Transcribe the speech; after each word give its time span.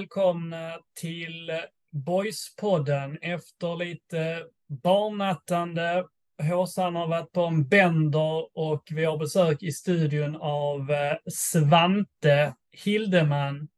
välkomna 0.00 0.72
till 1.00 1.50
Boyspodden 1.92 3.18
efter 3.22 3.76
lite 3.76 4.42
barnattande. 4.82 6.04
Håsan 6.50 6.96
har 6.96 7.08
varit 7.08 7.32
på 7.32 7.40
en 7.40 7.68
bänder 7.68 8.58
och 8.58 8.82
vi 8.90 9.04
har 9.04 9.18
besök 9.18 9.62
i 9.62 9.72
studion 9.72 10.36
av 10.40 10.90
eh, 10.90 11.16
Svante 11.32 12.54
Hildeman. 12.84 13.68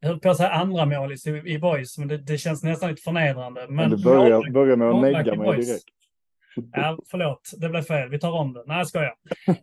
Jag 0.00 0.08
höll 0.08 0.20
på 0.20 0.30
att 0.30 0.36
säga 0.36 0.50
andra 0.50 0.86
målis 0.86 1.26
i, 1.26 1.30
i 1.30 1.58
Boys, 1.58 1.98
men 1.98 2.08
det, 2.08 2.18
det, 2.18 2.38
känns 2.38 2.62
nästan 2.62 2.90
lite 2.90 3.02
förnedrande. 3.02 3.66
Men, 3.66 3.76
men 3.76 3.90
du 3.90 4.04
börjar, 4.04 4.50
börjar 4.50 4.76
med 4.76 4.88
att 4.88 5.02
negga 5.02 5.34
mig 5.34 5.56
direkt. 5.56 5.84
Ja, 6.72 6.98
förlåt, 7.10 7.50
det 7.56 7.68
blev 7.68 7.82
fel. 7.82 8.08
Vi 8.08 8.18
tar 8.18 8.32
om 8.32 8.52
det. 8.52 8.62
Nej, 8.66 8.78
jag 8.78 8.88
skojar. 8.88 9.14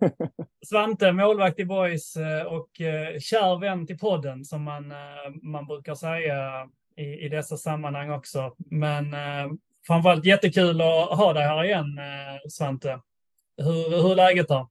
Svante, 0.66 1.12
målvakt 1.12 1.60
i 1.60 1.66
Boys 1.66 2.16
eh, 2.16 2.46
och 2.46 2.82
eh, 2.82 3.20
kär 3.20 3.60
vän 3.60 3.88
till 3.88 3.98
podden 3.98 4.46
som 4.46 4.64
man, 4.64 4.92
eh, 4.92 4.98
man 5.42 5.66
brukar 5.66 5.96
säga 5.96 6.68
i, 6.96 7.26
i 7.26 7.30
dessa 7.30 7.58
sammanhang 7.58 8.12
också. 8.12 8.56
Men 8.58 9.16
framförallt 9.88 10.26
jättekul 10.26 10.82
att 10.82 11.18
ha 11.18 11.34
dig 11.34 11.44
här 11.44 11.64
igen, 11.64 11.86
Svante. 12.50 13.00
Hur, 13.58 14.02
hur 14.02 14.12
är 14.12 14.16
läget 14.16 14.48
då? 14.48 14.70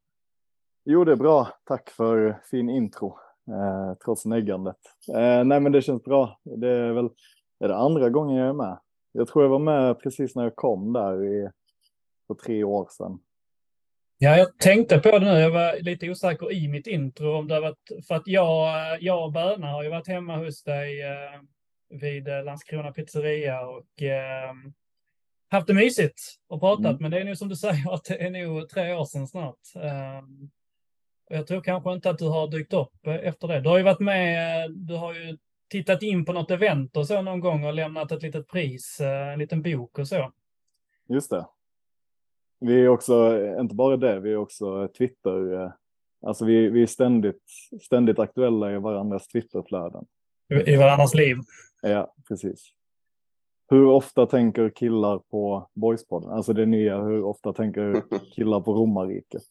Jo, 0.84 1.04
det 1.04 1.12
är 1.12 1.16
bra. 1.16 1.48
Tack 1.64 1.90
för 1.90 2.40
fin 2.50 2.70
intro, 2.70 3.18
eh, 3.48 3.94
trots 4.04 4.24
neggandet. 4.24 4.76
Eh, 5.08 5.44
nej, 5.44 5.60
men 5.60 5.72
det 5.72 5.82
känns 5.82 6.04
bra. 6.04 6.40
Det 6.44 6.68
är 6.68 6.92
väl 6.92 7.08
är 7.60 7.68
det 7.68 7.76
andra 7.76 8.10
gången 8.10 8.36
jag 8.36 8.48
är 8.48 8.52
med. 8.52 8.78
Jag 9.12 9.28
tror 9.28 9.44
jag 9.44 9.50
var 9.50 9.58
med 9.58 10.00
precis 10.00 10.36
när 10.36 10.42
jag 10.42 10.56
kom 10.56 10.92
där 10.92 11.24
i 11.24 11.50
för 12.26 12.34
tre 12.34 12.64
år 12.64 12.88
sedan. 12.90 13.18
Ja, 14.18 14.36
jag 14.36 14.58
tänkte 14.58 14.98
på 14.98 15.18
det 15.18 15.32
nu. 15.32 15.40
Jag 15.40 15.50
var 15.50 15.80
lite 15.80 16.10
osäker 16.10 16.52
i 16.52 16.68
mitt 16.68 16.86
intro 16.86 17.36
om 17.36 17.48
det 17.48 17.60
varit 17.60 18.06
för 18.08 18.14
att 18.14 18.26
jag, 18.26 19.02
jag 19.02 19.24
och 19.24 19.32
Böna 19.32 19.66
har 19.66 19.82
ju 19.82 19.90
varit 19.90 20.08
hemma 20.08 20.36
hos 20.36 20.62
dig 20.62 21.02
eh, 21.02 21.40
vid 21.88 22.28
Landskrona 22.44 22.92
pizzeria 22.92 23.60
och 23.60 24.02
eh, 24.02 24.52
haft 25.48 25.66
det 25.66 25.74
mysigt 25.74 26.20
och 26.48 26.60
pratat. 26.60 26.86
Mm. 26.86 26.96
Men 27.00 27.10
det 27.10 27.20
är 27.20 27.24
nog 27.24 27.38
som 27.38 27.48
du 27.48 27.56
säger 27.66 27.94
att 27.94 28.04
det 28.04 28.22
är 28.22 28.30
nog 28.30 28.68
tre 28.68 28.94
år 28.94 29.04
sedan 29.04 29.26
snart. 29.26 29.60
Eh, 29.76 30.22
jag 31.28 31.46
tror 31.46 31.60
kanske 31.60 31.92
inte 31.92 32.10
att 32.10 32.18
du 32.18 32.28
har 32.28 32.48
dykt 32.48 32.72
upp 32.72 33.06
efter 33.06 33.48
det. 33.48 33.60
Du 33.60 33.68
har 33.68 33.78
ju 33.78 33.84
varit 33.84 34.00
med. 34.00 34.70
Du 34.70 34.94
har 34.94 35.14
ju 35.14 35.38
tittat 35.70 36.02
in 36.02 36.24
på 36.24 36.32
något 36.32 36.50
event 36.50 36.96
och 36.96 37.06
så 37.06 37.22
någon 37.22 37.40
gång 37.40 37.64
och 37.64 37.74
lämnat 37.74 38.12
ett 38.12 38.22
litet 38.22 38.48
pris, 38.48 39.00
eh, 39.00 39.32
en 39.32 39.38
liten 39.38 39.62
bok 39.62 39.98
och 39.98 40.08
så. 40.08 40.32
Just 41.08 41.30
det. 41.30 41.46
Vi 42.62 42.84
är 42.84 42.88
också, 42.88 43.38
inte 43.60 43.74
bara 43.74 43.96
det, 43.96 44.20
vi 44.20 44.32
är 44.32 44.36
också 44.36 44.88
Twitter, 44.88 45.54
eh, 45.54 45.72
alltså 46.26 46.44
vi, 46.44 46.68
vi 46.68 46.82
är 46.82 46.86
ständigt, 46.86 47.42
ständigt 47.82 48.18
aktuella 48.18 48.72
i 48.72 48.78
varandras 48.78 49.28
Twitterflöden. 49.28 50.06
I 50.66 50.76
varandras 50.76 51.14
liv. 51.14 51.36
Ja, 51.82 52.14
precis. 52.28 52.72
Hur 53.68 53.86
ofta 53.86 54.26
tänker 54.26 54.70
killar 54.70 55.18
på 55.18 55.70
Boyspodden? 55.74 56.30
Alltså 56.30 56.52
det 56.52 56.66
nya, 56.66 57.02
hur 57.02 57.24
ofta 57.24 57.52
tänker 57.52 58.02
killar 58.34 58.60
på 58.60 58.74
romarriket? 58.74 59.42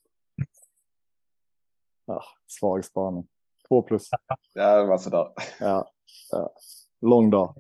Ja, 2.06 2.24
svag 2.48 2.86
spaning. 2.86 3.28
Två 3.68 3.82
plus. 3.82 4.10
Ja, 4.54 4.82
det 4.82 4.88
var 4.88 4.98
sådär. 4.98 5.28
Ja, 5.60 5.92
ja. 6.32 6.54
lång 7.02 7.30
dag. 7.30 7.56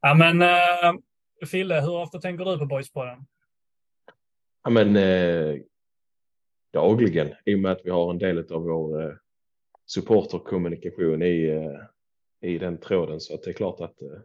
Ja, 0.00 0.14
men 0.14 0.42
uh, 0.42 1.00
Fille, 1.44 1.80
hur 1.80 1.96
ofta 1.96 2.20
tänker 2.20 2.44
du 2.44 2.58
på 2.58 2.66
Boyspodden? 2.66 3.26
Ja, 4.64 4.70
men 4.70 4.96
eh, 4.96 5.60
dagligen 6.72 7.34
i 7.44 7.54
och 7.54 7.58
med 7.58 7.72
att 7.72 7.80
vi 7.84 7.90
har 7.90 8.10
en 8.10 8.18
del 8.18 8.52
av 8.52 8.62
vår 8.62 9.02
eh, 9.02 9.14
supporterkommunikation 9.86 11.22
i, 11.22 11.46
eh, 11.46 12.50
i 12.50 12.58
den 12.58 12.78
tråden 12.78 13.20
så 13.20 13.34
att 13.34 13.42
det 13.42 13.50
är 13.50 13.54
klart 13.54 13.80
att 13.80 14.02
eh, 14.02 14.18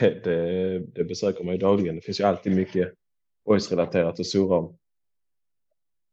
det, 0.00 0.24
det, 0.24 0.78
det 0.78 1.04
besöker 1.04 1.44
man 1.44 1.54
ju 1.54 1.58
dagligen. 1.58 1.94
Det 1.94 2.00
finns 2.00 2.20
ju 2.20 2.24
alltid 2.24 2.56
mycket 2.56 2.94
boys-relaterat 3.44 4.20
att 4.20 4.26
surra 4.26 4.56
om. 4.56 4.78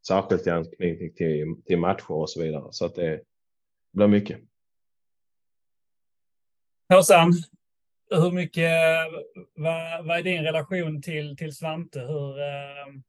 Särskilt 0.07 0.47
i 0.47 0.49
anknytning 0.49 1.13
till, 1.13 1.61
till 1.65 1.77
matcher 1.77 2.11
och 2.11 2.29
så 2.29 2.41
vidare 2.41 2.67
så 2.71 2.85
att 2.85 2.95
det 2.95 3.21
blir 3.91 4.07
mycket. 4.07 4.39
Håsan, 6.89 7.33
hur 8.09 8.31
mycket, 8.31 8.71
vad, 9.55 10.05
vad 10.05 10.17
är 10.17 10.23
din 10.23 10.43
relation 10.43 11.01
till, 11.01 11.37
till 11.37 11.55
Svante? 11.55 11.99
Hur, 11.99 12.39
eh, 12.39 13.01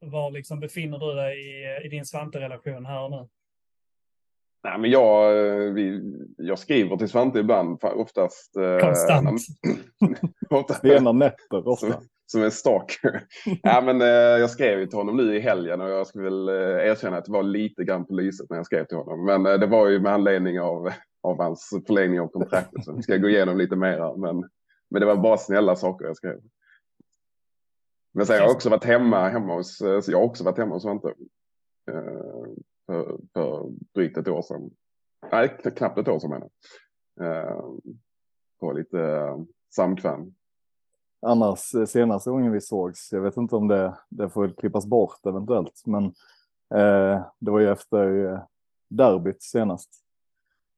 var 0.00 0.30
liksom 0.30 0.60
befinner 0.60 0.98
du 0.98 1.14
dig 1.14 1.38
i, 1.38 1.86
i 1.86 1.88
din 1.88 2.04
Svante-relation 2.04 2.86
här 2.86 3.02
och 3.02 3.10
nu? 3.10 3.28
Nej, 4.64 4.78
men 4.78 4.90
jag, 4.90 5.38
eh, 5.38 5.72
vi, 5.72 6.00
jag 6.36 6.58
skriver 6.58 6.96
till 6.96 7.08
Svante 7.08 7.38
ibland, 7.38 7.84
oftast. 7.84 8.56
Eh, 8.56 8.78
Konstant. 8.78 9.40
oftast 10.50 10.80
Sena 10.80 11.12
nätter 11.12 11.68
ofta. 11.68 11.86
Som, 11.86 12.02
som 12.26 12.42
en 12.42 12.50
stalker. 12.50 13.22
ja, 13.62 13.80
men, 13.80 14.00
eh, 14.00 14.08
jag 14.08 14.50
skrev 14.50 14.86
till 14.86 14.98
honom 14.98 15.16
nu 15.16 15.36
i 15.36 15.40
helgen 15.40 15.80
och 15.80 15.90
jag 15.90 16.06
skulle 16.06 16.24
väl 16.24 16.48
eh, 16.48 16.90
erkänna 16.90 17.16
att 17.16 17.24
det 17.24 17.32
var 17.32 17.42
lite 17.42 17.84
grann 17.84 18.06
på 18.06 18.14
lyset 18.14 18.50
när 18.50 18.56
jag 18.56 18.66
skrev 18.66 18.84
till 18.84 18.96
honom. 18.96 19.24
Men 19.24 19.46
eh, 19.46 19.60
det 19.60 19.66
var 19.66 19.88
ju 19.88 20.00
med 20.00 20.12
anledning 20.12 20.60
av, 20.60 20.90
av 21.20 21.38
hans 21.42 21.68
förlängning 21.86 22.20
av 22.20 22.28
kontraktet. 22.28 22.84
Så 22.84 22.92
vi 22.92 23.02
ska 23.02 23.16
gå 23.16 23.28
igenom 23.28 23.58
lite 23.58 23.76
mera. 23.76 24.16
Men, 24.16 24.50
men 24.88 25.00
det 25.00 25.06
var 25.06 25.16
bara 25.16 25.36
snälla 25.36 25.76
saker 25.76 26.06
jag 26.06 26.16
skrev. 26.16 26.40
Men 28.12 28.26
sen, 28.26 28.36
har 28.36 28.42
jag 28.42 28.50
också 28.56 28.70
varit 28.70 28.84
hemma, 28.84 29.28
hemma 29.28 29.54
hos, 29.54 29.80
jag 29.80 30.18
har 30.18 30.24
också 30.24 30.44
varit 30.44 30.58
hemma 30.58 30.74
hos 30.74 30.82
Svante. 30.82 31.08
Eh, 31.90 32.52
för, 32.86 33.18
för 33.32 33.70
drygt 33.94 34.16
ett 34.16 34.28
år 34.28 34.42
sedan. 34.42 34.70
Nej, 35.32 35.58
knappt 35.76 35.98
ett 35.98 36.08
år 36.08 36.18
sedan 36.18 36.30
menar 36.30 36.50
jag. 37.14 37.46
Eh, 37.46 37.60
på 38.60 38.72
lite 38.72 39.00
eh, 39.00 39.38
samkväm. 39.74 40.34
Annars 41.26 41.60
senaste 41.86 42.30
gången 42.30 42.52
vi 42.52 42.60
sågs, 42.60 43.12
jag 43.12 43.20
vet 43.20 43.36
inte 43.36 43.56
om 43.56 43.68
det, 43.68 43.98
det 44.08 44.30
får 44.30 44.48
klippas 44.48 44.86
bort 44.86 45.26
eventuellt, 45.26 45.82
men 45.86 46.04
eh, 46.74 47.24
det 47.38 47.50
var 47.50 47.60
ju 47.60 47.70
efter 47.70 48.40
derbyt 48.88 49.42
senast. 49.42 49.90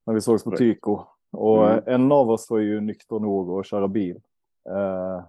När 0.07 0.15
vi 0.15 0.21
sågs 0.21 0.45
på 0.45 0.57
Tyko. 0.57 1.05
Och 1.33 1.71
mm. 1.71 1.85
en 1.87 2.13
av 2.13 2.31
oss 2.31 2.51
var 2.51 2.59
ju 2.59 2.81
nykter 2.81 3.19
nog 3.19 3.61
att 3.61 3.67
köra 3.67 3.89
bil. 3.89 4.21
Eh, 4.69 5.25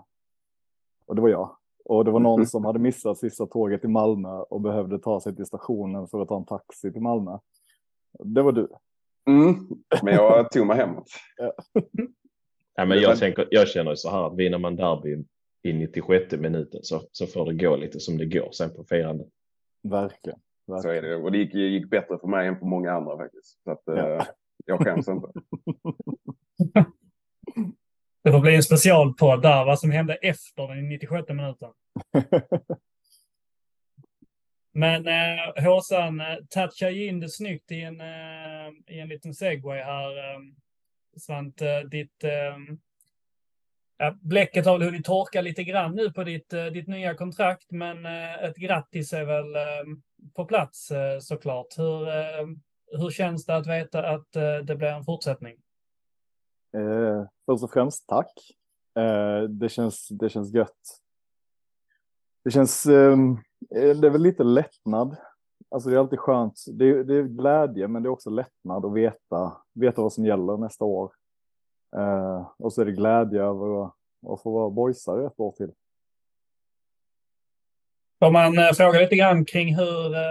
och 1.05 1.15
det 1.15 1.21
var 1.21 1.29
jag. 1.29 1.55
Och 1.85 2.05
det 2.05 2.11
var 2.11 2.19
någon 2.19 2.47
som 2.47 2.65
hade 2.65 2.79
missat 2.79 3.17
sista 3.17 3.45
tåget 3.45 3.81
till 3.81 3.89
Malmö 3.89 4.29
och 4.29 4.61
behövde 4.61 4.99
ta 4.99 5.21
sig 5.21 5.35
till 5.35 5.45
stationen 5.45 6.07
för 6.07 6.21
att 6.21 6.27
ta 6.27 6.37
en 6.37 6.45
taxi 6.45 6.91
till 6.91 7.01
Malmö. 7.01 7.37
Det 8.19 8.41
var 8.41 8.51
du. 8.51 8.67
Mm, 9.27 9.55
men 10.03 10.13
jag 10.13 10.51
tog 10.51 10.67
mig 10.67 10.77
hemåt. 10.77 11.07
ja. 11.37 11.53
ja, 12.75 12.85
men 12.85 12.99
jag, 12.99 13.19
tänker, 13.19 13.47
jag 13.51 13.67
känner 13.67 13.95
så 13.95 14.09
här 14.09 14.27
att 14.27 14.35
vinner 14.35 14.57
man 14.57 14.75
derby 14.75 15.23
i 15.61 15.73
96 15.73 16.31
minuten 16.31 16.79
så, 16.83 17.01
så 17.11 17.27
får 17.27 17.45
det 17.45 17.53
gå 17.53 17.75
lite 17.75 17.99
som 17.99 18.17
det 18.17 18.25
går 18.25 18.51
sen 18.51 18.69
på 18.75 18.83
firandet. 18.83 19.27
Verkligen. 19.81 20.39
verkligen. 20.67 20.81
Så 20.81 20.89
är 20.89 21.01
det. 21.01 21.15
Och 21.15 21.31
det 21.31 21.37
gick, 21.37 21.53
gick 21.53 21.89
bättre 21.89 22.17
för 22.19 22.27
mig 22.27 22.47
än 22.47 22.59
för 22.59 22.65
många 22.65 22.91
andra 22.91 23.17
faktiskt. 23.17 23.63
Så 23.63 23.71
att, 23.71 23.81
ja 23.85 24.25
jag 24.65 24.79
skäms 24.79 25.07
inte. 25.07 25.27
Det 28.23 28.31
får 28.31 28.39
bli 28.39 28.55
en 28.55 28.63
specialpodd 28.63 29.41
där, 29.41 29.65
vad 29.65 29.79
som 29.79 29.91
hände 29.91 30.15
efter 30.15 30.67
den 30.67 30.89
96 30.89 31.29
minuten. 31.29 31.71
Men 34.73 35.07
eh, 35.07 35.63
Håsan 35.63 36.19
eh, 36.19 36.37
touchar 36.49 36.89
ju 36.89 37.07
in 37.07 37.19
det 37.19 37.29
snyggt 37.29 37.71
i 37.71 37.81
en, 37.81 38.01
eh, 38.01 38.71
i 38.87 38.99
en 38.99 39.07
liten 39.07 39.33
segway 39.33 39.81
här. 39.81 40.17
Eh, 40.17 40.39
Svante, 41.17 41.83
ditt... 41.83 42.23
Eh, 42.23 42.57
ja, 43.97 44.17
bläcket 44.21 44.65
har 44.65 44.77
väl 44.77 44.87
hunnit 44.87 45.05
torka 45.05 45.41
lite 45.41 45.63
grann 45.63 45.95
nu 45.95 46.11
på 46.11 46.23
ditt, 46.23 46.53
eh, 46.53 46.65
ditt 46.65 46.87
nya 46.87 47.15
kontrakt, 47.15 47.71
men 47.71 48.05
eh, 48.05 48.43
ett 48.43 48.57
grattis 48.57 49.13
är 49.13 49.25
väl 49.25 49.55
eh, 49.55 49.95
på 50.35 50.45
plats 50.45 50.91
eh, 50.91 51.19
såklart. 51.19 51.77
Hur, 51.77 52.07
eh, 52.07 52.47
hur 52.97 53.09
känns 53.09 53.45
det 53.45 53.55
att 53.55 53.67
veta 53.67 54.09
att 54.09 54.31
det 54.63 54.75
blir 54.75 54.87
en 54.87 55.03
fortsättning? 55.03 55.57
Eh, 56.73 57.25
först 57.45 57.63
och 57.63 57.71
främst 57.71 58.07
tack. 58.07 58.31
Eh, 58.95 59.43
det, 59.49 59.69
känns, 59.69 60.07
det 60.07 60.29
känns 60.29 60.53
gött. 60.53 60.99
Det 62.43 62.51
känns, 62.51 62.85
ehm, 62.85 63.31
eh, 63.75 63.97
det 63.97 64.07
är 64.07 64.11
väl 64.11 64.21
lite 64.21 64.43
lättnad. 64.43 65.15
Alltså 65.69 65.89
det 65.89 65.95
är 65.95 65.99
alltid 65.99 66.19
skönt. 66.19 66.65
Det 66.67 66.89
är, 66.89 67.03
det 67.03 67.15
är 67.15 67.23
glädje, 67.23 67.87
men 67.87 68.03
det 68.03 68.07
är 68.07 68.11
också 68.11 68.29
lättnad 68.29 68.85
att 68.85 68.93
veta, 68.93 69.57
veta 69.73 70.01
vad 70.01 70.13
som 70.13 70.25
gäller 70.25 70.57
nästa 70.57 70.85
år. 70.85 71.11
Eh, 71.95 72.51
och 72.57 72.73
så 72.73 72.81
är 72.81 72.85
det 72.85 72.91
glädje 72.91 73.41
över 73.41 73.85
att, 73.85 73.93
att 74.27 74.41
få 74.41 74.51
vara 74.51 74.69
boysare 74.69 75.27
ett 75.27 75.39
år 75.39 75.51
till. 75.51 75.71
Om 78.19 78.33
man 78.33 78.57
eh, 78.57 78.71
frågar 78.71 78.99
lite 78.99 79.15
grann 79.15 79.45
kring 79.45 79.75
hur, 79.75 80.15
eh, 80.15 80.21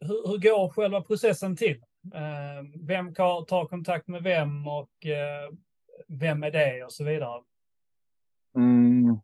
hur, 0.00 0.28
hur 0.28 0.38
går 0.38 0.68
själva 0.68 1.02
processen 1.02 1.56
till? 1.56 1.84
Eh, 2.14 2.80
vem 2.86 3.14
tar 3.14 3.68
kontakt 3.68 4.08
med 4.08 4.22
vem 4.22 4.68
och 4.68 5.06
eh, 5.06 5.54
vem 6.08 6.42
är 6.42 6.50
det 6.50 6.84
och 6.84 6.92
så 6.92 7.04
vidare? 7.04 7.42
Mm, 8.56 9.18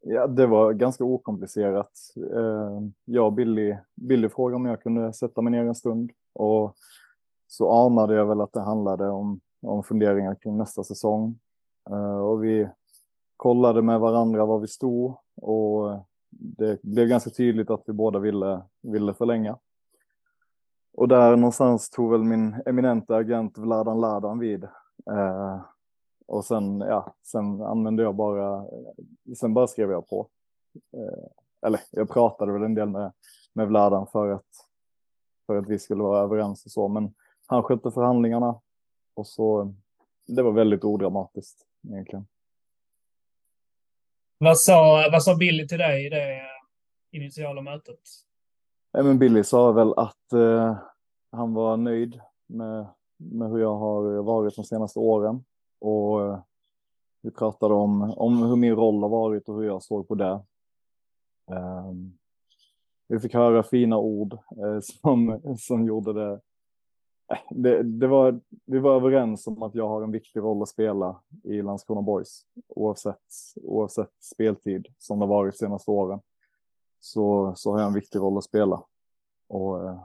ja, 0.00 0.26
det 0.26 0.46
var 0.46 0.72
ganska 0.72 1.04
okomplicerat. 1.04 1.92
Eh, 2.34 2.80
jag 3.04 3.26
och 3.26 3.32
Billy, 3.32 3.76
Billy 3.94 4.28
frågade 4.28 4.56
om 4.56 4.66
jag 4.66 4.82
kunde 4.82 5.12
sätta 5.12 5.42
mig 5.42 5.50
ner 5.50 5.64
en 5.64 5.74
stund 5.74 6.10
och 6.32 6.74
så 7.46 7.70
anade 7.70 8.14
jag 8.14 8.26
väl 8.26 8.40
att 8.40 8.52
det 8.52 8.60
handlade 8.60 9.08
om, 9.08 9.40
om 9.62 9.84
funderingar 9.84 10.34
kring 10.34 10.56
nästa 10.56 10.84
säsong. 10.84 11.38
Eh, 11.90 12.18
och 12.18 12.44
vi 12.44 12.68
kollade 13.36 13.82
med 13.82 14.00
varandra 14.00 14.46
var 14.46 14.58
vi 14.58 14.68
stod 14.68 15.16
och 15.36 16.06
det 16.30 16.82
blev 16.82 17.08
ganska 17.08 17.30
tydligt 17.30 17.70
att 17.70 17.82
vi 17.86 17.92
båda 17.92 18.18
ville, 18.18 18.62
ville 18.82 19.14
förlänga. 19.14 19.58
Och 20.94 21.08
där 21.08 21.36
någonstans 21.36 21.90
tog 21.90 22.10
väl 22.10 22.22
min 22.22 22.62
eminenta 22.66 23.16
agent 23.16 23.58
Vladan 23.58 24.00
Ladan 24.00 24.38
vid. 24.38 24.64
Eh, 25.10 25.60
och 26.26 26.44
sen, 26.44 26.80
ja, 26.80 27.14
sen 27.22 27.62
använde 27.62 28.02
jag 28.02 28.14
bara, 28.14 28.56
eh, 28.56 29.34
sen 29.36 29.54
bara 29.54 29.66
skrev 29.66 29.90
jag 29.90 30.08
på. 30.08 30.28
Eh, 30.96 31.28
eller 31.66 31.80
jag 31.90 32.10
pratade 32.10 32.52
väl 32.52 32.62
en 32.62 32.74
del 32.74 32.88
med, 32.88 33.12
med 33.52 33.68
Vladan 33.68 34.06
för 34.06 34.30
att, 34.30 34.46
för 35.46 35.56
att 35.56 35.68
vi 35.68 35.78
skulle 35.78 36.02
vara 36.02 36.22
överens 36.22 36.64
och 36.64 36.70
så, 36.70 36.88
men 36.88 37.14
han 37.46 37.62
skötte 37.62 37.90
förhandlingarna 37.90 38.60
och 39.14 39.26
så, 39.26 39.74
det 40.26 40.42
var 40.42 40.52
väldigt 40.52 40.84
odramatiskt 40.84 41.66
egentligen. 41.88 42.26
Vad 44.38 44.58
sa, 44.58 45.08
vad 45.12 45.22
sa 45.22 45.36
Billy 45.36 45.68
till 45.68 45.78
dig 45.78 46.06
i 46.06 46.08
det 46.08 46.32
eh, 46.32 46.46
initiala 47.10 47.62
mötet? 47.62 48.00
Men 48.92 49.18
Billy 49.18 49.44
sa 49.44 49.72
väl 49.72 49.94
att 49.96 50.32
eh, 50.32 50.76
han 51.30 51.54
var 51.54 51.76
nöjd 51.76 52.20
med, 52.46 52.86
med 53.16 53.50
hur 53.50 53.58
jag 53.58 53.76
har 53.76 54.22
varit 54.22 54.56
de 54.56 54.64
senaste 54.64 54.98
åren. 54.98 55.44
Och 55.78 56.22
eh, 56.22 56.38
vi 57.22 57.30
pratade 57.30 57.74
om, 57.74 58.14
om 58.16 58.42
hur 58.42 58.56
min 58.56 58.76
roll 58.76 59.02
har 59.02 59.08
varit 59.08 59.48
och 59.48 59.56
hur 59.56 59.66
jag 59.66 59.82
såg 59.82 60.08
på 60.08 60.14
det. 60.14 60.40
Eh, 61.50 61.92
vi 63.08 63.20
fick 63.20 63.34
höra 63.34 63.62
fina 63.62 63.98
ord 63.98 64.32
eh, 64.32 64.80
som, 64.80 65.40
som 65.58 65.84
gjorde 65.84 66.12
det 66.12 66.32
eh, 67.28 67.38
det, 67.50 67.82
det, 67.82 68.06
var, 68.06 68.40
vi 68.64 68.78
var 68.78 68.96
överens 68.96 69.46
om 69.46 69.62
att 69.62 69.74
jag 69.74 69.88
har 69.88 70.02
en 70.02 70.12
viktig 70.12 70.40
roll 70.40 70.62
att 70.62 70.68
spela 70.68 71.20
i 71.42 71.62
Landskrona 71.62 72.02
Boys 72.02 72.46
oavsett, 72.68 73.18
oavsett 73.62 74.12
speltid 74.20 74.86
som 74.98 75.18
det 75.18 75.26
varit 75.26 75.54
de 75.54 75.58
senaste 75.58 75.90
åren. 75.90 76.20
Så, 77.04 77.52
så 77.56 77.72
har 77.72 77.78
jag 77.78 77.86
en 77.86 77.94
viktig 77.94 78.18
roll 78.18 78.38
att 78.38 78.44
spela 78.44 78.84
och 79.48 79.88
eh, 79.88 80.04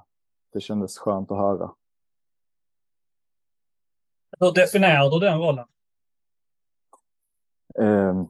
det 0.54 0.62
kändes 0.62 0.98
skönt 0.98 1.32
att 1.32 1.38
höra. 1.38 1.74
Hur 4.40 4.52
definierar 4.52 5.10
du 5.10 5.20
den 5.20 5.40
rollen? 5.40 5.68
Eh, 7.80 8.24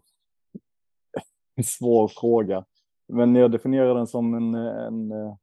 svår 1.65 2.07
fråga, 2.07 2.65
men 3.07 3.35
jag 3.35 3.51
definierar 3.51 3.95
den 3.95 4.07
som 4.07 4.33
en, 4.33 4.55
en 4.55 5.11
eh, 5.11 5.35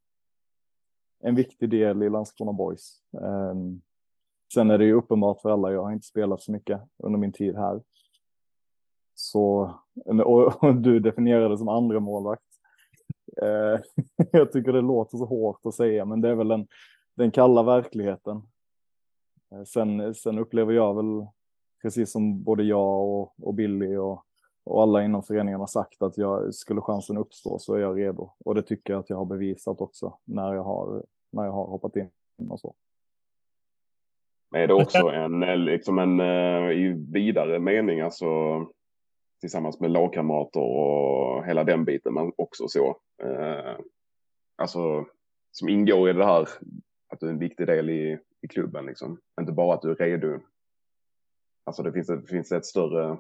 en 1.24 1.34
viktig 1.34 1.70
del 1.70 2.02
i 2.02 2.10
Landskrona 2.10 2.52
Boys. 2.52 3.02
Um, 3.10 3.82
sen 4.54 4.70
är 4.70 4.78
det 4.78 4.84
ju 4.84 4.92
uppenbart 4.92 5.40
för 5.40 5.50
alla, 5.50 5.72
jag 5.72 5.82
har 5.82 5.92
inte 5.92 6.06
spelat 6.06 6.42
så 6.42 6.52
mycket 6.52 6.80
under 6.98 7.18
min 7.18 7.32
tid 7.32 7.56
här. 7.56 7.82
Så, 9.14 9.74
och, 10.24 10.62
och 10.64 10.74
du 10.74 11.00
definierar 11.00 11.48
det 11.48 11.58
som 11.58 11.68
andra 11.68 12.00
målvakt. 12.00 12.53
Eh, 13.42 13.80
jag 14.32 14.52
tycker 14.52 14.72
det 14.72 14.80
låter 14.80 15.18
så 15.18 15.24
hårt 15.24 15.66
att 15.66 15.74
säga, 15.74 16.04
men 16.04 16.20
det 16.20 16.28
är 16.28 16.34
väl 16.34 16.48
den, 16.48 16.66
den 17.14 17.30
kalla 17.30 17.62
verkligheten. 17.62 18.42
Eh, 19.52 19.64
sen, 19.64 20.14
sen 20.14 20.38
upplever 20.38 20.72
jag 20.72 20.94
väl, 20.94 21.26
precis 21.82 22.12
som 22.12 22.42
både 22.42 22.62
jag 22.62 23.02
och, 23.08 23.34
och 23.42 23.54
Billy 23.54 23.96
och, 23.96 24.24
och 24.64 24.82
alla 24.82 25.04
inom 25.04 25.22
föreningen 25.22 25.60
har 25.60 25.66
sagt 25.66 26.02
att 26.02 26.18
jag 26.18 26.54
skulle 26.54 26.80
chansen 26.80 27.16
uppstå 27.16 27.58
så 27.58 27.74
är 27.74 27.80
jag 27.80 27.98
redo. 27.98 28.30
Och 28.44 28.54
det 28.54 28.62
tycker 28.62 28.92
jag 28.92 29.00
att 29.00 29.10
jag 29.10 29.16
har 29.16 29.24
bevisat 29.24 29.80
också 29.80 30.18
när 30.24 30.54
jag 30.54 30.64
har 30.64 31.02
när 31.34 31.44
jag 31.44 31.52
har 31.52 31.66
hoppat 31.66 31.96
in 31.96 32.10
och 32.50 32.60
så. 32.60 32.74
Är 34.54 34.66
det 34.66 34.74
också 34.74 35.08
en, 35.08 35.64
liksom 35.64 35.98
en 35.98 36.20
eh, 36.20 36.70
i 36.70 37.06
vidare 37.12 37.58
mening, 37.58 38.00
alltså 38.00 38.26
tillsammans 39.44 39.80
med 39.80 39.90
lagkamrater 39.90 40.60
och 40.60 41.46
hela 41.46 41.64
den 41.64 41.84
biten, 41.84 42.14
men 42.14 42.32
också 42.36 42.68
så. 42.68 42.96
Eh, 43.22 43.76
alltså 44.56 45.06
som 45.50 45.68
ingår 45.68 46.10
i 46.10 46.12
det 46.12 46.24
här, 46.24 46.48
att 47.08 47.20
du 47.20 47.26
är 47.26 47.30
en 47.30 47.38
viktig 47.38 47.66
del 47.66 47.90
i, 47.90 48.18
i 48.40 48.48
klubben, 48.48 48.86
liksom. 48.86 49.20
Inte 49.40 49.52
bara 49.52 49.74
att 49.74 49.82
du 49.82 49.90
är 49.90 49.94
redo. 49.94 50.40
Alltså 51.64 51.82
det 51.82 51.92
finns, 51.92 52.06
det 52.06 52.26
finns 52.26 52.52
ett 52.52 52.66
större 52.66 53.18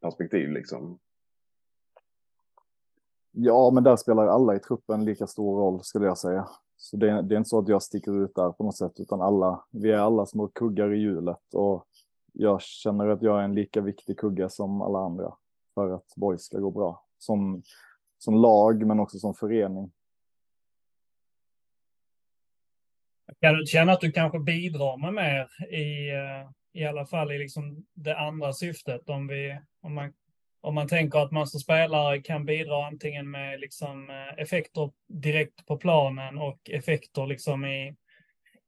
perspektiv 0.00 0.50
liksom. 0.50 0.98
Ja, 3.30 3.70
men 3.70 3.84
där 3.84 3.96
spelar 3.96 4.26
alla 4.26 4.54
i 4.54 4.58
truppen 4.58 5.04
lika 5.04 5.26
stor 5.26 5.60
roll 5.60 5.84
skulle 5.84 6.06
jag 6.06 6.18
säga. 6.18 6.48
Så 6.76 6.96
det, 6.96 7.22
det, 7.22 7.34
är 7.34 7.38
inte 7.38 7.50
så 7.50 7.58
att 7.58 7.68
jag 7.68 7.82
sticker 7.82 8.24
ut 8.24 8.34
där 8.34 8.52
på 8.52 8.64
något 8.64 8.76
sätt, 8.76 9.00
utan 9.00 9.20
alla, 9.20 9.64
vi 9.70 9.90
är 9.90 9.98
alla 9.98 10.26
små 10.26 10.48
kuggar 10.48 10.92
i 10.92 10.98
hjulet 10.98 11.54
och 11.54 11.86
jag 12.32 12.62
känner 12.62 13.08
att 13.08 13.22
jag 13.22 13.40
är 13.40 13.44
en 13.44 13.54
lika 13.54 13.80
viktig 13.80 14.18
kugga 14.18 14.48
som 14.48 14.82
alla 14.82 14.98
andra 14.98 15.34
för 15.74 15.94
att 15.94 16.14
boys 16.16 16.42
ska 16.42 16.58
gå 16.58 16.70
bra. 16.70 17.06
Som, 17.18 17.62
som 18.18 18.34
lag, 18.34 18.86
men 18.86 19.00
också 19.00 19.18
som 19.18 19.34
förening. 19.34 19.92
Kan 23.40 23.54
du 23.54 23.66
känna 23.66 23.92
att 23.92 24.00
du 24.00 24.12
kanske 24.12 24.38
bidrar 24.38 24.96
med 24.96 25.14
mer 25.14 25.72
i, 25.74 26.10
eh, 26.10 26.50
i 26.72 26.84
alla 26.84 27.06
fall 27.06 27.32
i 27.32 27.38
liksom 27.38 27.86
det 27.94 28.18
andra 28.18 28.52
syftet? 28.52 29.08
Om, 29.08 29.26
vi, 29.26 29.60
om 29.80 29.94
man 29.94 30.12
om 30.60 30.74
man 30.74 30.88
tänker 30.88 31.18
att 31.18 31.30
man 31.30 31.46
som 31.46 31.60
spelare 31.60 32.22
kan 32.22 32.44
bidra 32.44 32.86
antingen 32.86 33.30
med 33.30 33.60
liksom 33.60 34.10
eh, 34.10 34.42
effekter 34.42 34.90
direkt 35.08 35.66
på 35.66 35.76
planen 35.76 36.38
och 36.38 36.70
effekter 36.70 37.26
liksom 37.26 37.64
i, 37.64 37.96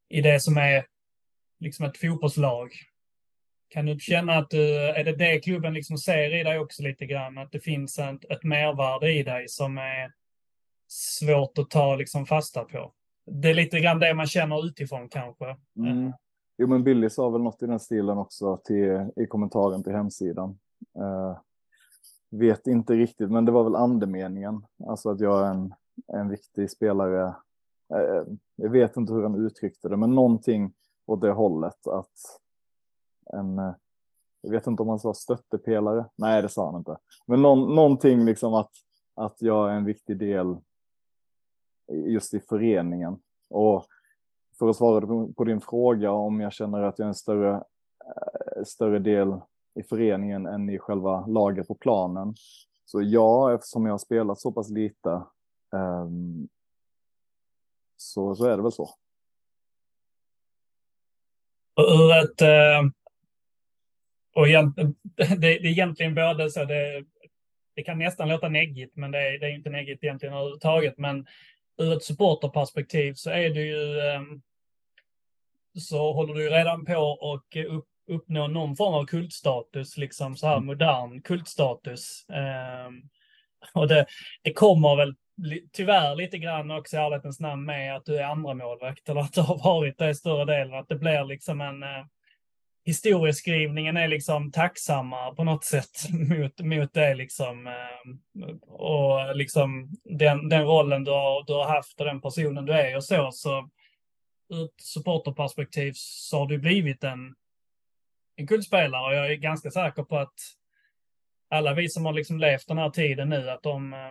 i 0.08 0.20
det 0.20 0.40
som 0.40 0.56
är 0.56 0.86
liksom 1.60 1.86
ett 1.86 1.96
fotbollslag. 1.96 2.72
Kan 3.72 3.86
du 3.86 3.98
känna 3.98 4.32
att 4.32 4.50
du, 4.50 4.78
är 4.78 5.04
det 5.04 5.16
det 5.16 5.40
klubben 5.40 5.74
liksom 5.74 5.98
ser 5.98 6.40
i 6.40 6.42
dig 6.42 6.58
också 6.58 6.82
lite 6.82 7.06
grann? 7.06 7.38
Att 7.38 7.52
det 7.52 7.60
finns 7.60 7.98
ett, 7.98 8.24
ett 8.30 8.44
mervärde 8.44 9.12
i 9.12 9.22
dig 9.22 9.48
som 9.48 9.78
är 9.78 10.12
svårt 10.88 11.58
att 11.58 11.70
ta 11.70 11.96
liksom 11.96 12.26
fasta 12.26 12.64
på? 12.64 12.92
Det 13.26 13.50
är 13.50 13.54
lite 13.54 13.80
grann 13.80 13.98
det 13.98 14.14
man 14.14 14.26
känner 14.26 14.66
utifrån 14.66 15.08
kanske. 15.08 15.56
Mm. 15.76 16.12
Jo, 16.58 16.66
men 16.66 16.84
Billy 16.84 17.10
sa 17.10 17.30
väl 17.30 17.42
något 17.42 17.62
i 17.62 17.66
den 17.66 17.80
stilen 17.80 18.18
också 18.18 18.56
till, 18.56 19.10
i 19.16 19.26
kommentaren 19.26 19.82
till 19.82 19.92
hemsidan. 19.92 20.58
Uh, 20.98 21.38
vet 22.30 22.66
inte 22.66 22.94
riktigt, 22.94 23.30
men 23.30 23.44
det 23.44 23.52
var 23.52 23.64
väl 23.64 23.76
andemeningen. 23.76 24.66
Alltså 24.86 25.10
att 25.10 25.20
jag 25.20 25.46
är 25.46 25.50
en, 25.50 25.74
en 26.12 26.28
viktig 26.28 26.70
spelare. 26.70 27.34
Uh, 27.94 28.34
jag 28.56 28.70
vet 28.70 28.96
inte 28.96 29.12
hur 29.12 29.22
han 29.22 29.46
uttryckte 29.46 29.88
det, 29.88 29.96
men 29.96 30.14
någonting 30.14 30.72
åt 31.06 31.20
det 31.20 31.30
hållet 31.30 31.86
att 31.86 32.41
en, 33.26 33.58
eh, 33.58 33.74
jag 34.40 34.50
vet 34.50 34.66
inte 34.66 34.82
om 34.82 34.88
han 34.88 34.98
sa 34.98 35.14
stöttepelare. 35.14 36.04
Nej, 36.16 36.42
det 36.42 36.48
sa 36.48 36.66
han 36.66 36.78
inte. 36.78 36.96
Men 37.26 37.42
någon, 37.42 37.74
någonting 37.74 38.24
liksom 38.24 38.54
att, 38.54 38.70
att 39.14 39.42
jag 39.42 39.70
är 39.70 39.74
en 39.74 39.84
viktig 39.84 40.16
del 40.18 40.56
just 41.92 42.34
i 42.34 42.40
föreningen. 42.40 43.18
Och 43.50 43.86
för 44.58 44.68
att 44.68 44.76
svara 44.76 45.06
på, 45.36 45.44
din 45.44 45.60
fråga 45.60 46.10
om 46.10 46.40
jag 46.40 46.52
känner 46.52 46.82
att 46.82 46.98
jag 46.98 47.06
är 47.06 47.08
en 47.08 47.14
större, 47.14 47.54
eh, 48.04 48.64
större 48.64 48.98
del 48.98 49.40
i 49.74 49.82
föreningen 49.82 50.46
än 50.46 50.70
i 50.70 50.78
själva 50.78 51.26
laget 51.26 51.68
på 51.68 51.74
planen. 51.74 52.34
Så 52.84 53.02
ja, 53.02 53.54
eftersom 53.54 53.86
jag 53.86 53.92
har 53.92 53.98
spelat 53.98 54.40
så 54.40 54.52
pass 54.52 54.70
lite 54.70 55.22
um, 55.70 56.48
så, 57.96 58.34
så 58.34 58.44
är 58.44 58.56
det 58.56 58.62
väl 58.62 58.72
så. 58.72 58.94
Ur 61.76 62.12
ett... 62.24 62.40
Eh, 62.40 62.90
och 64.34 64.46
det, 64.46 65.40
det 65.40 65.46
är 65.46 65.66
egentligen 65.66 66.14
både 66.14 66.50
så, 66.50 66.64
det, 66.64 67.04
det 67.76 67.82
kan 67.82 67.98
nästan 67.98 68.28
låta 68.28 68.48
neggigt, 68.48 68.96
men 68.96 69.10
det 69.10 69.18
är, 69.18 69.38
det 69.38 69.46
är 69.46 69.54
inte 69.54 69.70
neggigt 69.70 70.04
egentligen 70.04 70.34
överhuvudtaget. 70.34 70.98
Men 70.98 71.26
ur 71.78 71.92
ett 71.92 72.02
supporterperspektiv 72.02 73.14
så 73.14 73.30
är 73.30 73.50
det 73.50 73.60
ju 73.60 74.00
um, 74.16 74.42
så 75.78 76.12
håller 76.12 76.34
du 76.34 76.50
redan 76.50 76.84
på 76.84 76.96
och 76.98 77.56
upp, 77.66 77.86
uppnå 78.10 78.46
någon 78.46 78.76
form 78.76 78.94
av 78.94 79.04
kultstatus, 79.04 79.96
liksom 79.96 80.36
så 80.36 80.46
här 80.46 80.56
mm. 80.56 80.66
modern 80.66 81.22
kultstatus. 81.22 82.26
Um, 82.28 83.02
och 83.74 83.88
det, 83.88 84.06
det 84.42 84.52
kommer 84.52 84.96
väl 84.96 85.14
tyvärr 85.72 86.16
lite 86.16 86.38
grann 86.38 86.70
också 86.70 86.96
i 86.96 87.00
ärlighetens 87.00 87.40
namn 87.40 87.64
med 87.64 87.96
att 87.96 88.04
du 88.04 88.16
är 88.16 88.24
andra 88.24 88.54
målvakt 88.54 89.08
eller 89.08 89.20
att 89.20 89.32
du 89.32 89.40
har 89.40 89.64
varit 89.64 89.98
det 89.98 90.10
i 90.10 90.14
större 90.14 90.44
delen, 90.44 90.74
att 90.74 90.88
det 90.88 90.96
blir 90.96 91.24
liksom 91.24 91.60
en 91.60 91.82
uh, 91.82 92.04
historieskrivningen 92.84 93.96
är 93.96 94.08
liksom 94.08 94.52
tacksamma 94.52 95.34
på 95.34 95.44
något 95.44 95.64
sätt 95.64 96.10
mot, 96.10 96.60
mot 96.60 96.94
det 96.94 97.14
liksom. 97.14 97.66
Eh, 97.66 98.52
och 98.68 99.36
liksom 99.36 99.90
den, 100.04 100.48
den 100.48 100.62
rollen 100.62 101.04
du 101.04 101.10
har, 101.10 101.44
du 101.46 101.52
har 101.52 101.68
haft 101.68 102.00
och 102.00 102.06
den 102.06 102.20
personen 102.20 102.64
du 102.64 102.72
är 102.72 102.96
och 102.96 103.04
så, 103.04 103.30
så 103.32 103.68
ur 104.48 104.64
ett 104.64 104.80
supporterperspektiv 104.80 105.92
så 105.96 106.38
har 106.38 106.46
du 106.46 106.58
blivit 106.58 107.04
en 107.04 107.34
en 108.36 108.46
kultspelare 108.46 109.06
och 109.06 109.14
jag 109.14 109.32
är 109.32 109.36
ganska 109.36 109.70
säker 109.70 110.02
på 110.02 110.18
att 110.18 110.34
alla 111.50 111.74
vi 111.74 111.88
som 111.88 112.06
har 112.06 112.12
liksom 112.12 112.38
levt 112.38 112.68
den 112.68 112.78
här 112.78 112.90
tiden 112.90 113.28
nu, 113.28 113.50
att 113.50 113.66
om, 113.66 113.92
eh, 113.92 114.10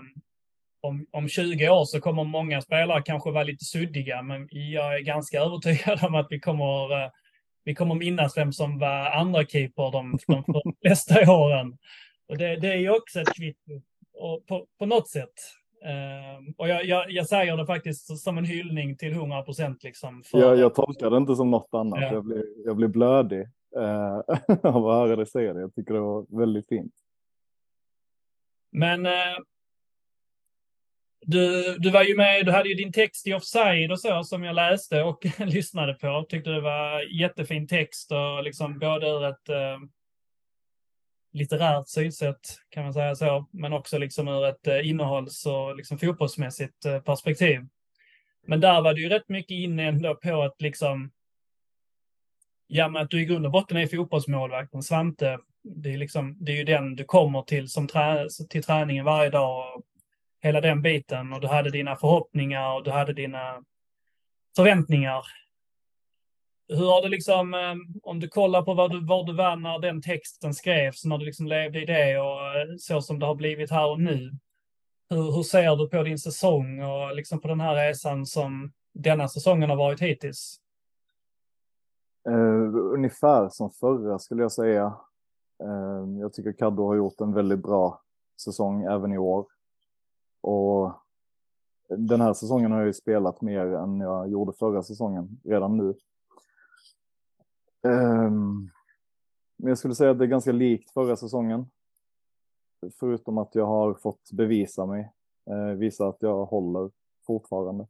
om, 0.81 1.05
om 1.11 1.29
20 1.29 1.69
år 1.69 1.85
så 1.85 2.01
kommer 2.01 2.23
många 2.23 2.61
spelare 2.61 3.01
kanske 3.05 3.31
vara 3.31 3.43
lite 3.43 3.65
suddiga, 3.65 4.21
men 4.21 4.47
jag 4.51 4.95
är 4.95 4.99
ganska 4.99 5.39
övertygad 5.39 6.03
om 6.05 6.15
att 6.15 6.27
vi 6.29 6.39
kommer, 6.39 7.03
eh, 7.03 7.09
vi 7.63 7.75
kommer 7.75 7.95
minnas 7.95 8.37
vem 8.37 8.53
som 8.53 8.79
var 8.79 9.11
andra 9.11 9.45
keeper 9.45 9.91
de, 9.91 10.17
de 10.27 10.73
flesta 10.81 11.31
åren. 11.31 11.77
Och 12.27 12.37
det, 12.37 12.55
det 12.55 12.67
är 12.67 12.77
ju 12.77 12.89
också 12.89 13.19
ett 13.19 13.35
kvitto 13.35 13.81
på, 14.47 14.67
på 14.79 14.85
något 14.85 15.09
sätt. 15.09 15.33
Uh, 15.85 16.53
och 16.57 16.67
jag, 16.67 16.85
jag, 16.85 17.11
jag, 17.11 17.27
säger 17.27 17.57
det 17.57 17.65
faktiskt 17.65 18.19
som 18.19 18.37
en 18.37 18.45
hyllning 18.45 18.97
till 18.97 19.11
100 19.11 19.41
procent. 19.41 19.83
Liksom 19.83 20.23
för... 20.23 20.39
jag, 20.39 20.57
jag 20.57 20.75
tolkar 20.75 21.09
det 21.09 21.17
inte 21.17 21.35
som 21.35 21.51
något 21.51 21.73
annat. 21.73 22.01
Ja. 22.01 22.13
Jag, 22.13 22.25
blir, 22.25 22.43
jag 22.65 22.75
blir 22.75 22.87
blödig 22.87 23.41
uh, 23.77 24.21
av 24.63 24.87
att 24.87 24.95
höra 24.95 25.15
dig 25.15 25.25
säga 25.25 25.53
det. 25.53 25.61
Jag 25.61 25.75
tycker 25.75 25.93
det 25.93 25.99
var 25.99 26.39
väldigt 26.39 26.67
fint. 26.67 26.93
Men 28.71 29.05
uh, 29.05 29.11
du, 31.21 31.75
du 31.79 31.89
var 31.89 32.03
ju 32.03 32.17
med, 32.17 32.45
du 32.45 32.51
hade 32.51 32.69
ju 32.69 32.75
din 32.75 32.91
text 32.91 33.27
i 33.27 33.33
offside 33.33 33.91
och 33.91 33.99
så 33.99 34.23
som 34.23 34.43
jag 34.43 34.55
läste 34.55 35.03
och 35.03 35.25
lyssnade 35.39 35.93
på. 35.93 36.25
Tyckte 36.29 36.49
det 36.49 36.61
var 36.61 37.01
jättefin 37.01 37.67
text 37.67 38.11
och 38.11 38.43
liksom 38.43 38.79
både 38.79 39.07
ur 39.07 39.25
ett 39.25 39.49
eh, 39.49 39.77
litterärt 41.33 41.87
synsätt 41.87 42.57
kan 42.69 42.83
man 42.83 42.93
säga 42.93 43.15
så, 43.15 43.47
men 43.51 43.73
också 43.73 43.97
liksom 43.97 44.27
ur 44.27 44.45
ett 44.45 44.67
eh, 44.67 44.89
innehålls 44.89 45.45
och 45.45 45.75
liksom 45.75 45.97
fotbollsmässigt 45.97 46.85
eh, 46.85 46.99
perspektiv. 46.99 47.67
Men 48.47 48.59
där 48.59 48.81
var 48.81 48.93
du 48.93 49.01
ju 49.01 49.09
rätt 49.09 49.29
mycket 49.29 49.55
inne 49.55 49.83
ändå 49.83 50.15
på 50.15 50.41
att 50.41 50.61
liksom, 50.61 51.11
ja 52.67 52.89
men 52.89 53.01
att 53.01 53.09
du 53.09 53.21
i 53.21 53.25
grund 53.25 53.45
och 53.45 53.51
botten 53.51 53.77
är 53.77 53.87
fotbollsmålvakten, 53.87 54.83
Svante, 54.83 55.39
det 55.63 55.93
är, 55.93 55.97
liksom, 55.97 56.37
det 56.39 56.51
är 56.51 56.55
ju 56.55 56.63
den 56.63 56.95
du 56.95 57.03
kommer 57.03 57.41
till 57.41 57.69
som 57.69 57.87
trä, 57.87 58.27
till 58.49 58.63
träningen 58.63 59.05
varje 59.05 59.29
dag 59.29 59.75
och 59.75 59.83
hela 60.41 60.61
den 60.61 60.81
biten 60.81 61.33
och 61.33 61.41
du 61.41 61.47
hade 61.47 61.71
dina 61.71 61.95
förhoppningar 61.95 62.75
och 62.75 62.83
du 62.83 62.91
hade 62.91 63.13
dina 63.13 63.63
förväntningar. 64.55 65.25
Hur 66.67 66.85
har 66.85 67.01
det 67.01 67.09
liksom, 67.09 67.53
eh, 67.53 67.75
om 68.03 68.19
du 68.19 68.27
kollar 68.27 68.61
på 68.61 68.73
var 68.73 68.89
du, 68.89 69.05
var 69.05 69.23
du 69.23 69.33
var 69.33 69.55
när 69.55 69.79
den 69.79 70.01
texten 70.01 70.53
skrevs, 70.53 71.05
när 71.05 71.17
du 71.17 71.25
liksom 71.25 71.47
levde 71.47 71.81
i 71.81 71.85
det 71.85 72.19
och 72.19 72.45
eh, 72.45 72.75
så 72.79 73.01
som 73.01 73.19
det 73.19 73.25
har 73.25 73.35
blivit 73.35 73.71
här 73.71 73.89
och 73.89 73.99
nu. 73.99 74.31
Hur, 75.09 75.31
hur 75.31 75.43
ser 75.43 75.75
du 75.75 75.89
på 75.89 76.03
din 76.03 76.19
säsong 76.19 76.83
och 76.83 77.15
liksom 77.15 77.41
på 77.41 77.47
den 77.47 77.59
här 77.59 77.75
resan 77.75 78.25
som 78.25 78.71
denna 78.93 79.27
säsongen 79.27 79.69
har 79.69 79.77
varit 79.77 80.01
hittills? 80.01 80.57
Uh, 82.29 82.75
ungefär 82.75 83.49
som 83.49 83.71
förra 83.71 84.19
skulle 84.19 84.41
jag 84.41 84.51
säga. 84.51 84.85
Uh, 85.63 86.19
jag 86.19 86.33
tycker 86.33 86.53
Caddo 86.53 86.87
har 86.87 86.95
gjort 86.95 87.21
en 87.21 87.33
väldigt 87.33 87.59
bra 87.59 88.01
säsong 88.43 88.83
även 88.83 89.13
i 89.13 89.17
år. 89.17 89.45
Och 90.41 90.93
den 91.89 92.21
här 92.21 92.33
säsongen 92.33 92.71
har 92.71 92.79
jag 92.79 92.87
ju 92.87 92.93
spelat 92.93 93.41
mer 93.41 93.65
än 93.65 93.99
jag 93.99 94.29
gjorde 94.29 94.53
förra 94.53 94.83
säsongen 94.83 95.39
redan 95.43 95.77
nu. 95.77 95.93
Ehm, 97.83 98.69
men 99.57 99.67
jag 99.67 99.77
skulle 99.77 99.95
säga 99.95 100.11
att 100.11 100.19
det 100.19 100.25
är 100.25 100.27
ganska 100.27 100.51
likt 100.51 100.91
förra 100.91 101.15
säsongen. 101.15 101.65
Förutom 102.99 103.37
att 103.37 103.55
jag 103.55 103.65
har 103.65 103.93
fått 103.93 104.31
bevisa 104.31 104.85
mig, 104.85 105.11
eh, 105.49 105.77
visa 105.77 106.07
att 106.07 106.17
jag 106.19 106.45
håller 106.45 106.91
fortfarande. 107.27 107.87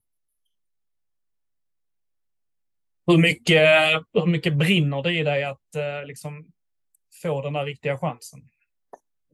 Hur 3.07 3.17
mycket, 3.17 3.69
hur 4.13 4.25
mycket 4.25 4.57
brinner 4.57 5.03
det 5.03 5.13
i 5.13 5.23
dig 5.23 5.43
att 5.43 5.75
eh, 5.75 6.07
liksom 6.07 6.51
få 7.21 7.41
den 7.41 7.53
där 7.53 7.65
riktiga 7.65 7.97
chansen? 7.97 8.49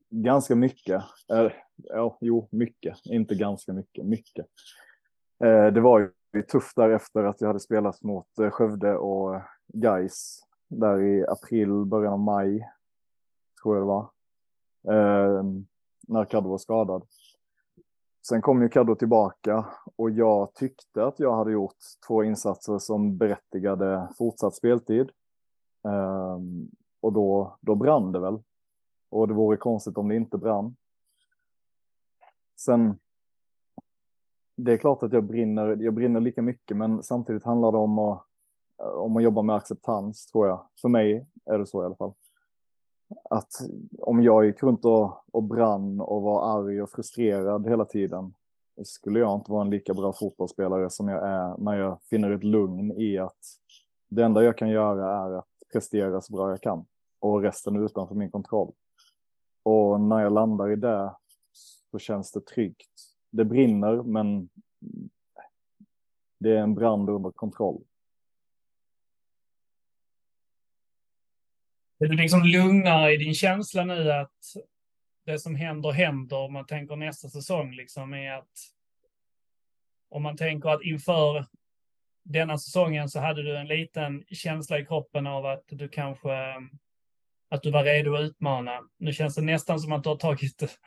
Ganska 0.09 0.55
mycket. 0.55 1.03
Eller 1.29 1.63
ja, 1.75 2.17
jo, 2.21 2.47
mycket. 2.51 3.05
Inte 3.05 3.35
ganska 3.35 3.73
mycket, 3.73 4.05
mycket. 4.05 4.45
Eh, 5.43 5.67
det 5.67 5.81
var 5.81 5.99
ju 5.99 6.41
tufft 6.41 6.75
där 6.75 6.89
efter 6.89 7.23
att 7.23 7.41
jag 7.41 7.47
hade 7.47 7.59
spelat 7.59 8.03
mot 8.03 8.39
eh, 8.39 8.49
Skövde 8.49 8.97
och 8.97 9.35
eh, 9.35 9.41
Geis 9.73 10.43
där 10.67 11.01
i 11.01 11.27
april, 11.27 11.85
början 11.85 12.13
av 12.13 12.19
maj, 12.19 12.69
tror 13.63 13.75
jag 13.75 13.83
det 13.83 13.87
var. 13.87 14.09
Eh, 14.93 15.43
när 16.07 16.25
Kaddo 16.25 16.49
var 16.49 16.57
skadad. 16.57 17.03
Sen 18.27 18.41
kom 18.41 18.61
ju 18.61 18.69
Kaddo 18.69 18.95
tillbaka 18.95 19.65
och 19.95 20.11
jag 20.11 20.53
tyckte 20.53 21.05
att 21.05 21.19
jag 21.19 21.35
hade 21.35 21.51
gjort 21.51 21.77
två 22.07 22.23
insatser 22.23 22.79
som 22.79 23.17
berättigade 23.17 24.09
fortsatt 24.17 24.55
speltid. 24.55 25.09
Eh, 25.85 26.39
och 27.01 27.13
då, 27.13 27.57
då 27.61 27.75
brann 27.75 28.11
det 28.11 28.19
väl. 28.19 28.39
Och 29.09 29.27
det 29.27 29.33
vore 29.33 29.57
konstigt 29.57 29.97
om 29.97 30.07
det 30.07 30.15
inte 30.15 30.37
brann. 30.37 30.75
Sen, 32.55 32.99
det 34.55 34.73
är 34.73 34.77
klart 34.77 35.03
att 35.03 35.13
jag 35.13 35.23
brinner, 35.23 35.77
jag 35.79 35.93
brinner 35.93 36.19
lika 36.19 36.41
mycket, 36.41 36.77
men 36.77 37.03
samtidigt 37.03 37.43
handlar 37.43 37.71
det 37.71 37.77
om 37.77 37.99
att, 37.99 38.25
om 38.77 39.17
att 39.17 39.23
jobba 39.23 39.41
med 39.41 39.55
acceptans, 39.55 40.25
tror 40.25 40.47
jag. 40.47 40.67
För 40.81 40.89
mig 40.89 41.27
är 41.45 41.59
det 41.59 41.65
så 41.65 41.83
i 41.83 41.85
alla 41.85 41.95
fall. 41.95 42.13
Att 43.29 43.51
om 43.99 44.23
jag 44.23 44.45
gick 44.45 44.63
runt 44.63 44.85
och, 44.85 45.23
och 45.31 45.43
brann 45.43 46.01
och 46.01 46.21
var 46.21 46.59
arg 46.59 46.81
och 46.81 46.89
frustrerad 46.89 47.67
hela 47.67 47.85
tiden, 47.85 48.33
skulle 48.83 49.19
jag 49.19 49.35
inte 49.35 49.51
vara 49.51 49.61
en 49.61 49.69
lika 49.69 49.93
bra 49.93 50.13
fotbollsspelare 50.13 50.89
som 50.89 51.07
jag 51.07 51.27
är 51.27 51.57
när 51.57 51.77
jag 51.77 52.01
finner 52.01 52.31
ett 52.31 52.43
lugn 52.43 52.91
i 52.91 53.17
att 53.17 53.37
det 54.09 54.23
enda 54.23 54.43
jag 54.43 54.57
kan 54.57 54.69
göra 54.69 55.25
är 55.25 55.31
att 55.31 55.47
prestera 55.71 56.21
så 56.21 56.33
bra 56.33 56.49
jag 56.49 56.61
kan 56.61 56.85
och 57.19 57.41
resten 57.41 57.75
är 57.75 57.85
utanför 57.85 58.15
min 58.15 58.31
kontroll. 58.31 58.73
Och 59.67 60.01
när 60.01 60.19
jag 60.19 60.33
landar 60.33 60.71
i 60.71 60.75
det 60.75 61.15
så 61.91 62.00
känns 62.00 62.31
det 62.31 62.45
tryggt. 62.45 62.91
Det 63.29 63.45
brinner, 63.45 64.03
men 64.03 64.50
det 66.39 66.51
är 66.51 66.62
en 66.62 66.75
brand 66.75 67.09
under 67.09 67.31
kontroll. 67.31 67.83
Är 72.00 72.07
du 72.07 72.15
liksom 72.15 72.43
lugnare 72.43 73.13
i 73.13 73.17
din 73.17 73.33
känsla 73.33 73.83
nu 73.86 74.12
att 74.12 74.43
det 75.25 75.39
som 75.39 75.55
händer 75.55 75.91
händer 75.91 76.38
om 76.38 76.53
man 76.53 76.65
tänker 76.65 76.95
nästa 76.95 77.29
säsong 77.29 77.71
liksom 77.71 78.13
är 78.13 78.31
att 78.31 78.74
om 80.09 80.24
man 80.24 80.38
tänker 80.38 80.69
att 80.69 80.83
inför 80.83 81.45
denna 82.24 82.57
säsongen 82.57 83.09
så 83.09 83.19
hade 83.19 83.43
du 83.43 83.57
en 83.57 83.67
liten 83.67 84.25
känsla 84.27 84.79
i 84.79 84.86
kroppen 84.86 85.27
av 85.27 85.45
att 85.45 85.63
du 85.67 85.89
kanske 85.89 86.29
att 87.49 87.63
du 87.63 87.71
var 87.71 87.83
redo 87.83 88.15
att 88.15 88.21
utmana. 88.21 88.79
Nu 88.99 89.13
känns 89.13 89.35
det 89.35 89.41
nästan 89.41 89.79
som 89.79 89.91
att 89.91 90.03
du 90.03 90.09
har 90.09 90.15
tagit 90.15 90.77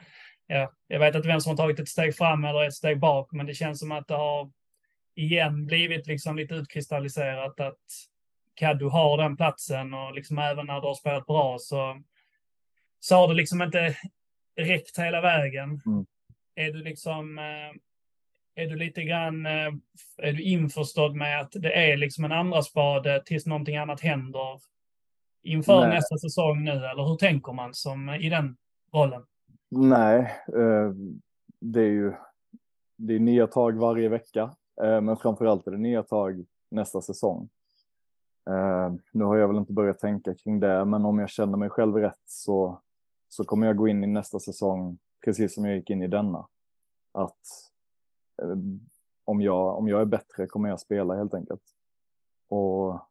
ja, 0.50 0.72
jag 0.86 1.00
vet 1.00 1.14
inte 1.14 1.28
vem 1.28 1.40
som 1.40 1.50
har 1.50 1.56
tagit 1.56 1.80
ett 1.80 1.88
steg 1.88 2.16
fram 2.16 2.44
eller 2.44 2.64
ett 2.64 2.74
steg 2.74 3.00
bak, 3.00 3.32
men 3.32 3.46
det 3.46 3.54
känns 3.54 3.80
som 3.80 3.92
att 3.92 4.08
det 4.08 4.14
har 4.14 4.50
igen 5.14 5.66
blivit 5.66 6.06
liksom 6.06 6.36
lite 6.36 6.54
utkristalliserat 6.54 7.60
att 7.60 7.78
Kaddu 8.54 8.88
har 8.88 9.18
den 9.18 9.36
platsen 9.36 9.94
och 9.94 10.14
liksom 10.14 10.38
även 10.38 10.66
när 10.66 10.80
du 10.80 10.86
har 10.86 10.94
spelat 10.94 11.26
bra 11.26 11.56
så, 11.58 12.02
så 13.00 13.16
har 13.16 13.28
det 13.28 13.34
liksom 13.34 13.62
inte 13.62 13.96
räckt 14.56 14.98
hela 14.98 15.20
vägen. 15.20 15.82
Mm. 15.86 16.06
Är 16.54 16.72
du 16.72 16.82
liksom, 16.82 17.38
eh, 17.38 18.62
är 18.64 18.68
du 18.68 18.76
lite 18.76 19.02
grann, 19.02 19.46
eh, 19.46 19.72
är 20.18 20.32
du 20.32 20.42
införstådd 20.42 21.16
med 21.16 21.40
att 21.40 21.52
det 21.52 21.72
är 21.72 21.96
liksom 21.96 22.24
en 22.24 22.32
andra 22.32 22.62
spade 22.62 23.22
tills 23.24 23.46
någonting 23.46 23.76
annat 23.76 24.00
händer 24.00 24.60
inför 25.42 25.80
Nej. 25.80 25.88
nästa 25.88 26.18
säsong 26.18 26.64
nu, 26.64 26.70
eller 26.70 27.08
hur 27.08 27.16
tänker 27.16 27.52
man 27.52 27.74
som 27.74 28.08
i 28.08 28.28
den 28.28 28.56
rollen? 28.92 29.22
Nej, 29.68 30.20
eh, 30.48 30.92
det 31.60 31.80
är 31.80 31.90
ju 31.90 32.12
det 32.96 33.14
är 33.14 33.18
nya 33.18 33.46
tag 33.46 33.72
varje 33.72 34.08
vecka, 34.08 34.54
eh, 34.82 35.00
men 35.00 35.16
framförallt 35.16 35.66
är 35.66 35.70
det 35.70 35.78
nya 35.78 36.02
tag 36.02 36.44
nästa 36.70 37.00
säsong. 37.00 37.48
Eh, 38.50 38.92
nu 39.12 39.24
har 39.24 39.36
jag 39.36 39.48
väl 39.48 39.56
inte 39.56 39.72
börjat 39.72 39.98
tänka 39.98 40.34
kring 40.34 40.60
det, 40.60 40.84
men 40.84 41.04
om 41.04 41.18
jag 41.18 41.30
känner 41.30 41.58
mig 41.58 41.70
själv 41.70 41.96
rätt 41.96 42.22
så, 42.26 42.80
så 43.28 43.44
kommer 43.44 43.66
jag 43.66 43.76
gå 43.76 43.88
in 43.88 44.04
i 44.04 44.06
nästa 44.06 44.38
säsong 44.38 44.98
precis 45.24 45.54
som 45.54 45.64
jag 45.64 45.76
gick 45.76 45.90
in 45.90 46.02
i 46.02 46.08
denna. 46.08 46.46
Att 47.12 47.40
om 49.24 49.40
jag, 49.40 49.78
om 49.78 49.88
jag 49.88 50.00
är 50.00 50.04
bättre 50.04 50.46
kommer 50.46 50.68
jag 50.68 50.80
spela 50.80 51.16
helt 51.16 51.34
enkelt. 51.34 51.62
Och 52.48 53.09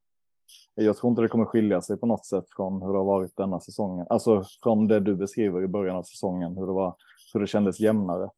jag 0.76 0.98
tror 0.98 1.10
inte 1.10 1.22
det 1.22 1.28
kommer 1.28 1.46
skilja 1.46 1.82
sig 1.82 1.98
på 1.98 2.06
något 2.06 2.26
sätt 2.26 2.46
från 2.56 2.82
hur 2.82 2.92
det 2.92 2.98
har 2.98 3.06
varit 3.06 3.36
denna 3.36 3.60
säsongen. 3.60 4.08
Alltså 4.10 4.44
från 4.64 4.88
det 4.88 5.00
du 5.00 5.16
beskriver 5.16 5.64
i 5.64 5.68
början 5.68 5.96
av 5.96 6.04
säsongen, 6.04 6.58
hur 6.58 6.68
det 6.68 6.74
var, 6.74 6.96
hur 7.34 7.40
det 7.40 7.48
kändes 7.48 7.80
jämnare. 7.80 8.30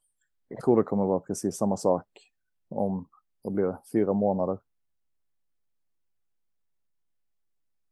Jag 0.48 0.62
tror 0.62 0.78
det 0.78 0.84
kommer 0.84 1.06
vara 1.06 1.20
precis 1.20 1.58
samma 1.58 1.78
sak 1.78 2.06
om, 2.70 3.08
vad 3.42 3.54
blir 3.54 3.66
det, 3.66 3.78
fyra 3.92 4.14
månader. 4.14 4.58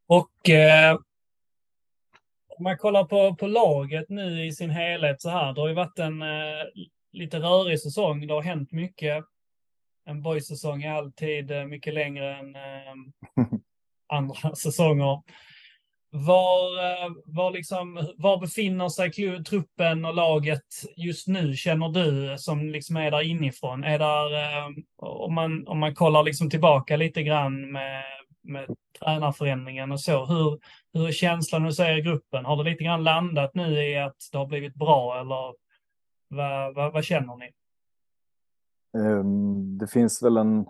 Och 0.08 0.50
eh, 0.50 0.98
om 2.48 2.64
man 2.64 2.78
kollar 2.78 3.04
på, 3.04 3.36
på 3.36 3.48
laget 3.48 4.10
nu 4.10 4.46
i 4.46 4.52
sin 4.52 4.70
helhet 4.70 5.22
så 5.22 5.30
här, 5.30 5.54
det 5.54 5.62
har 5.62 5.68
ju 5.68 5.74
varit 5.74 6.00
en 6.00 6.22
eh, 6.22 6.66
lite 7.12 7.40
rörig 7.40 7.82
säsong. 7.82 8.28
Det 8.28 8.34
har 8.34 8.42
hänt 8.42 8.72
mycket. 8.72 9.26
En 10.06 10.22
boysäsong 10.22 10.84
är 10.84 10.92
alltid 10.92 11.52
eh, 11.52 11.66
mycket 11.66 11.94
längre 11.94 12.36
än 12.36 12.56
eh, 12.56 13.46
andra 14.10 14.56
säsonger. 14.56 15.22
var, 16.12 16.78
eh, 16.86 17.12
var, 17.26 17.52
liksom, 17.52 18.08
var 18.18 18.38
befinner 18.38 18.90
sig 18.90 19.12
truppen 19.44 20.06
och 20.06 20.16
laget 20.16 20.66
just 20.96 21.28
nu, 21.28 21.56
känner 21.56 21.90
du, 21.90 22.38
som 22.38 22.70
liksom 22.70 22.98
är 22.98 23.12
där 23.12 23.22
inifrån? 23.22 23.84
Är 23.84 24.00
där, 24.00 24.34
eh, 24.34 24.68
om, 24.98 25.34
man, 25.34 25.68
om 25.68 25.80
man 25.80 25.96
kollar 25.96 26.24
liksom 26.24 26.50
tillbaka 26.50 26.98
lite 26.98 27.24
grann 27.24 27.72
med, 27.72 28.04
med 28.42 28.76
tränarförändringen 29.00 29.92
och 29.92 30.02
så, 30.02 30.26
hur, 30.26 30.60
hur 30.94 31.08
är 31.08 31.12
känslan 31.12 31.64
hos 31.64 31.80
er 31.80 31.98
i 31.98 32.02
gruppen? 32.02 32.46
Har 32.46 32.64
det 32.64 32.70
lite 32.70 32.84
grann 32.84 33.04
landat 33.04 33.52
nu 33.54 33.84
i 33.84 33.98
att 33.98 34.18
det 34.32 34.38
har 34.38 34.46
blivit 34.46 34.76
bra 34.76 35.20
eller 35.22 35.54
vad, 36.30 36.76
vad, 36.76 36.94
vad 36.94 37.04
känner 37.04 37.36
ni? 37.36 37.52
Ehm, 38.98 39.78
det 39.78 39.88
finns 39.88 40.24
väl 40.24 40.38
en, 40.38 40.66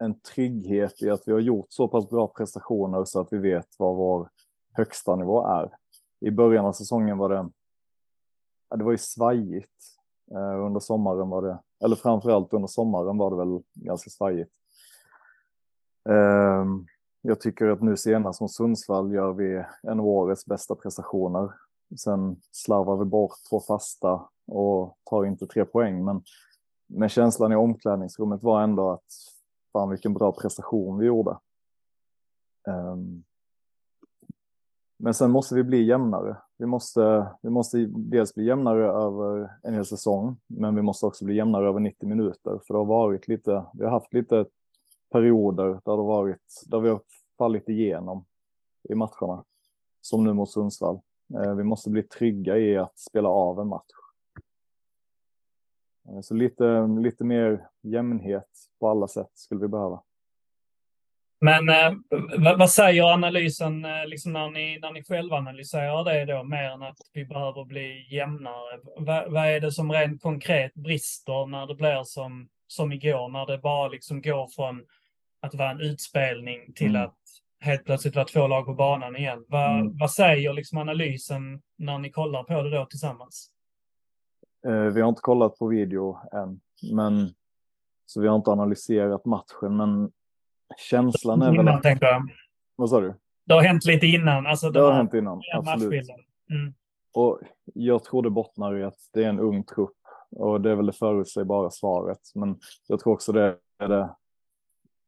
en 0.00 0.20
trygghet 0.20 1.02
i 1.02 1.10
att 1.10 1.22
vi 1.26 1.32
har 1.32 1.40
gjort 1.40 1.66
så 1.68 1.88
pass 1.88 2.08
bra 2.08 2.26
prestationer 2.26 3.04
så 3.04 3.20
att 3.20 3.32
vi 3.32 3.38
vet 3.38 3.66
vad 3.78 3.96
vår 3.96 4.28
högsta 4.72 5.16
nivå 5.16 5.46
är. 5.46 5.70
I 6.20 6.30
början 6.30 6.66
av 6.66 6.72
säsongen 6.72 7.18
var 7.18 7.28
det, 7.28 7.50
ja, 8.70 8.76
det 8.76 8.84
var 8.84 8.92
ju 8.92 8.98
svajigt. 8.98 9.96
Eh, 10.30 10.64
under 10.66 10.80
sommaren 10.80 11.28
var 11.28 11.42
det, 11.42 11.58
eller 11.84 11.96
framförallt 11.96 12.52
under 12.52 12.68
sommaren 12.68 13.18
var 13.18 13.30
det 13.30 13.36
väl 13.36 13.62
ganska 13.74 14.10
svajigt. 14.10 14.52
Eh, 16.08 16.64
jag 17.22 17.40
tycker 17.40 17.66
att 17.66 17.82
nu 17.82 17.96
senast 17.96 18.38
som 18.38 18.48
Sundsvall 18.48 19.14
gör 19.14 19.32
vi 19.32 19.64
en 19.82 20.00
av 20.00 20.06
årets 20.06 20.46
bästa 20.46 20.74
prestationer. 20.74 21.52
Sen 21.98 22.36
slarvar 22.52 22.96
vi 22.96 23.04
bort 23.04 23.32
två 23.50 23.60
fasta 23.60 24.28
och 24.46 24.96
tar 25.04 25.24
inte 25.24 25.46
tre 25.46 25.64
poäng, 25.64 26.04
men 26.04 26.22
men 26.92 27.08
känslan 27.08 27.52
i 27.52 27.56
omklädningsrummet 27.56 28.42
var 28.42 28.62
ändå 28.62 28.90
att 28.90 29.04
fan 29.72 29.90
vilken 29.90 30.14
bra 30.14 30.32
prestation 30.32 30.98
vi 30.98 31.06
gjorde. 31.06 31.38
Um, 32.66 33.24
men 34.96 35.14
sen 35.14 35.30
måste 35.30 35.54
vi 35.54 35.64
bli 35.64 35.82
jämnare. 35.82 36.36
Vi 36.56 36.66
måste, 36.66 37.26
vi 37.42 37.50
måste 37.50 37.86
dels 37.86 38.34
bli 38.34 38.44
jämnare 38.44 38.86
över 38.86 39.50
en 39.62 39.74
hel 39.74 39.86
säsong, 39.86 40.36
men 40.46 40.74
vi 40.74 40.82
måste 40.82 41.06
också 41.06 41.24
bli 41.24 41.34
jämnare 41.34 41.68
över 41.68 41.80
90 41.80 42.08
minuter. 42.08 42.60
För 42.66 42.74
det 42.74 42.80
har 42.80 42.84
varit 42.84 43.28
lite, 43.28 43.64
vi 43.74 43.84
har 43.84 43.90
haft 43.90 44.14
lite 44.14 44.46
perioder 45.10 45.64
där 45.64 45.80
det 45.84 45.90
har 45.90 46.04
varit, 46.04 46.62
där 46.66 46.80
vi 46.80 46.88
har 46.88 47.00
fallit 47.38 47.68
igenom 47.68 48.24
i 48.88 48.94
matcherna. 48.94 49.44
Som 50.00 50.24
nu 50.24 50.32
mot 50.32 50.50
Sundsvall. 50.50 51.00
Ehm, 51.34 51.56
vi 51.56 51.64
måste 51.64 51.90
bli 51.90 52.02
trygga 52.02 52.58
i 52.58 52.76
att 52.76 52.98
spela 52.98 53.28
av 53.28 53.60
en 53.60 53.68
match. 53.68 53.94
Eh, 56.08 56.20
så 56.20 56.34
lite, 56.34 56.86
lite 57.00 57.24
mer 57.24 57.66
jämnhet 57.82 58.48
på 58.80 58.88
alla 58.88 59.08
sätt 59.08 59.30
skulle 59.34 59.60
vi 59.60 59.68
behöva. 59.68 60.02
Men 61.40 61.68
eh, 61.68 61.92
vad, 62.38 62.58
vad, 62.58 62.70
säger 62.70 63.12
analysen 63.12 63.84
eh, 63.84 64.06
liksom 64.06 64.32
när, 64.32 64.50
ni, 64.50 64.78
när 64.78 64.92
ni 64.92 65.04
själva 65.04 65.36
analyserar 65.36 66.04
det 66.04 66.24
då, 66.24 66.44
mer 66.44 66.70
än 66.70 66.82
att 66.82 66.98
vi 67.12 67.24
behöver 67.24 67.64
bli 67.64 68.06
jämnare? 68.14 68.80
Va, 68.98 69.24
vad 69.28 69.46
är 69.46 69.60
det 69.60 69.72
som 69.72 69.92
rent 69.92 70.22
konkret 70.22 70.74
brister 70.74 71.46
när 71.46 71.66
det 71.66 71.74
blir 71.74 72.02
som, 72.04 72.48
som 72.66 72.92
igår, 72.92 73.28
när 73.28 73.46
det 73.46 73.58
bara 73.58 73.88
liksom 73.88 74.22
går 74.22 74.48
från 74.48 74.82
att 75.40 75.54
vara 75.54 75.70
en 75.70 75.80
utspelning 75.80 76.72
till 76.72 76.96
mm. 76.96 77.02
att 77.02 77.18
helt 77.60 77.84
plötsligt 77.84 78.16
vara 78.16 78.26
två 78.26 78.46
lag 78.46 78.66
på 78.66 78.74
banan 78.74 79.16
igen? 79.16 79.44
Va, 79.48 79.70
mm. 79.70 79.98
Vad 79.98 80.10
säger 80.10 80.52
liksom 80.52 80.78
analysen 80.78 81.62
när 81.78 81.98
ni 81.98 82.10
kollar 82.10 82.42
på 82.42 82.62
det 82.62 82.70
då 82.70 82.84
tillsammans? 82.86 83.50
Eh, 84.66 84.72
vi 84.72 85.00
har 85.00 85.08
inte 85.08 85.22
kollat 85.22 85.58
på 85.58 85.66
video 85.66 86.18
än, 86.32 86.60
men 86.92 87.28
så 88.06 88.20
vi 88.20 88.28
har 88.28 88.36
inte 88.36 88.50
analyserat 88.50 89.24
matchen, 89.24 89.76
men 89.76 90.12
känslan 90.90 91.42
är 91.42 91.56
väl 91.56 91.68
att... 91.68 91.82
Tänkte 91.82 92.06
jag. 92.06 92.28
Vad 92.76 92.90
sa 92.90 93.00
du? 93.00 93.14
Det 93.46 93.54
har 93.54 93.62
hänt 93.62 93.84
lite 93.84 94.06
innan. 94.06 94.46
Alltså 94.46 94.70
det 94.70 94.80
har 94.80 94.92
hänt 94.92 95.14
innan, 95.14 95.42
absolut. 95.54 96.08
Mm. 96.50 96.74
Och 97.14 97.40
jag 97.64 98.04
tror 98.04 98.22
det 98.22 98.30
bottnar 98.30 98.78
i 98.78 98.84
att 98.84 98.98
det 99.12 99.24
är 99.24 99.28
en 99.28 99.40
ung 99.40 99.64
trupp 99.64 99.96
och 100.30 100.60
det 100.60 100.70
är 100.70 100.74
väl 100.74 100.86
det 100.86 100.92
förutsägbara 100.92 101.70
svaret. 101.70 102.20
Men 102.34 102.58
jag 102.86 103.00
tror 103.00 103.12
också 103.12 103.32
det 103.32 103.56
är 103.78 103.88
det, 103.88 104.14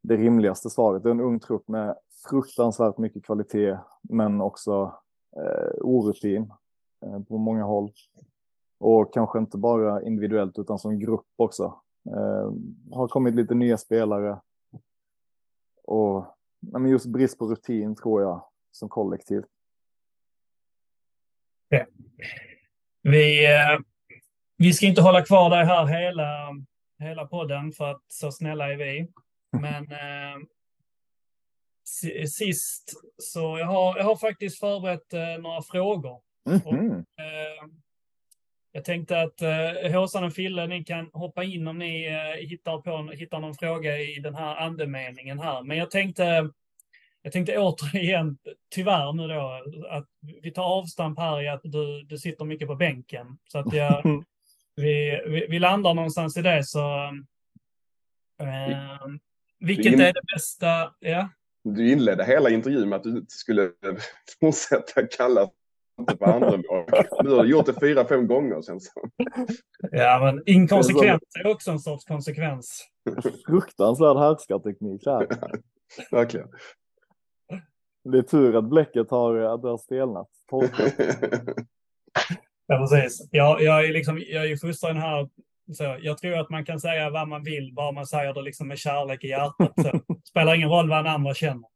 det 0.01 0.17
rimligaste 0.17 0.69
svaret. 0.69 1.03
Det 1.03 1.09
är 1.09 1.11
en 1.11 1.21
ung 1.21 1.39
trupp 1.39 1.67
med 1.67 1.95
fruktansvärt 2.29 2.97
mycket 2.97 3.25
kvalitet, 3.25 3.77
men 4.01 4.41
också 4.41 4.93
eh, 5.37 5.71
orutin 5.81 6.53
eh, 7.05 7.19
på 7.19 7.37
många 7.37 7.63
håll. 7.63 7.91
Och 8.83 9.13
kanske 9.13 9.39
inte 9.39 9.57
bara 9.57 10.03
individuellt 10.03 10.59
utan 10.59 10.79
som 10.79 10.99
grupp 10.99 11.25
också. 11.35 11.81
Eh, 12.05 12.51
har 12.91 13.07
kommit 13.07 13.35
lite 13.35 13.53
nya 13.53 13.77
spelare. 13.77 14.41
Och 15.83 16.37
men 16.59 16.89
just 16.89 17.05
brist 17.05 17.39
på 17.39 17.45
rutin 17.45 17.95
tror 17.95 18.21
jag 18.21 18.45
som 18.71 18.89
kollektiv. 18.89 19.43
Ja. 21.69 21.85
Vi, 23.01 23.45
eh, 23.45 23.79
vi 24.57 24.73
ska 24.73 24.85
inte 24.85 25.01
hålla 25.01 25.25
kvar 25.25 25.49
dig 25.49 25.65
här 25.65 25.85
hela, 25.85 26.49
hela 26.99 27.25
podden 27.25 27.71
för 27.71 27.91
att 27.91 28.03
så 28.07 28.31
snälla 28.31 28.73
är 28.73 28.77
vi. 28.77 29.07
Men 29.51 29.83
eh, 29.91 30.37
sist 32.27 32.93
så 33.17 33.57
jag 33.57 33.65
har 33.65 33.97
jag 33.97 34.03
har 34.03 34.15
faktiskt 34.15 34.59
förberett 34.59 35.13
eh, 35.13 35.41
några 35.41 35.61
frågor. 35.61 36.21
Mm 36.49 36.59
-hmm. 36.59 36.67
och, 36.67 37.23
eh, 37.23 37.82
jag 38.75 38.85
tänkte 38.85 39.21
att 39.21 39.41
eh, 39.41 39.91
Håsan 39.91 40.23
och 40.23 40.33
Fille, 40.33 40.67
ni 40.67 40.83
kan 40.83 41.09
hoppa 41.13 41.43
in 41.43 41.67
om 41.67 41.79
ni 41.79 42.05
eh, 42.05 42.47
hittar, 42.47 42.77
på, 42.77 43.11
hittar 43.11 43.39
någon 43.39 43.55
fråga 43.55 43.99
i 43.99 44.19
den 44.19 44.35
här 44.35 44.55
andemeningen 44.55 45.39
här. 45.39 45.63
Men 45.63 45.77
jag 45.77 45.91
tänkte, 45.91 46.49
jag 47.21 47.33
tänkte 47.33 47.57
återigen, 47.57 48.37
tyvärr 48.71 49.13
nu 49.13 49.27
då, 49.27 49.63
att 49.89 50.07
vi 50.41 50.51
tar 50.51 50.63
avstamp 50.63 51.19
här 51.19 51.41
i 51.41 51.47
att 51.47 51.61
du, 51.63 52.03
du 52.03 52.17
sitter 52.17 52.45
mycket 52.45 52.67
på 52.67 52.75
bänken. 52.75 53.37
Så 53.47 53.59
att 53.59 53.73
jag, 53.73 54.03
vi, 54.75 55.21
vi, 55.27 55.47
vi 55.49 55.59
landar 55.59 55.93
någonstans 55.93 56.37
i 56.37 56.41
det 56.41 56.63
så... 56.63 57.03
Eh, 58.41 59.07
vilket 59.59 59.93
är 59.93 60.13
det 60.13 60.33
bästa? 60.35 60.93
Ja. 60.99 61.29
Du 61.63 61.91
inledde 61.91 62.25
hela 62.25 62.49
intervjun 62.49 62.89
med 62.89 62.95
att 62.95 63.03
du 63.03 63.09
inte 63.09 63.33
skulle 63.33 63.71
fortsätta 64.39 65.07
kalla 65.97 66.17
på 66.17 66.25
andra 66.25 66.49
lag. 66.49 67.05
Du 67.23 67.35
har 67.35 67.45
gjort 67.45 67.65
det 67.65 67.79
fyra, 67.79 68.05
fem 68.05 68.27
gånger 68.27 68.61
känns 68.61 68.93
det 68.93 69.01
Ja, 69.91 70.19
men 70.23 70.43
inkonsekvent 70.45 71.23
är 71.43 71.51
också 71.51 71.71
en 71.71 71.79
sorts 71.79 72.05
konsekvens. 72.05 72.87
Fruktansvärd 73.47 74.17
härskarteknik 74.17 75.05
här. 75.05 75.27
Verkligen. 76.11 76.47
Det 78.03 78.17
är 78.17 78.21
tur 78.21 78.55
att 78.55 78.69
bläcket 78.69 79.11
har, 79.11 79.35
att 79.35 79.61
det 79.61 79.69
har 79.69 79.77
stelnat. 79.77 80.29
ja, 82.67 82.77
precis. 82.77 83.27
Jag, 83.31 83.61
jag 83.61 83.85
är 83.85 83.93
liksom, 83.93 84.23
jag 84.27 84.51
är 84.51 84.57
fostrad 84.57 84.97
här 84.97 85.29
så 85.71 85.97
jag 86.01 86.17
tror 86.17 86.39
att 86.39 86.49
man 86.49 86.65
kan 86.65 86.79
säga 86.79 87.09
vad 87.09 87.27
man 87.27 87.43
vill, 87.43 87.73
bara 87.73 87.91
man 87.91 88.07
säger 88.07 88.33
det 88.33 88.41
liksom 88.41 88.67
med 88.67 88.77
kärlek 88.77 89.23
i 89.23 89.27
hjärtat. 89.27 89.73
Så 89.75 89.99
spelar 90.23 90.55
ingen 90.55 90.69
roll 90.69 90.89
vad 90.89 90.99
en 90.99 91.07
andra 91.07 91.33
känner. 91.33 91.69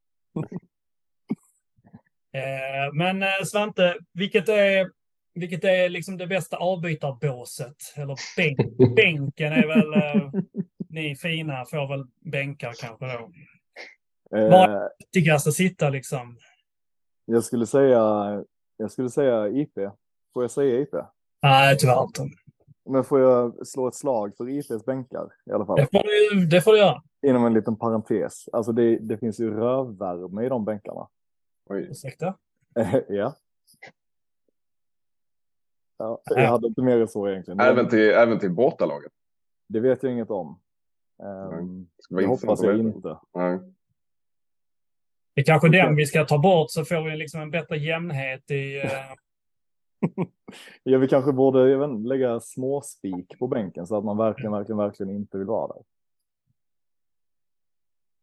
Eh, 2.34 2.94
men 2.94 3.24
eh, 3.24 3.44
Svante, 3.46 3.98
vilket 4.13 4.50
är, 4.50 4.92
vilket 5.34 5.63
är 5.63 5.90
liksom 5.90 6.18
det 6.18 6.28
bästa 6.28 6.58
avbytarbåset? 6.58 7.76
Eller 7.96 8.16
bänk, 8.38 8.78
bänken 8.96 9.54
är 9.54 9.68
väl, 9.68 9.94
eh, 9.94 10.42
ni 10.90 11.16
fina 11.16 11.66
får 11.66 11.88
väl 11.88 12.06
bänkar 12.20 12.74
kanske 12.82 13.06
då. 13.06 13.32
Var 14.30 14.70
är 14.70 14.90
viktigast 15.00 15.48
att 15.48 15.54
sitta 15.54 15.90
liksom? 15.90 16.38
Jag 17.26 17.44
skulle 17.44 17.66
säga, 17.68 18.00
jag 18.78 18.92
skulle 18.92 19.10
säga 19.10 19.48
IP. 19.48 19.74
Får 20.34 20.44
jag 20.44 20.52
säga 20.52 20.80
IP? 20.80 20.94
Nej, 21.42 21.78
tyvärr 21.78 22.04
inte. 22.04 22.22
Men 22.90 23.04
får 23.04 23.20
jag 23.20 23.68
slå 23.68 23.88
ett 23.88 23.96
slag 23.96 24.34
för 24.38 24.50
IPs 24.50 24.86
bänkar 24.86 25.30
i 25.46 25.52
alla 25.52 25.66
fall? 25.66 25.76
Det 25.76 25.88
får 25.92 26.04
du, 26.04 26.46
det 26.46 26.62
får 26.62 26.72
du 26.72 26.78
göra. 26.78 27.02
Inom 27.28 27.46
en 27.46 27.54
liten 27.54 27.76
parentes. 27.76 28.50
Alltså 28.54 28.72
det, 28.72 28.98
det 28.98 29.18
finns 29.18 29.40
ju 29.40 29.54
rövvärme 29.54 30.46
i 30.46 30.50
de 30.50 30.66
bänkarna. 30.66 31.08
Oj. 31.69 31.88
Ursäkta? 31.91 32.38
ja. 33.08 33.36
ja. 35.97 36.21
Jag 36.25 36.47
hade 36.49 36.67
inte 36.67 36.82
mer 36.82 37.01
än 37.01 37.08
så 37.08 37.27
egentligen. 37.27 37.60
Även 37.60 37.89
till, 37.89 38.10
även 38.10 38.39
till 38.39 38.51
bortalaget? 38.51 39.12
Det 39.67 39.80
vet 39.80 40.03
jag 40.03 40.12
inget 40.12 40.32
om. 40.32 40.60
Um, 41.17 41.89
det 42.10 42.25
hoppas 42.25 42.63
jag 42.63 42.80
inte. 42.80 43.17
Nej. 43.34 43.60
Det 45.34 45.41
är 45.41 45.45
kanske 45.45 45.69
den 45.69 45.95
vi 45.95 46.06
ska 46.06 46.25
ta 46.25 46.38
bort 46.38 46.71
så 46.71 46.86
får 46.86 47.10
vi 47.10 47.17
liksom 47.17 47.41
en 47.41 47.51
bättre 47.51 47.77
jämnhet 47.77 48.51
i... 48.51 48.82
Uh... 48.82 48.91
ja, 50.84 50.97
vi 50.97 51.08
kanske 51.08 51.32
borde 51.32 51.77
vet, 51.77 52.08
lägga 52.08 52.39
småspik 52.39 53.39
på 53.39 53.47
bänken 53.47 53.88
så 53.88 53.97
att 53.97 54.03
man 54.03 54.17
verkligen, 54.17 54.51
verkligen, 54.51 54.77
verkligen 54.77 55.15
inte 55.15 55.38
vill 55.38 55.47
vara 55.47 55.67
där. 55.67 55.84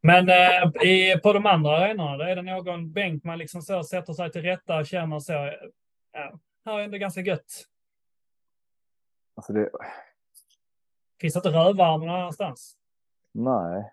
Men 0.07 0.29
eh, 0.29 0.87
i, 0.89 1.21
på 1.23 1.33
de 1.33 1.47
andra 1.47 1.77
arenorna, 1.77 2.31
är 2.31 2.37
det 2.37 2.43
någon 2.43 2.93
bänk 2.93 3.25
man 3.25 3.39
liksom 3.39 3.63
så 3.63 3.83
sätter 3.83 4.13
sig 4.13 4.33
till 4.33 4.43
rätta 4.43 4.79
och 4.79 4.87
känner 4.87 5.21
så, 5.21 5.33
ja, 6.13 6.39
här 6.65 6.79
är 6.79 6.89
det 6.89 6.99
ganska 6.99 7.21
gött. 7.21 7.65
Alltså 9.35 9.53
det... 9.53 9.71
Finns 11.21 11.35
det 11.35 11.39
inte 11.39 11.49
rövvärme 11.49 12.07
någonstans? 12.07 12.77
Nej. 13.33 13.93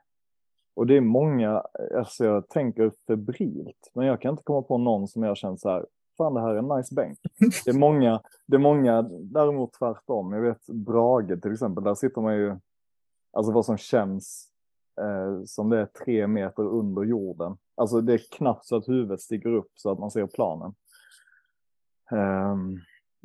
Och 0.74 0.88
det 0.88 0.98
är 0.98 1.02
många, 1.02 1.64
alltså 1.98 2.26
jag 2.26 2.50
tänker 2.50 2.92
febrilt, 3.08 3.92
men 3.94 4.08
jag 4.08 4.22
kan 4.22 4.32
inte 4.32 4.44
komma 4.44 4.62
på 4.62 4.78
någon 4.78 5.08
som 5.08 5.24
jag 5.24 5.38
känner 5.38 5.58
så 5.58 5.70
här, 5.70 5.86
fan 6.18 6.34
det 6.34 6.42
här 6.42 6.50
är 6.50 6.58
en 6.58 6.78
nice 6.78 6.96
bänk. 6.96 7.20
Det 7.66 7.72
är 7.72 7.80
många, 7.80 8.22
det 8.46 8.56
är 8.56 8.60
många 8.60 9.02
däremot 9.12 9.74
tvärtom. 9.74 10.34
Jag 10.34 10.42
vet 10.42 10.68
Brage 10.68 11.42
till 11.42 11.54
exempel, 11.54 11.84
där 11.84 11.96
sitter 11.96 12.22
man 12.22 12.36
ju, 12.36 12.58
alltså 13.32 13.52
vad 13.52 13.66
som 13.66 13.78
känns 13.78 14.51
eh, 15.02 15.44
som 15.46 15.70
det 15.70 15.78
är 15.78 15.86
tre 15.86 16.28
meter 16.28 16.64
under 16.64 17.04
jorden. 17.04 17.58
Alltså 17.76 18.02
det 18.02 18.14
är 18.14 18.22
knappt 18.38 18.66
så 18.66 18.76
att 18.76 18.90
huvudet 18.90 19.22
sticker 19.22 19.50
upp 19.50 19.72
så 19.76 19.92
att 19.92 20.00
man 20.00 20.12
ser 20.12 20.28
planen. 20.28 20.74
Um, 22.12 22.82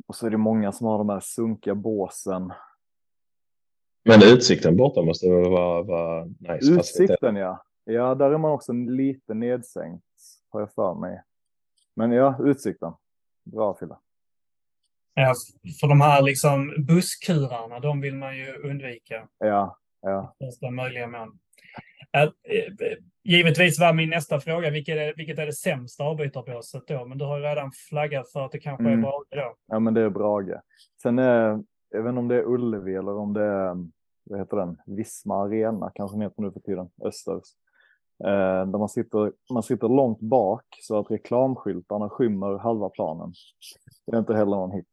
och 0.07 0.15
så 0.15 0.25
är 0.25 0.29
det 0.29 0.37
många 0.37 0.71
som 0.71 0.87
har 0.87 0.97
de 0.97 1.09
här 1.09 1.19
sunkiga 1.19 1.75
båsen. 1.75 2.53
Men 4.05 4.23
utsikten 4.23 4.77
borta 4.77 5.01
måste 5.01 5.27
vara, 5.27 5.83
vara 5.83 6.25
nice. 6.25 6.71
Utsikten 6.71 7.35
ja. 7.35 7.63
Ja, 7.83 8.15
där 8.15 8.31
är 8.31 8.37
man 8.37 8.51
också 8.51 8.73
lite 8.73 9.33
nedsänkt 9.33 10.03
har 10.49 10.59
jag 10.59 10.73
för 10.73 10.93
mig. 10.93 11.23
Men 11.93 12.11
ja, 12.11 12.35
utsikten. 12.39 12.93
Bra 13.43 13.77
Fille. 13.79 13.95
Ja, 15.13 15.33
för 15.79 15.87
de 15.87 16.01
här 16.01 16.21
liksom 16.21 16.85
busskurarna, 16.87 17.79
de 17.79 18.01
vill 18.01 18.15
man 18.15 18.37
ju 18.37 18.55
undvika. 18.55 19.27
Ja, 19.37 19.77
ja. 20.01 20.35
Första 20.39 20.71
möjliga 20.71 21.07
mån. 21.07 21.39
Äh, 22.13 22.29
givetvis 23.23 23.79
var 23.79 23.93
min 23.93 24.09
nästa 24.09 24.39
fråga, 24.39 24.69
vilket 24.69 24.97
är, 24.97 25.13
vilket 25.17 25.39
är 25.39 25.45
det 25.45 25.53
sämsta 25.53 26.03
avbytarbåset 26.03 26.87
då? 26.87 27.05
Men 27.05 27.17
du 27.17 27.25
har 27.25 27.37
ju 27.37 27.43
redan 27.43 27.71
flaggat 27.89 28.31
för 28.31 28.45
att 28.45 28.51
det 28.51 28.59
kanske 28.59 28.83
mm. 28.83 28.99
är 28.99 29.01
Brage 29.01 29.27
då. 29.29 29.55
Ja, 29.67 29.79
men 29.79 29.93
det 29.93 30.01
är 30.01 30.09
Brage. 30.09 30.61
Sen 31.01 31.19
är, 31.19 31.63
jag 31.89 32.03
vet 32.03 32.09
inte 32.09 32.19
om 32.19 32.27
det 32.27 32.35
är 32.35 32.43
Ullevi 32.43 32.95
eller 32.95 33.17
om 33.17 33.33
det 33.33 33.43
är, 33.43 33.75
vad 34.23 34.39
heter 34.39 34.57
den, 34.57 34.77
Visma 34.85 35.43
Arena 35.43 35.91
kanske 35.95 36.15
den 36.15 36.21
heter 36.21 36.41
nu 36.41 36.51
för 36.51 36.59
tiden, 36.59 36.89
Östers. 37.03 37.43
Eh, 38.23 38.65
där 38.65 38.77
man 38.77 38.89
sitter, 38.89 39.31
man 39.53 39.63
sitter 39.63 39.87
långt 39.87 40.19
bak 40.19 40.65
så 40.81 40.99
att 40.99 41.11
reklamskyltarna 41.11 42.09
skymmer 42.09 42.57
halva 42.57 42.89
planen. 42.89 43.33
Det 44.05 44.15
är 44.15 44.19
inte 44.19 44.33
heller 44.33 44.55
någon 44.55 44.71
hit. 44.71 44.89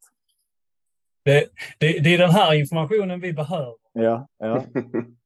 Det, 1.23 1.49
det, 1.79 1.99
det 1.99 2.13
är 2.13 2.17
den 2.17 2.29
här 2.29 2.53
informationen 2.53 3.19
vi 3.19 3.33
behöver. 3.33 3.75
Ja, 3.93 4.27
ja. 4.37 4.63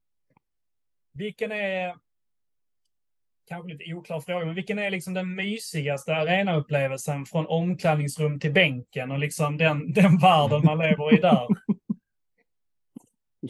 Vilken 1.19 1.51
är, 1.51 1.97
kanske 3.45 3.69
lite 3.69 3.93
oklar 3.93 4.19
fråga, 4.19 4.45
men 4.45 4.55
vilken 4.55 4.79
är 4.79 4.91
liksom 4.91 5.13
den 5.13 5.35
mysigaste 5.35 6.15
arenaupplevelsen 6.15 7.25
från 7.25 7.47
omklädningsrum 7.47 8.39
till 8.39 8.53
bänken 8.53 9.11
och 9.11 9.19
liksom 9.19 9.57
den, 9.57 9.93
den 9.93 10.17
världen 10.17 10.61
man 10.65 10.77
lever 10.77 11.13
i 11.17 11.21
där? 11.21 11.47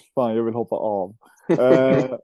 Fan, 0.16 0.36
jag 0.36 0.44
vill 0.44 0.54
hoppa 0.54 0.76
av. 0.76 1.10
uh, 1.50 1.58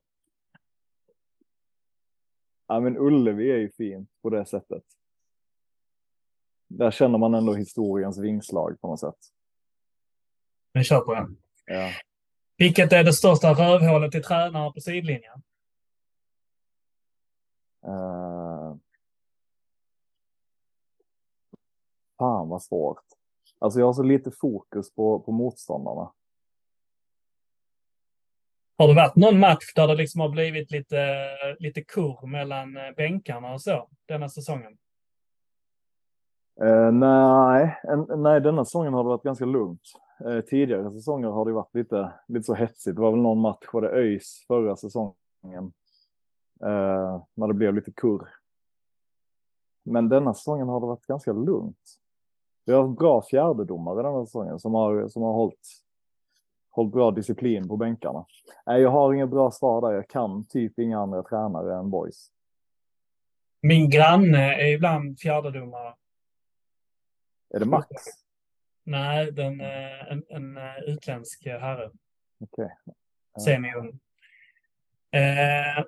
ja, 2.68 2.80
men 2.80 2.98
Ullevi 2.98 3.52
är 3.52 3.58
ju 3.58 3.72
fint 3.72 4.10
på 4.22 4.30
det 4.30 4.46
sättet. 4.46 4.84
Där 6.68 6.92
känner 6.92 7.18
man 7.18 7.34
ändå 7.34 7.54
historiens 7.54 8.20
vingslag 8.20 8.82
på 8.82 8.88
något 8.88 9.00
sätt. 9.00 9.20
Men 10.74 10.84
kör 10.84 11.00
på 11.00 11.14
den. 11.14 11.38
Ja. 11.66 11.92
Vilket 12.58 12.94
är 12.94 13.04
det 13.04 13.14
största 13.14 13.54
rövhålet 13.54 14.12
till 14.12 14.24
tränare 14.24 14.72
på 14.72 14.82
sidlinjen? 14.82 15.42
Uh... 17.88 18.76
Fan 22.20 22.50
vad 22.50 22.64
svårt. 22.64 23.04
Alltså 23.60 23.80
jag 23.80 23.86
har 23.86 23.94
så 23.94 24.04
lite 24.04 24.32
fokus 24.32 24.96
på, 24.96 25.20
på 25.20 25.32
motståndarna. 25.32 26.12
Har 28.78 28.88
det 28.88 28.94
varit 28.94 29.16
någon 29.16 29.40
match 29.40 29.74
där 29.76 29.88
det 29.88 29.96
liksom 29.96 30.22
har 30.22 30.30
blivit 30.30 30.72
lite, 30.72 31.28
lite 31.60 31.84
kurr 31.84 32.28
mellan 32.28 32.78
eh, 32.78 32.92
bänkarna 32.98 33.54
och 33.54 33.62
så 33.62 33.90
denna 34.06 34.30
säsongen? 34.30 34.78
Uh, 36.64 36.92
nej, 36.92 37.80
en, 37.84 38.24
nej, 38.24 38.42
denna 38.42 38.66
säsongen 38.66 38.94
har 38.94 39.04
det 39.04 39.10
varit 39.10 39.24
ganska 39.24 39.46
lugnt. 39.46 39.82
Uh, 40.22 40.42
tidigare 40.42 40.92
säsonger 40.92 41.28
har 41.28 41.46
det 41.46 41.52
varit 41.52 41.76
lite, 41.76 42.14
lite 42.28 42.44
så 42.44 42.54
hetsigt. 42.54 42.96
Det 42.96 43.02
var 43.02 43.12
väl 43.12 43.22
någon 43.22 43.40
match, 43.40 43.66
var 43.74 43.82
det 43.82 43.90
ÖIS 43.90 44.46
förra 44.48 44.76
säsongen? 44.76 45.74
Uh, 46.64 47.24
när 47.34 47.48
det 47.48 47.54
blev 47.54 47.76
lite 47.76 47.92
kurr. 47.92 48.30
Men 49.84 50.10
denna 50.10 50.34
säsongen 50.34 50.68
har 50.68 50.80
det 50.80 50.86
varit 50.86 51.06
ganska 51.06 51.34
lugnt. 51.34 52.00
Vi 52.66 52.74
har 52.74 52.88
bra 52.88 53.22
fjärdedomare 53.22 54.04
denna 54.04 54.26
säsongen 54.26 54.60
som 54.60 54.74
har, 54.74 55.08
som 55.08 55.24
har 55.24 55.34
hållit, 55.34 55.70
hållit 56.70 56.94
bra 56.94 57.12
disciplin 57.12 57.68
på 57.68 57.78
bänkarna. 57.78 58.26
Nej, 58.66 58.82
jag 58.82 58.90
har 58.90 59.14
inget 59.14 59.30
bra 59.30 59.52
svar 59.52 59.82
där. 59.82 59.92
Jag 59.92 60.08
kan 60.08 60.46
typ 60.46 60.80
inga 60.80 61.00
andra 61.00 61.24
tränare 61.24 61.76
än 61.76 61.90
boys. 61.90 62.32
Min 63.62 63.90
granne 63.90 64.56
är 64.56 64.74
ibland 64.74 65.20
fjärdedomare. 65.20 65.94
Är 67.50 67.60
det 67.60 67.66
Max? 67.66 67.90
Nej, 68.88 69.32
den, 69.32 69.62
eh, 69.62 70.12
en, 70.12 70.24
en 70.30 70.58
eh, 70.58 70.80
utländsk 70.86 71.46
herre. 71.46 71.92
Okej. 72.40 72.70
Okay. 72.86 73.46
Semi-ung. 73.46 74.00
Eh, 75.12 75.86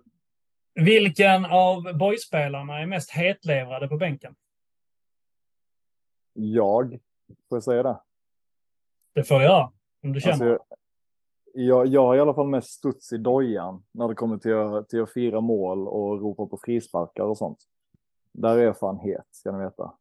vilken 0.76 1.46
av 1.46 1.98
boyspelarna 1.98 2.80
är 2.80 2.86
mest 2.86 3.12
hetlevrade 3.12 3.88
på 3.88 3.98
bänken? 3.98 4.36
Jag. 6.34 7.00
Får 7.50 7.56
jag 7.56 7.64
säga 7.64 7.84
det? 7.84 8.00
Det 9.14 9.24
får 9.24 9.42
jag, 9.42 9.72
om 10.04 10.14
du 10.14 10.22
känner. 10.22 10.50
Alltså, 10.50 10.66
jag, 11.54 11.88
jag 11.88 12.02
har 12.06 12.16
i 12.16 12.20
alla 12.20 12.34
fall 12.34 12.48
mest 12.48 12.70
studs 12.70 13.14
i 13.14 13.18
dojan 13.18 13.84
när 13.92 14.08
det 14.08 14.16
kommer 14.16 14.38
till 14.38 14.54
att, 14.54 14.90
till 14.90 15.02
att 15.02 15.14
fira 15.14 15.42
mål 15.42 15.88
och 15.88 16.22
ropa 16.22 16.46
på 16.46 16.58
frisparkar 16.58 17.24
och 17.24 17.38
sånt. 17.38 17.60
Där 18.32 18.58
är 18.58 18.64
jag 18.64 18.80
fan 18.80 19.00
het, 19.00 19.28
ska 19.32 19.52
ni 19.52 19.64
veta. 19.64 19.94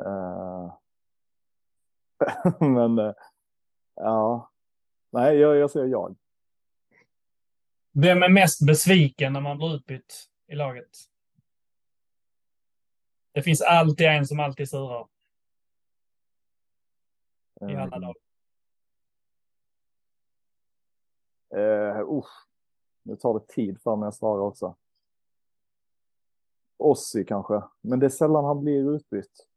uh, 0.00 0.74
men 2.60 2.98
uh, 2.98 3.12
ja, 3.94 4.50
nej, 5.10 5.36
jag, 5.36 5.56
jag 5.56 5.70
säger 5.70 5.86
jag. 5.86 6.16
Vem 7.92 8.22
är 8.22 8.28
mest 8.28 8.66
besviken 8.66 9.32
när 9.32 9.40
man 9.40 9.58
blir 9.58 9.74
utbytt 9.74 10.28
i 10.46 10.54
laget? 10.54 10.96
Det 13.32 13.42
finns 13.42 13.62
alltid 13.62 14.06
en 14.06 14.26
som 14.26 14.40
alltid 14.40 14.70
surar. 14.70 15.08
I 17.70 17.76
alla 17.76 17.98
lag. 17.98 18.16
Uh, 21.54 22.00
uh, 22.00 22.24
nu 23.02 23.16
tar 23.16 23.34
det 23.34 23.46
tid 23.46 23.80
för 23.82 23.96
mig 23.96 24.08
att 24.08 24.14
svara 24.14 24.42
också. 24.42 24.76
Ossi 26.76 27.24
kanske, 27.24 27.62
men 27.80 27.98
det 28.00 28.06
är 28.06 28.10
sällan 28.10 28.44
han 28.44 28.60
blir 28.60 28.94
utbytt. 28.96 29.48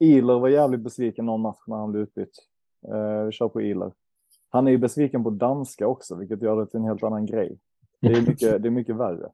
Iler 0.00 0.38
var 0.38 0.48
jävligt 0.48 0.80
besviken 0.80 1.26
någon 1.26 1.40
match 1.40 1.62
när 1.66 1.76
han 1.76 1.92
blev 1.92 2.02
utbytt. 2.02 2.38
Uh, 2.88 3.24
vi 3.24 3.32
kör 3.32 3.48
på 3.48 3.62
Iler. 3.62 3.92
Han 4.48 4.66
är 4.66 4.70
ju 4.70 4.78
besviken 4.78 5.24
på 5.24 5.30
danska 5.30 5.86
också, 5.86 6.14
vilket 6.14 6.42
gör 6.42 6.60
det 6.60 6.66
till 6.66 6.80
en 6.80 6.84
helt 6.84 7.02
annan 7.02 7.26
grej. 7.26 7.58
Det 8.00 8.08
är 8.08 8.22
mycket, 8.22 8.62
det 8.62 8.68
är 8.68 8.70
mycket 8.70 8.96
värre. 8.96 9.30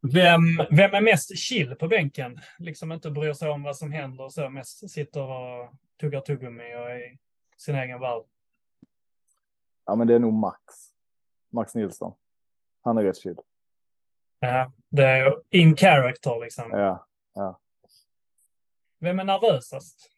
Vem, 0.00 0.40
vem 0.70 0.94
är 0.94 1.00
mest 1.00 1.38
chill 1.38 1.74
på 1.74 1.88
bänken? 1.88 2.40
Liksom 2.58 2.92
inte 2.92 3.10
bryr 3.10 3.32
sig 3.32 3.50
om 3.50 3.62
vad 3.62 3.76
som 3.76 3.92
händer 3.92 4.24
och 4.24 4.32
så, 4.32 4.50
mest 4.50 4.90
sitter 4.90 5.22
och 5.22 5.74
tuggar 6.00 6.20
tuggummi 6.20 6.74
och 6.74 6.90
är 6.90 7.12
i 7.12 7.18
sin 7.56 7.74
egen 7.74 8.00
värld. 8.00 8.22
Ja, 9.86 9.94
men 9.94 10.06
det 10.06 10.14
är 10.14 10.18
nog 10.18 10.32
Max. 10.32 10.62
Max 11.50 11.74
Nilsson. 11.74 12.12
Han 12.82 12.98
är 12.98 13.02
rätt 13.02 13.16
chill. 13.16 13.36
Ja, 14.38 14.72
det 14.88 15.04
är 15.04 15.34
in 15.50 15.76
character 15.76 16.40
liksom. 16.40 16.70
Ja, 16.70 17.06
ja. 17.34 17.58
Vem 19.06 19.18
är 19.18 19.24
nervösast? 19.24 20.10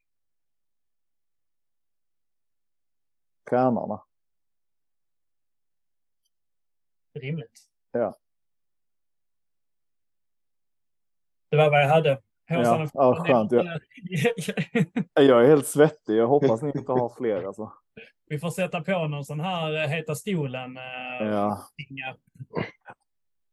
Tränarna. 3.50 4.02
Rimligt. 7.14 7.68
Ja. 7.92 8.14
Det 11.48 11.56
var 11.56 11.70
vad 11.70 11.82
jag 11.82 11.88
hade. 11.88 12.22
Ja, 12.46 12.88
ja, 12.94 13.24
skönt. 13.24 13.52
Jag, 13.52 13.80
jag 15.26 15.44
är 15.44 15.48
helt 15.48 15.66
svettig. 15.66 16.16
Jag 16.16 16.26
hoppas 16.26 16.62
ni 16.62 16.72
inte 16.74 16.92
har 16.92 17.14
fler. 17.16 17.42
Alltså. 17.42 17.72
Vi 18.26 18.38
får 18.38 18.50
sätta 18.50 18.80
på 18.80 19.08
någon 19.08 19.24
sån 19.24 19.40
här 19.40 19.82
eh, 19.82 19.88
Heta 19.88 20.14
stolen. 20.14 20.76
Eh, 20.76 21.28
ja. 21.28 21.64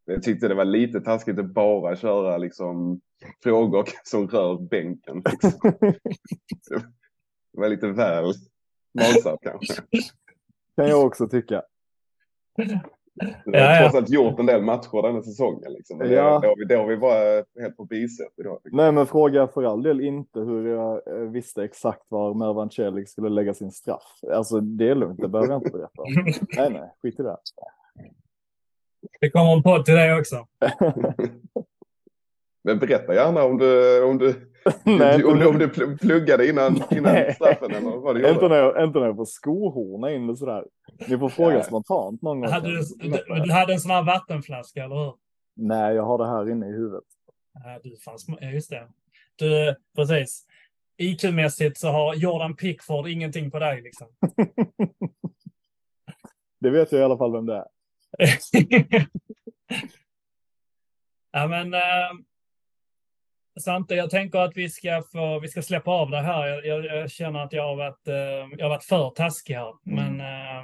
Jag 0.05 0.23
tyckte 0.23 0.47
det 0.47 0.55
var 0.55 0.65
lite 0.65 1.01
taskigt 1.01 1.39
att 1.39 1.53
bara 1.53 1.95
köra 1.95 2.37
liksom, 2.37 3.01
frågor 3.43 3.85
som 4.03 4.27
rör 4.27 4.57
bänken. 4.57 5.23
Liksom. 6.51 6.91
Det 7.53 7.61
var 7.61 7.69
lite 7.69 7.87
väl 7.87 8.33
magstarkt 8.93 9.43
kanske. 9.43 9.73
Kan 10.75 10.87
jag 10.89 11.05
också 11.05 11.27
tycka. 11.27 11.63
Vi 13.45 13.59
har 13.59 13.73
ja, 13.73 13.79
trots 13.81 13.95
allt 13.95 14.09
gjort 14.09 14.39
en 14.39 14.45
del 14.45 14.61
matcher 14.61 15.01
denna 15.01 15.23
säsongen. 15.23 15.73
Liksom. 15.73 15.99
Det, 15.99 16.13
ja. 16.13 16.39
det, 16.39 16.47
har 16.47 16.55
vi, 16.57 16.65
det 16.65 16.75
har 16.75 16.87
vi 16.87 16.97
bara 16.97 17.43
helt 17.61 17.75
idag. 18.37 18.59
Liksom. 18.63 18.77
Nej, 18.77 18.91
men 18.91 19.07
fråga 19.07 19.47
för 19.47 19.63
all 19.63 19.83
del 19.83 20.01
inte 20.01 20.39
hur 20.39 20.67
jag 20.67 21.07
eh, 21.07 21.29
visste 21.29 21.63
exakt 21.63 22.03
var 22.07 22.33
Mervan 22.33 22.71
Celik 22.71 23.09
skulle 23.09 23.29
lägga 23.29 23.53
sin 23.53 23.71
straff. 23.71 24.19
Alltså, 24.31 24.59
det 24.59 24.89
är 24.89 24.95
lugnt, 24.95 25.21
det 25.21 25.27
behöver 25.27 25.53
jag 25.53 25.59
inte 25.59 25.71
berätta. 25.71 26.03
nej, 26.57 26.69
nej, 26.69 26.93
skit 27.01 27.19
i 27.19 27.23
det. 27.23 27.37
Det 29.19 29.29
kommer 29.29 29.53
en 29.53 29.63
podd 29.63 29.85
till 29.85 29.93
det 29.93 30.19
också. 30.19 30.47
Men 32.63 32.79
berätta 32.79 33.15
gärna 33.15 33.43
om 33.43 33.57
du, 33.57 34.03
om 34.03 34.17
du, 34.17 34.51
Nej, 34.83 35.23
om, 35.23 35.39
du, 35.39 35.45
om 35.45 35.59
du 35.59 35.97
pluggade 35.97 36.49
innan, 36.49 36.83
innan 36.91 37.33
straffen 37.33 37.71
eller 37.71 37.97
vad 37.97 38.15
du 38.15 38.29
inte, 38.29 38.47
när 38.47 38.55
jag, 38.55 38.83
inte 38.83 38.99
när 38.99 39.05
jag 39.05 39.15
får 39.15 39.25
skohorna 39.25 40.11
in 40.11 40.27
det 40.27 40.35
sådär. 40.35 40.65
Ni 41.07 41.17
får 41.17 41.29
fråga 41.29 41.63
spontant 41.63 42.21
någon 42.21 42.41
gång. 42.41 42.49
Hade 42.49 42.71
du, 42.71 42.83
du 43.45 43.51
hade 43.51 43.73
en 43.73 43.79
sån 43.79 43.91
här 43.91 44.03
vattenflaska, 44.03 44.83
eller 44.83 44.95
hur? 44.95 45.13
Nej, 45.55 45.95
jag 45.95 46.03
har 46.03 46.17
det 46.17 46.27
här 46.27 46.51
inne 46.51 46.67
i 46.69 46.71
huvudet. 46.71 47.03
Ja, 47.53 47.79
du 47.83 47.97
fanns, 47.97 48.25
ja, 48.41 48.49
just 48.49 48.69
det. 48.69 48.87
Du, 49.35 49.75
precis. 49.95 50.45
IQ-mässigt 50.97 51.77
så 51.77 51.89
har 51.89 52.15
Jordan 52.15 52.55
Pickford 52.55 53.07
ingenting 53.07 53.51
på 53.51 53.59
dig 53.59 53.81
liksom. 53.81 54.07
Det 56.59 56.69
vet 56.69 56.91
jag 56.91 57.01
i 57.01 57.03
alla 57.03 57.17
fall 57.17 57.31
vem 57.31 57.45
det 57.45 57.55
är. 57.55 57.65
ja, 61.31 61.47
men 61.47 61.73
eh, 61.73 61.79
Svante, 63.59 63.95
jag 63.95 64.09
tänker 64.09 64.39
att 64.39 64.57
vi 64.57 64.69
ska, 64.69 65.03
få, 65.11 65.39
vi 65.39 65.47
ska 65.47 65.61
släppa 65.61 65.91
av 65.91 66.09
det 66.09 66.21
här. 66.21 66.47
Jag, 66.47 66.65
jag, 66.65 66.85
jag 66.85 67.11
känner 67.11 67.39
att 67.39 67.53
jag 67.53 67.63
har 67.63 67.75
varit, 67.75 68.07
eh, 68.07 68.57
jag 68.57 68.65
har 68.65 68.69
varit 68.69 68.83
för 68.83 69.09
taskig 69.09 69.53
här. 69.53 69.73
Men 69.83 70.19
eh, 70.19 70.63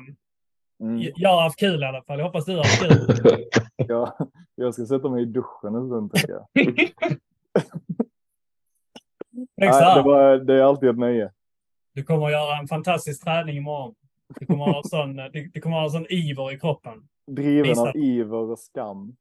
Mm. 0.81 1.11
jag 1.15 1.29
har 1.29 1.41
haft 1.41 1.59
kul 1.59 1.83
i 1.83 1.85
alla 1.85 2.01
fall. 2.01 2.19
Jag 2.19 2.25
hoppas 2.25 2.45
du 2.45 2.55
har 2.55 2.63
haft 2.63 2.79
kul. 2.81 3.45
Jag, 3.87 4.13
jag 4.55 4.73
ska 4.73 4.85
sätta 4.85 5.09
mig 5.09 5.21
i 5.23 5.25
duschen 5.25 5.75
en 5.75 5.87
stund 5.87 6.13
tänker 6.13 6.31
jag. 6.31 6.47
Nej, 9.57 9.95
det, 9.95 10.01
var, 10.01 10.37
det 10.37 10.53
är 10.53 10.61
alltid 10.63 10.89
ett 10.89 10.97
nöje. 10.97 11.31
du 11.93 12.03
kommer 12.03 12.25
att 12.25 12.31
göra 12.31 12.57
en 12.57 12.67
fantastisk 12.67 13.23
träning 13.23 13.57
imorgon. 13.57 13.95
Du 14.39 14.45
kommer 14.45 14.65
ha 14.65 14.83
sån, 14.83 15.15
du, 15.15 15.51
du 15.53 15.61
kommer 15.61 15.77
ha 15.77 15.89
sån 15.89 16.05
iver 16.09 16.51
i 16.51 16.59
kroppen. 16.59 17.07
Driven 17.27 17.63
Visa. 17.63 17.81
av 17.81 17.95
iver 17.95 18.51
och 18.51 18.59
skam. 18.59 19.15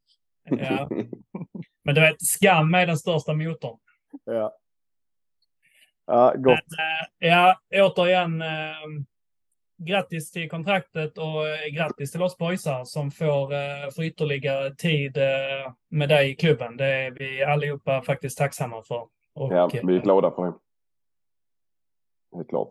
Ja. 0.51 0.89
Men 1.85 1.95
du 1.95 2.01
vet, 2.01 2.23
skam 2.23 2.75
är 2.75 2.87
den 2.87 2.99
största 2.99 3.35
motorn. 3.35 3.79
Ja. 4.25 4.57
Ja, 6.07 6.35
gott. 6.37 6.45
Men, 6.45 7.29
eh, 7.29 7.29
ja, 7.29 7.61
återigen, 7.71 8.43
eh, 8.43 8.49
grattis 9.77 10.31
till 10.31 10.51
kontraktet 10.51 11.19
och 11.19 11.49
eh, 11.49 11.69
grattis 11.69 12.13
till 12.13 12.23
oss 12.23 12.37
pojsar 12.37 12.85
som 12.85 13.11
får, 13.11 13.53
eh, 13.53 13.91
får 13.95 14.05
ytterligare 14.05 14.75
tid 14.75 15.17
eh, 15.17 15.73
med 15.89 16.09
dig 16.09 16.31
i 16.31 16.35
klubben. 16.35 16.77
Det 16.77 16.87
är 16.87 17.11
vi 17.11 17.45
allihopa 17.45 18.03
faktiskt 18.03 18.39
tacksamma 18.39 18.83
för. 18.83 19.09
Och, 19.33 19.53
Ja, 19.53 19.71
vi 19.83 19.97
är 19.97 20.03
glada 20.03 20.31
för 20.31 20.47
det. 20.47 20.53
Helt 22.37 22.49
klart. 22.49 22.71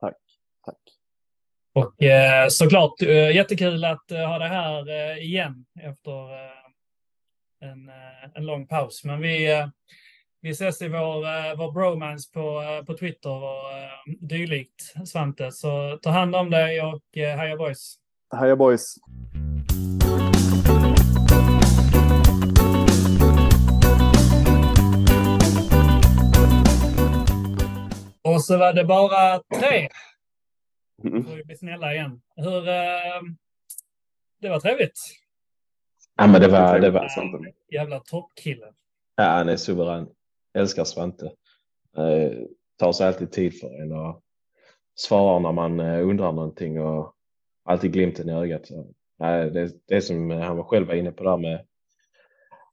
Tack. 0.00 0.16
Tack. 0.64 0.78
Och 1.74 2.02
eh, 2.02 2.48
såklart 2.48 3.02
eh, 3.02 3.36
jättekul 3.36 3.84
att 3.84 4.10
eh, 4.10 4.28
ha 4.28 4.38
det 4.38 4.48
här 4.48 4.90
eh, 4.90 5.24
igen 5.24 5.64
efter 5.80 6.32
eh, 6.32 7.70
en, 7.70 7.88
eh, 7.88 8.30
en 8.34 8.46
lång 8.46 8.66
paus. 8.66 9.04
Men 9.04 9.20
vi, 9.20 9.52
eh, 9.52 9.66
vi 10.40 10.50
ses 10.50 10.82
i 10.82 10.88
vår, 10.88 11.56
vår 11.56 11.72
bromance 11.72 12.32
på, 12.32 12.62
på 12.86 12.98
Twitter 12.98 13.30
och 13.30 13.72
eh, 13.72 14.14
dylikt, 14.20 15.08
Svante. 15.08 15.52
Så 15.52 15.98
ta 16.02 16.10
hand 16.10 16.36
om 16.36 16.50
dig 16.50 16.82
och 16.82 17.18
eh, 17.18 17.38
heja 17.38 17.56
boys! 17.56 17.94
Heja 18.40 18.56
boys. 18.56 18.94
Och 28.24 28.44
så 28.44 28.58
var 28.58 28.72
det 28.72 28.84
bara 28.84 29.40
tre. 29.60 29.88
Mm. 31.04 31.24
Får 31.24 31.44
bli 31.44 31.56
snälla 31.56 31.94
igen. 31.94 32.22
Hur... 32.36 32.68
Eh, 32.68 33.22
det 34.40 34.48
var 34.48 34.60
trevligt. 34.60 34.98
Ja, 36.16 36.26
men 36.26 36.40
det 36.40 36.48
var, 36.48 36.78
det 36.78 36.90
var, 36.90 37.08
Svante. 37.08 37.52
Jävla 37.72 38.00
toppkille. 38.00 38.72
ja, 39.16 39.24
han 39.24 39.48
är 39.48 39.56
suverän. 39.56 40.08
Älskar 40.54 40.84
Svante. 40.84 41.26
Eh, 41.96 42.32
tar 42.78 42.92
sig 42.92 43.06
alltid 43.06 43.32
tid 43.32 43.60
för 43.60 43.82
en 43.82 43.92
och 43.92 44.22
svarar 44.94 45.40
när 45.40 45.52
man 45.52 45.80
eh, 45.80 46.08
undrar 46.08 46.32
någonting 46.32 46.80
och 46.80 47.14
alltid 47.64 47.92
glimten 47.92 48.28
i 48.28 48.32
ögat. 48.32 48.68
Nej, 49.18 49.50
det, 49.50 49.72
det 49.86 49.94
är 49.94 50.00
som 50.00 50.30
han 50.30 50.56
var 50.56 50.64
själv 50.64 50.86
var 50.86 50.94
inne 50.94 51.12
på 51.12 51.24
där 51.24 51.36
med 51.36 51.66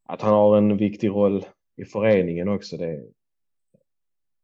att 0.04 0.22
han 0.22 0.34
har 0.34 0.58
en 0.58 0.78
viktig 0.78 1.10
roll 1.10 1.46
i 1.76 1.86
föreningen 1.86 2.50
också. 2.50 2.78
Det 2.78 2.88
är 2.88 3.04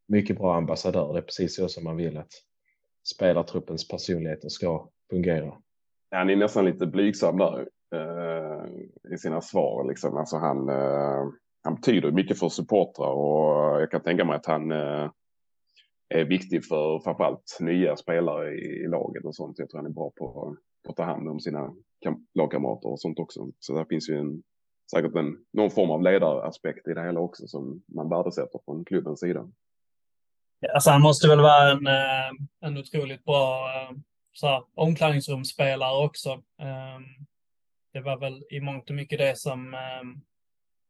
mycket 0.07 0.37
bra 0.37 0.55
ambassadör. 0.55 1.13
Det 1.13 1.19
är 1.19 1.23
precis 1.23 1.55
så 1.55 1.67
som 1.67 1.83
man 1.83 1.97
vill 1.97 2.17
att 2.17 2.31
spelartruppens 3.05 3.87
personligheter 3.87 4.49
ska 4.49 4.89
fungera. 5.09 5.53
Han 6.11 6.29
är 6.29 6.35
nästan 6.35 6.65
lite 6.65 6.87
blygsam 6.87 7.37
där 7.37 7.69
eh, 7.95 8.65
i 9.13 9.17
sina 9.17 9.41
svar. 9.41 9.87
Liksom. 9.87 10.17
Alltså 10.17 10.37
han, 10.37 10.69
eh, 10.69 11.25
han 11.63 11.75
betyder 11.75 12.11
mycket 12.11 12.39
för 12.39 12.49
supportrar 12.49 13.11
och 13.11 13.81
jag 13.81 13.91
kan 13.91 14.01
tänka 14.01 14.25
mig 14.25 14.35
att 14.35 14.45
han 14.45 14.71
eh, 14.71 15.09
är 16.09 16.25
viktig 16.25 16.65
för 16.65 16.99
framförallt 16.99 17.57
nya 17.59 17.95
spelare 17.95 18.53
i, 18.53 18.83
i 18.83 18.87
laget 18.87 19.25
och 19.25 19.35
sånt. 19.35 19.59
Jag 19.59 19.69
tror 19.69 19.79
han 19.79 19.91
är 19.91 19.93
bra 19.93 20.11
på, 20.15 20.55
på 20.85 20.91
att 20.91 20.97
ta 20.97 21.03
hand 21.03 21.29
om 21.29 21.39
sina 21.39 21.73
kam- 22.05 22.27
lagkamrater 22.33 22.89
och 22.89 22.99
sånt 22.99 23.19
också. 23.19 23.51
Så 23.59 23.73
där 23.73 23.85
finns 23.85 24.09
ju 24.09 24.17
en, 24.17 24.43
säkert 24.91 25.15
en, 25.15 25.37
någon 25.53 25.71
form 25.71 25.91
av 25.91 26.01
ledaraspekt 26.01 26.87
i 26.87 26.93
det 26.93 27.03
hela 27.03 27.19
också 27.19 27.47
som 27.47 27.83
man 27.87 28.09
värdesätter 28.09 28.59
från 28.65 28.85
klubbens 28.85 29.19
sida. 29.19 29.51
Alltså 30.73 30.89
han 30.89 31.01
måste 31.01 31.27
väl 31.27 31.41
vara 31.41 31.71
en, 31.71 31.87
eh, 31.87 32.29
en 32.61 32.77
otroligt 32.77 33.25
bra 33.25 33.71
eh, 33.75 33.97
så 34.33 34.47
här, 34.47 34.63
omklädningsrumsspelare 34.75 36.05
också. 36.05 36.29
Ehm, 36.61 37.03
det 37.93 38.01
var 38.01 38.17
väl 38.17 38.43
i 38.49 38.59
mångt 38.59 38.89
och 38.89 38.95
mycket 38.95 39.19
det 39.19 39.37
som, 39.37 39.73
ehm, 39.73 40.21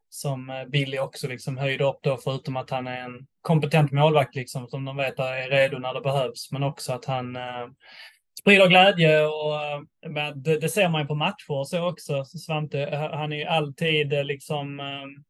som 0.09 0.49
eh, 0.49 0.65
Billy 0.65 0.99
också 0.99 1.27
liksom 1.27 1.57
höjde 1.57 1.83
upp 1.83 1.99
då, 2.01 2.17
förutom 2.17 2.57
att 2.57 2.69
han 2.69 2.88
är 2.88 3.01
en 3.01 3.27
kompetent 3.41 3.91
målvakt 3.91 4.35
liksom, 4.35 4.67
som 4.67 4.85
de 4.85 4.97
vet 4.97 5.19
är 5.19 5.49
redo 5.49 5.79
när 5.79 5.93
det 5.93 6.01
behövs, 6.01 6.51
men 6.51 6.63
också 6.63 6.93
att 6.93 7.05
han 7.05 7.38
sprider 8.39 8.67
glädje 8.67 9.25
och 9.25 9.85
men 10.07 10.43
det, 10.43 10.59
det 10.59 10.69
ser 10.69 10.89
man 10.89 11.01
ju 11.01 11.07
på 11.07 11.15
matcher 11.15 11.51
och 11.51 11.67
så 11.67 11.89
också. 11.89 12.25
Svante, 12.25 13.09
han 13.13 13.33
är 13.33 13.38
ju 13.38 13.43
alltid 13.43 14.25
liksom 14.25 14.79
ehm, 14.79 15.23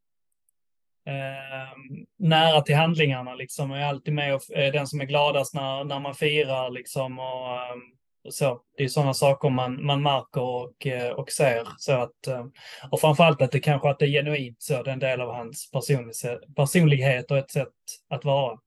eh, 1.05 1.61
eh, 1.61 1.77
nära 2.17 2.61
till 2.61 2.75
handlingarna 2.75 3.35
liksom 3.35 3.71
och 3.71 3.77
är 3.77 3.85
alltid 3.85 4.13
med 4.13 4.35
och 4.35 4.41
är 4.49 4.71
den 4.71 4.87
som 4.87 5.01
är 5.01 5.05
gladast 5.05 5.53
när, 5.53 5.83
när 5.83 5.99
man 5.99 6.15
firar 6.15 6.69
liksom 6.69 7.19
och, 7.19 7.51
eh, 7.51 7.75
och 8.23 8.33
så. 8.33 8.61
Det 8.77 8.83
är 8.83 8.87
sådana 8.87 9.13
saker 9.13 9.49
man, 9.49 9.85
man 9.85 10.03
märker 10.03 10.41
och, 10.41 10.87
eh, 10.87 11.11
och 11.11 11.31
ser. 11.31 11.67
Så 11.77 11.91
att, 11.91 12.27
eh, 12.27 12.45
och 12.91 13.01
framförallt 13.01 13.41
att 13.41 13.51
det 13.51 13.59
kanske 13.59 13.89
att 13.89 13.99
det 13.99 14.05
är 14.05 14.23
genuint 14.23 14.61
så, 14.61 14.83
det 14.83 14.89
är 14.89 14.93
en 14.93 14.99
del 14.99 15.21
av 15.21 15.33
hans 15.35 15.71
personlig, 15.71 16.15
personlighet 16.55 17.31
och 17.31 17.37
ett 17.37 17.51
sätt 17.51 17.73
att 18.09 18.25
vara. 18.25 18.59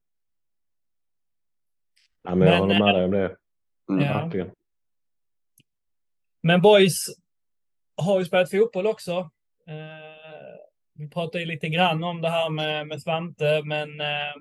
Ja, 2.23 2.35
men 2.35 2.47
jag 2.47 2.51
Men, 2.51 2.59
håller 2.59 2.85
med 2.85 2.95
dig 2.95 3.05
om 3.05 3.11
det. 3.11 3.35
Mm. 3.89 4.05
Ja. 4.05 4.23
Verkligen. 4.23 4.51
Men 6.41 6.61
boys 6.61 7.05
har 7.97 8.19
ju 8.19 8.25
spelat 8.25 8.51
fotboll 8.51 8.87
också. 8.87 9.11
Eh, 9.67 10.18
vi 10.99 11.09
pratade 11.09 11.39
ju 11.39 11.45
lite 11.45 11.69
grann 11.69 12.03
om 12.03 12.21
det 12.21 12.29
här 12.29 12.49
med, 12.49 12.87
med 12.87 13.01
Svante, 13.01 13.61
men 13.63 14.01
eh, 14.01 14.35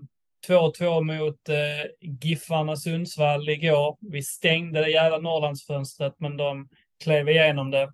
2-2 0.49 1.03
mot 1.03 1.49
eh, 1.49 1.91
Giffarna 2.01 2.77
Sundsvall 2.77 3.49
igår. 3.49 3.97
Vi 4.01 4.23
stängde 4.23 4.81
det 4.81 4.91
jävla 4.91 5.19
Norrlandsfönstret, 5.19 6.15
men 6.19 6.37
de 6.37 6.69
klev 7.05 7.29
igenom 7.29 7.71
det 7.71 7.93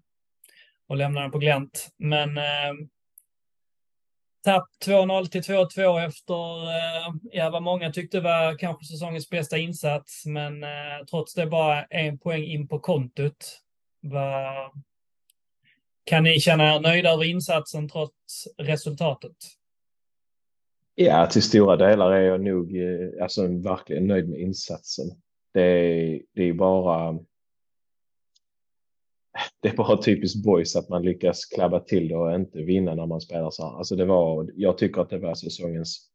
och 0.89 0.97
lämnade 0.97 1.25
den 1.25 1.31
på 1.31 1.39
glänt. 1.39 1.89
Men 1.97 2.39
eh, 2.39 2.75
tapp 4.45 4.69
2-0 4.85 5.27
till 5.27 5.43
2-2 5.43 6.07
efter, 6.07 6.65
eh, 6.69 7.15
ja, 7.33 7.51
vad 7.51 7.63
många 7.63 7.93
tyckte 7.93 8.21
var 8.21 8.59
kanske 8.59 8.85
säsongens 8.85 9.31
bästa 9.31 9.59
insats, 9.59 10.27
men 10.27 10.63
eh, 10.63 11.05
trots 11.11 11.35
det 11.35 11.47
bara 11.47 11.85
en 11.85 12.19
poäng 12.19 12.45
in 12.45 12.69
på 12.69 12.79
kontot. 12.79 13.61
Vad, 14.01 14.71
kan 16.05 16.25
ni 16.25 16.41
känna 16.41 16.75
er 16.75 16.81
nöjda 16.81 17.11
över 17.11 17.25
insatsen 17.25 17.89
trots 17.89 18.49
resultatet? 18.59 19.37
Ja, 20.95 21.27
till 21.27 21.43
stora 21.43 21.77
delar 21.77 22.13
är 22.13 22.21
jag 22.21 22.41
nog 22.41 22.77
eh, 22.77 23.23
alltså, 23.23 23.47
verkligen 23.47 24.07
nöjd 24.07 24.29
med 24.29 24.41
insatsen. 24.41 25.07
Det 25.53 25.63
är, 25.63 26.21
det 26.35 26.49
är 26.49 26.53
bara. 26.53 27.19
Det 29.61 29.69
är 29.69 29.77
bara 29.77 30.03
typiskt 30.03 30.45
boys 30.45 30.77
att 30.77 30.89
man 30.89 31.03
lyckas 31.03 31.45
klabba 31.45 31.81
till 31.81 32.09
det 32.09 32.17
och 32.17 32.35
inte 32.35 32.59
vinna 32.59 32.95
när 32.95 33.07
man 33.07 33.21
spelar 33.21 33.51
så 33.51 33.69
här. 33.69 33.79
Alltså 33.79 33.97
det 33.97 34.05
var, 34.05 34.51
jag 34.55 34.79
tycker 34.79 35.01
att 35.01 35.11
det 35.11 35.19
var 35.19 35.35
säsongens 35.35 36.09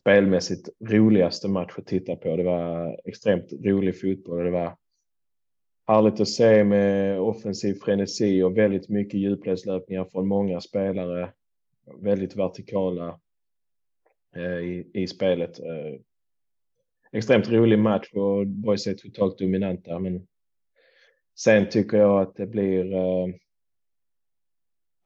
spelmässigt 0.00 0.68
roligaste 0.80 1.48
match 1.48 1.74
att 1.76 1.86
titta 1.86 2.16
på. 2.16 2.36
Det 2.36 2.42
var 2.42 2.96
extremt 3.04 3.52
rolig 3.64 4.00
fotboll 4.00 4.38
och 4.38 4.44
det 4.44 4.50
var 4.50 4.76
härligt 5.86 6.20
att 6.20 6.28
se 6.28 6.64
med 6.64 7.20
offensiv 7.20 7.74
frenesi 7.74 8.42
och 8.42 8.56
väldigt 8.56 8.88
mycket 8.88 9.20
djupledslöpningar 9.20 10.04
från 10.04 10.28
många 10.28 10.60
spelare. 10.60 11.32
Väldigt 12.00 12.36
vertikala 12.36 13.20
eh, 14.36 14.58
i, 14.58 14.90
i 14.94 15.06
spelet. 15.06 15.58
Eh, 15.58 16.00
extremt 17.12 17.48
rolig 17.48 17.78
match 17.78 18.12
och 18.12 18.46
boys 18.46 18.86
är 18.86 18.94
totalt 18.94 19.38
dominanta. 19.38 19.98
Men 19.98 20.26
sen 21.38 21.68
tycker 21.68 21.98
jag 21.98 22.22
att 22.22 22.36
det 22.36 22.46
blir. 22.46 22.94
Eh, 22.94 23.26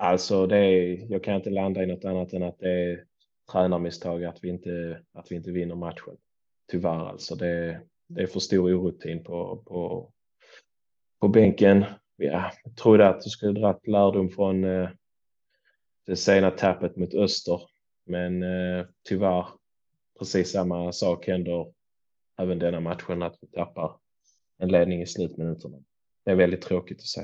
Alltså, 0.03 0.47
det 0.47 0.57
är, 0.57 1.07
jag 1.13 1.25
kan 1.25 1.35
inte 1.35 1.51
landa 1.51 1.83
i 1.83 1.87
något 1.87 2.05
annat 2.05 2.33
än 2.33 2.43
att 2.43 2.59
det 2.59 2.71
är 2.71 3.05
tränarmisstag 3.53 4.25
att 4.25 4.45
vi 4.45 4.49
inte, 4.49 5.03
att 5.13 5.33
vi 5.33 5.37
inte 5.37 5.51
vinner 5.51 5.75
matchen. 5.75 6.17
Tyvärr 6.71 7.09
alltså. 7.09 7.35
Det, 7.35 7.81
det 8.07 8.23
är 8.23 8.27
för 8.27 8.41
stor 8.41 8.75
orutin 8.75 9.25
på, 9.25 9.57
på, 9.57 10.11
på 11.21 11.29
bänken. 11.29 11.85
Ja, 12.17 12.53
jag 12.65 12.77
trodde 12.77 13.09
att 13.09 13.21
du 13.21 13.31
skulle 13.31 13.61
dragit 13.61 13.87
lärdom 13.87 14.31
från 14.31 14.65
eh, 14.65 14.89
det 16.07 16.17
sena 16.17 16.51
tappet 16.51 16.97
mot 16.97 17.15
Öster. 17.15 17.61
Men 18.07 18.43
eh, 18.43 18.87
tyvärr, 19.09 19.47
precis 20.19 20.53
samma 20.53 20.93
sak 20.93 21.27
händer 21.27 21.73
även 22.39 22.59
denna 22.59 22.81
matchen, 22.81 23.23
att 23.23 23.39
vi 23.41 23.49
tappar 23.49 23.97
en 24.59 24.69
ledning 24.69 25.03
i 25.03 25.07
slutminuterna. 25.07 25.77
Det 26.25 26.31
är 26.31 26.35
väldigt 26.35 26.63
tråkigt 26.63 26.99
att 26.99 27.07
se. 27.07 27.21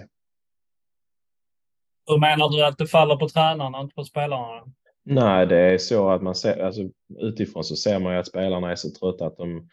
Hur 2.07 2.19
menar 2.19 2.49
du 2.49 2.65
att 2.65 2.79
det 2.79 2.87
faller 2.87 3.17
på 3.17 3.29
tränarna, 3.29 3.81
inte 3.81 3.95
på 3.95 4.05
spelarna? 4.05 4.65
Nej, 5.03 5.47
det 5.47 5.57
är 5.57 5.79
så 5.79 6.11
att 6.11 6.23
man 6.23 6.35
ser, 6.35 6.65
alltså 6.65 6.81
utifrån 7.19 7.65
så 7.65 7.77
ser 7.77 7.99
man 7.99 8.13
ju 8.13 8.19
att 8.19 8.27
spelarna 8.27 8.71
är 8.71 8.77
så 8.77 8.91
trötta 8.91 9.27
att 9.27 9.37
de 9.37 9.69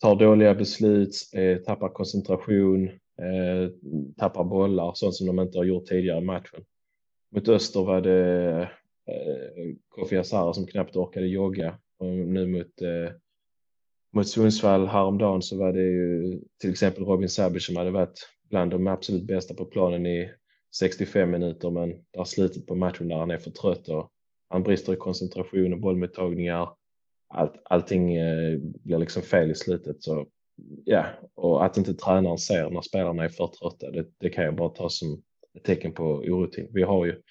tar 0.00 0.16
dåliga 0.16 0.54
beslut, 0.54 1.14
eh, 1.32 1.56
tappar 1.56 1.88
koncentration, 1.88 2.90
eh, 3.20 3.70
tappar 4.16 4.44
bollar, 4.44 4.92
sånt 4.94 5.14
som 5.14 5.26
de 5.26 5.40
inte 5.40 5.58
har 5.58 5.64
gjort 5.64 5.86
tidigare 5.86 6.18
i 6.18 6.24
matchen. 6.24 6.64
Mot 7.30 7.48
Öster 7.48 7.80
var 7.80 8.00
det 8.00 8.60
eh, 9.06 9.74
Kofi 9.88 10.16
Asara 10.16 10.52
som 10.52 10.66
knappt 10.66 10.96
orkade 10.96 11.26
jogga 11.26 11.78
och 11.98 12.06
nu 12.06 12.46
mot 12.46 12.82
eh, 12.82 13.12
mot 14.12 14.28
Sundsvall 14.28 14.86
häromdagen 14.86 15.42
så 15.42 15.58
var 15.58 15.72
det 15.72 15.82
ju 15.82 16.40
till 16.60 16.70
exempel 16.70 17.04
Robin 17.04 17.28
Sabic 17.28 17.66
som 17.66 17.76
hade 17.76 17.90
varit 17.90 18.28
bland 18.48 18.70
de 18.70 18.86
absolut 18.86 19.24
bästa 19.24 19.54
på 19.54 19.64
planen 19.64 20.06
i 20.06 20.30
65 20.78 21.30
minuter 21.30 21.70
men 21.70 22.04
där 22.10 22.24
slutet 22.24 22.66
på 22.66 22.74
matchen 22.74 23.08
där 23.08 23.16
han 23.16 23.30
är 23.30 23.38
för 23.38 23.50
trött 23.50 23.88
och 23.88 24.10
han 24.48 24.62
brister 24.62 24.92
i 24.92 24.96
koncentration 24.96 25.72
och 25.72 25.80
bollmottagningar. 25.80 26.68
Allt, 27.28 27.52
allting 27.64 28.16
eh, 28.16 28.58
blir 28.58 28.98
liksom 28.98 29.22
fel 29.22 29.50
i 29.50 29.54
slutet. 29.54 30.02
Så 30.02 30.26
ja, 30.84 31.06
och 31.34 31.64
att 31.64 31.76
inte 31.76 31.94
tränaren 31.94 32.38
ser 32.38 32.70
när 32.70 32.80
spelarna 32.80 33.24
är 33.24 33.28
för 33.28 33.46
trötta, 33.46 33.90
det, 33.90 34.06
det 34.18 34.30
kan 34.30 34.44
jag 34.44 34.56
bara 34.56 34.68
ta 34.68 34.88
som 34.88 35.22
ett 35.54 35.64
tecken 35.64 35.92
på 35.92 36.04
orutin. 36.04 36.68
Vi 36.70 36.82
har 36.82 37.06
ju 37.06 37.22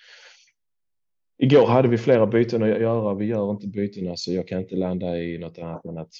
Igår 1.42 1.66
hade 1.68 1.88
vi 1.88 1.98
flera 1.98 2.28
byten 2.28 2.64
att 2.64 2.70
göra. 2.70 3.14
Vi 3.14 3.26
gör 3.26 3.52
inte 3.52 3.68
bytena 3.68 4.18
så 4.18 4.34
jag 4.34 4.48
kan 4.48 4.60
inte 4.60 4.76
landa 4.76 5.18
i 5.18 5.38
något 5.38 5.58
annat 5.58 5.86
än 5.86 5.98
att 5.98 6.12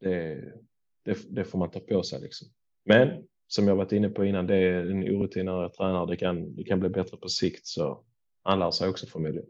det, 0.00 0.34
det, 1.04 1.18
det 1.30 1.44
får 1.44 1.58
man 1.58 1.70
ta 1.70 1.80
på 1.80 2.02
sig 2.02 2.20
liksom. 2.20 2.48
Men 2.84 3.24
som 3.46 3.68
jag 3.68 3.76
varit 3.76 3.92
inne 3.92 4.08
på 4.08 4.24
innan, 4.24 4.46
det 4.46 4.56
är 4.56 4.90
en 4.90 5.02
orutinerad 5.02 5.72
tränare. 5.72 6.06
Det 6.06 6.16
kan, 6.16 6.56
det 6.56 6.64
kan 6.64 6.80
bli 6.80 6.88
bättre 6.88 7.16
på 7.16 7.28
sikt 7.28 7.66
så 7.66 8.04
han 8.42 8.58
lär 8.58 8.70
sig 8.70 8.88
också 8.88 9.06
förmodligen. 9.06 9.48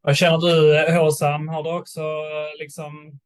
Vad 0.00 0.16
känner 0.16 0.38
du 0.38 0.98
Håsam? 0.98 1.48
Har 1.48 1.62
du 1.62 1.78
också 1.78 2.00
eh, 2.00 2.58
liksom 2.58 3.18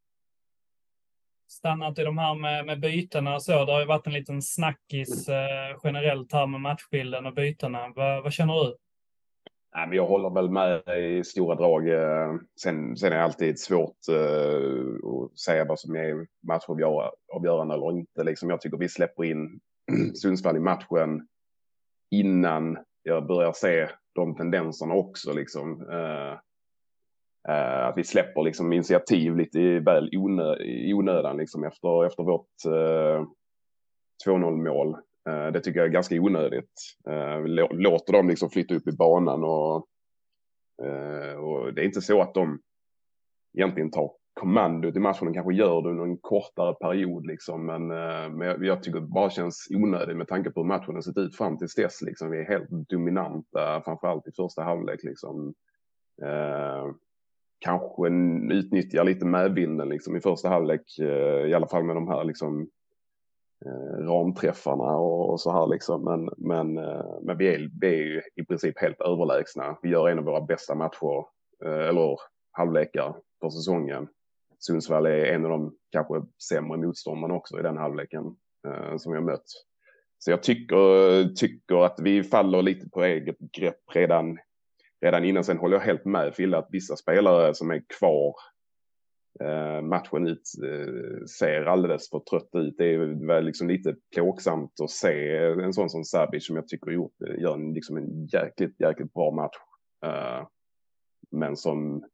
stannat 1.52 1.98
i 1.98 2.04
de 2.04 2.18
här 2.18 2.34
med, 2.34 2.66
med 2.66 2.80
bytena 2.80 3.34
och 3.34 3.42
så? 3.42 3.64
Det 3.64 3.72
har 3.72 3.80
ju 3.80 3.86
varit 3.86 4.06
en 4.06 4.12
liten 4.12 4.42
snackis 4.42 5.28
eh, 5.28 5.78
generellt 5.84 6.32
här 6.32 6.46
med 6.46 6.60
matchbilden 6.60 7.26
och 7.26 7.34
bytena. 7.34 7.88
Va, 7.88 8.20
vad 8.20 8.32
känner 8.32 8.54
du? 8.54 8.76
Nej, 9.74 9.86
men 9.88 9.96
jag 9.96 10.06
håller 10.06 10.30
väl 10.30 10.50
med 10.50 10.82
i 10.98 11.24
stora 11.24 11.54
drag. 11.54 11.88
Eh, 11.88 12.34
sen, 12.62 12.96
sen 12.96 13.12
är 13.12 13.16
det 13.16 13.24
alltid 13.24 13.58
svårt 13.58 13.96
uh, 14.10 14.96
att 15.04 15.38
säga 15.38 15.64
vad 15.64 15.80
som 15.80 15.96
är 15.96 16.26
matchavgörande 16.46 17.74
eller 17.74 17.90
inte. 17.90 18.24
Liksom 18.24 18.50
jag 18.50 18.60
tycker 18.60 18.76
vi 18.76 18.88
släpper 18.88 19.24
in 19.24 19.60
Sundsvall 20.14 20.56
i 20.56 20.60
matchen 20.60 21.28
innan 22.10 22.78
jag 23.02 23.26
börjar 23.26 23.52
se 23.52 23.88
de 24.14 24.36
tendenserna 24.36 24.94
också. 24.94 25.32
Liksom. 25.32 25.82
Uh, 25.82 26.38
uh, 27.48 27.86
att 27.86 27.96
vi 27.96 28.04
släpper 28.04 28.42
liksom 28.42 28.72
initiativ 28.72 29.36
lite 29.36 29.78
väl 29.78 30.10
onö 30.16 30.56
i 30.56 30.94
onödan 30.94 31.36
liksom 31.36 31.64
efter, 31.64 32.06
efter 32.06 32.22
vårt 32.22 32.64
eh, 32.66 33.26
2-0 34.26 34.64
mål. 34.64 34.96
Eh, 35.28 35.52
det 35.52 35.60
tycker 35.60 35.80
jag 35.80 35.86
är 35.86 35.92
ganska 35.92 36.20
onödigt. 36.20 36.96
Eh, 37.08 37.36
vi 37.36 37.48
låter 37.70 38.12
dem 38.12 38.28
liksom 38.28 38.50
flytta 38.50 38.74
upp 38.74 38.88
i 38.88 38.92
banan 38.92 39.44
och, 39.44 39.86
eh, 40.86 41.34
och 41.34 41.74
det 41.74 41.82
är 41.82 41.84
inte 41.84 42.00
så 42.00 42.22
att 42.22 42.34
de 42.34 42.60
egentligen 43.54 43.90
tar 43.90 44.10
kommandot 44.34 44.96
i 44.96 44.98
matchen. 44.98 45.26
De 45.26 45.34
kanske 45.34 45.54
gör 45.54 45.82
det 45.82 45.88
under 45.88 46.04
en 46.04 46.18
kortare 46.18 46.74
period 46.74 47.26
liksom. 47.26 47.66
Men, 47.66 47.90
eh, 47.90 48.30
men 48.30 48.64
jag 48.64 48.82
tycker 48.82 49.00
det 49.00 49.06
bara 49.06 49.30
känns 49.30 49.68
onödigt 49.70 50.16
med 50.16 50.28
tanke 50.28 50.50
på 50.50 50.60
hur 50.60 50.68
matchen 50.68 50.94
har 50.94 51.02
sett 51.02 51.18
ut 51.18 51.36
fram 51.36 51.58
till 51.58 51.68
dess. 51.76 52.02
Liksom. 52.02 52.30
Vi 52.30 52.38
är 52.38 52.44
helt 52.44 52.68
dominanta, 52.70 53.82
framförallt 53.84 54.28
i 54.28 54.32
första 54.32 54.62
halvlek. 54.62 55.00
Liksom. 55.02 55.54
Kanske 57.62 58.08
utnyttjar 58.54 59.04
lite 59.04 59.26
medvinden 59.26 59.88
liksom, 59.88 60.16
i 60.16 60.20
första 60.20 60.48
halvlek, 60.48 60.98
eh, 60.98 61.46
i 61.46 61.54
alla 61.54 61.66
fall 61.66 61.84
med 61.84 61.96
de 61.96 62.08
här 62.08 62.24
liksom, 62.24 62.68
eh, 63.64 64.04
ramträffarna 64.04 64.96
och, 64.96 65.40
så 65.40 65.52
här 65.52 65.66
liksom. 65.66 66.04
Men, 66.04 66.30
men, 66.36 66.78
eh, 66.84 67.20
men 67.22 67.38
vi, 67.38 67.54
är, 67.54 67.70
vi 67.80 67.86
är 67.86 68.04
ju 68.04 68.22
i 68.36 68.44
princip 68.44 68.80
helt 68.80 69.00
överlägsna. 69.00 69.78
Vi 69.82 69.88
gör 69.88 70.08
en 70.08 70.18
av 70.18 70.24
våra 70.24 70.40
bästa 70.40 70.74
matcher, 70.74 71.24
eller 71.64 72.18
halvlekar 72.52 73.16
på 73.40 73.50
säsongen. 73.50 74.08
Sundsvall 74.58 75.06
är 75.06 75.24
en 75.24 75.44
av 75.44 75.50
de 75.50 75.74
kanske 75.90 76.14
sämre 76.48 76.78
motståndarna 76.78 77.34
också 77.34 77.58
i 77.58 77.62
den 77.62 77.76
halvleken 77.76 78.36
som 78.62 78.98
som 78.98 79.14
jag 79.14 79.24
mött. 79.24 79.44
Så 80.18 80.30
jag 80.30 80.42
tycker, 80.42 81.34
tycker 81.34 81.84
att 81.84 82.00
vi 82.00 82.22
faller 82.22 82.62
lite 82.62 82.90
på 82.90 83.04
eget 83.04 83.38
grepp 83.38 83.80
redan, 83.92 84.38
redan 85.02 85.24
innan. 85.24 85.44
Sen 85.44 85.58
håller 85.58 85.76
jag 85.76 85.84
helt 85.84 86.04
med 86.04 86.34
Fille 86.34 86.58
att 86.58 86.68
vissa 86.70 86.96
spelare 86.96 87.54
som 87.54 87.70
är 87.70 87.82
kvar 87.98 88.34
Eh, 89.40 89.82
matchen 89.82 90.26
ut 90.26 90.42
eh, 90.64 91.24
ser 91.26 91.64
alldeles 91.64 92.10
för 92.10 92.18
trött 92.18 92.48
ut. 92.52 92.74
Det 92.78 92.94
är 92.94 93.26
väl 93.26 93.44
liksom 93.44 93.68
lite 93.68 93.96
plågsamt 94.14 94.80
att 94.82 94.90
se 94.90 95.36
en 95.36 95.72
sån 95.72 95.90
som 95.90 96.04
Sabic 96.04 96.46
som 96.46 96.56
jag 96.56 96.68
tycker 96.68 96.90
gjort, 96.90 97.22
eh, 97.26 97.40
gör 97.40 97.54
en, 97.54 97.74
liksom 97.74 97.96
en 97.96 98.26
jäkligt, 98.26 98.80
jäkligt 98.80 99.12
bra 99.12 99.30
match. 99.30 99.56
Eh, 100.04 100.46
men 101.30 101.56
som, 101.56 102.04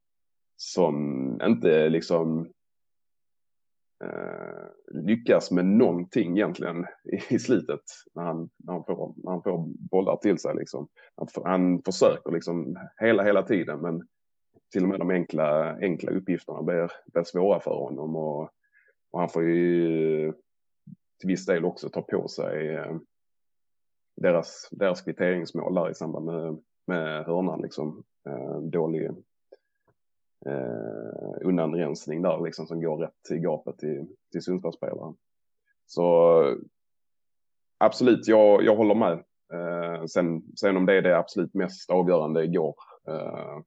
som 0.57 1.41
inte 1.43 1.89
liksom 1.89 2.53
Eh, 4.05 4.67
lyckas 4.87 5.51
med 5.51 5.67
någonting 5.67 6.37
egentligen 6.37 6.87
i, 7.31 7.39
slutet 7.39 7.81
när 8.15 8.23
han, 8.23 8.51
när, 8.57 8.73
han 8.73 8.85
får, 8.85 9.15
när 9.17 9.31
han 9.31 9.43
får 9.43 9.65
bollar 9.91 10.17
till 10.17 10.39
sig. 10.39 10.55
Liksom. 10.55 10.89
Han, 11.15 11.29
han 11.45 11.83
försöker 11.83 12.33
liksom 12.33 12.79
hela, 12.97 13.23
hela 13.23 13.43
tiden 13.43 13.81
men 13.81 14.09
till 14.73 14.83
och 14.83 14.89
med 14.89 14.99
de 14.99 15.11
enkla, 15.11 15.77
enkla 15.77 16.11
uppgifterna 16.11 16.63
blir, 16.63 16.93
blir 17.07 17.25
svåra 17.25 17.61
för 17.61 17.75
honom. 17.75 18.17
Och, 18.17 18.43
och 19.11 19.21
han 19.21 19.29
får 19.29 19.43
ju 19.45 20.33
till 21.21 21.29
viss 21.29 21.47
del 21.47 21.65
också 21.65 21.89
ta 21.89 22.03
på 22.03 22.29
sig 22.29 22.75
eh, 22.75 22.97
deras, 24.17 24.69
deras 24.71 25.03
kvitteringsmål 25.03 25.75
där 25.75 25.91
i 25.91 25.95
samband 25.95 26.27
med, 26.27 26.59
med 26.87 27.25
hörnan. 27.25 27.63
Liksom. 27.63 28.05
Eh, 28.29 28.61
dålig 28.61 29.11
eh, 30.47 31.47
undanrensning 31.49 32.23
där 32.23 32.45
liksom, 32.45 32.67
som 32.67 32.81
går 32.81 32.97
rätt 32.97 33.31
i 33.31 33.39
gapet 33.39 33.79
till, 33.79 34.07
till 34.33 34.43
Sundsvallsspelaren. 34.43 35.15
Så 35.87 36.43
absolut, 37.79 38.29
jag, 38.29 38.65
jag 38.65 38.77
håller 38.77 38.95
med. 38.95 39.25
Eh, 39.53 40.05
sen, 40.05 40.43
sen 40.57 40.77
om 40.77 40.87
det 40.87 40.95
är 40.95 41.03
det 41.03 41.19
absolut 41.19 41.55
mest 41.55 41.91
avgörande 41.91 42.45
igår, 42.45 42.75
eh, 43.09 43.59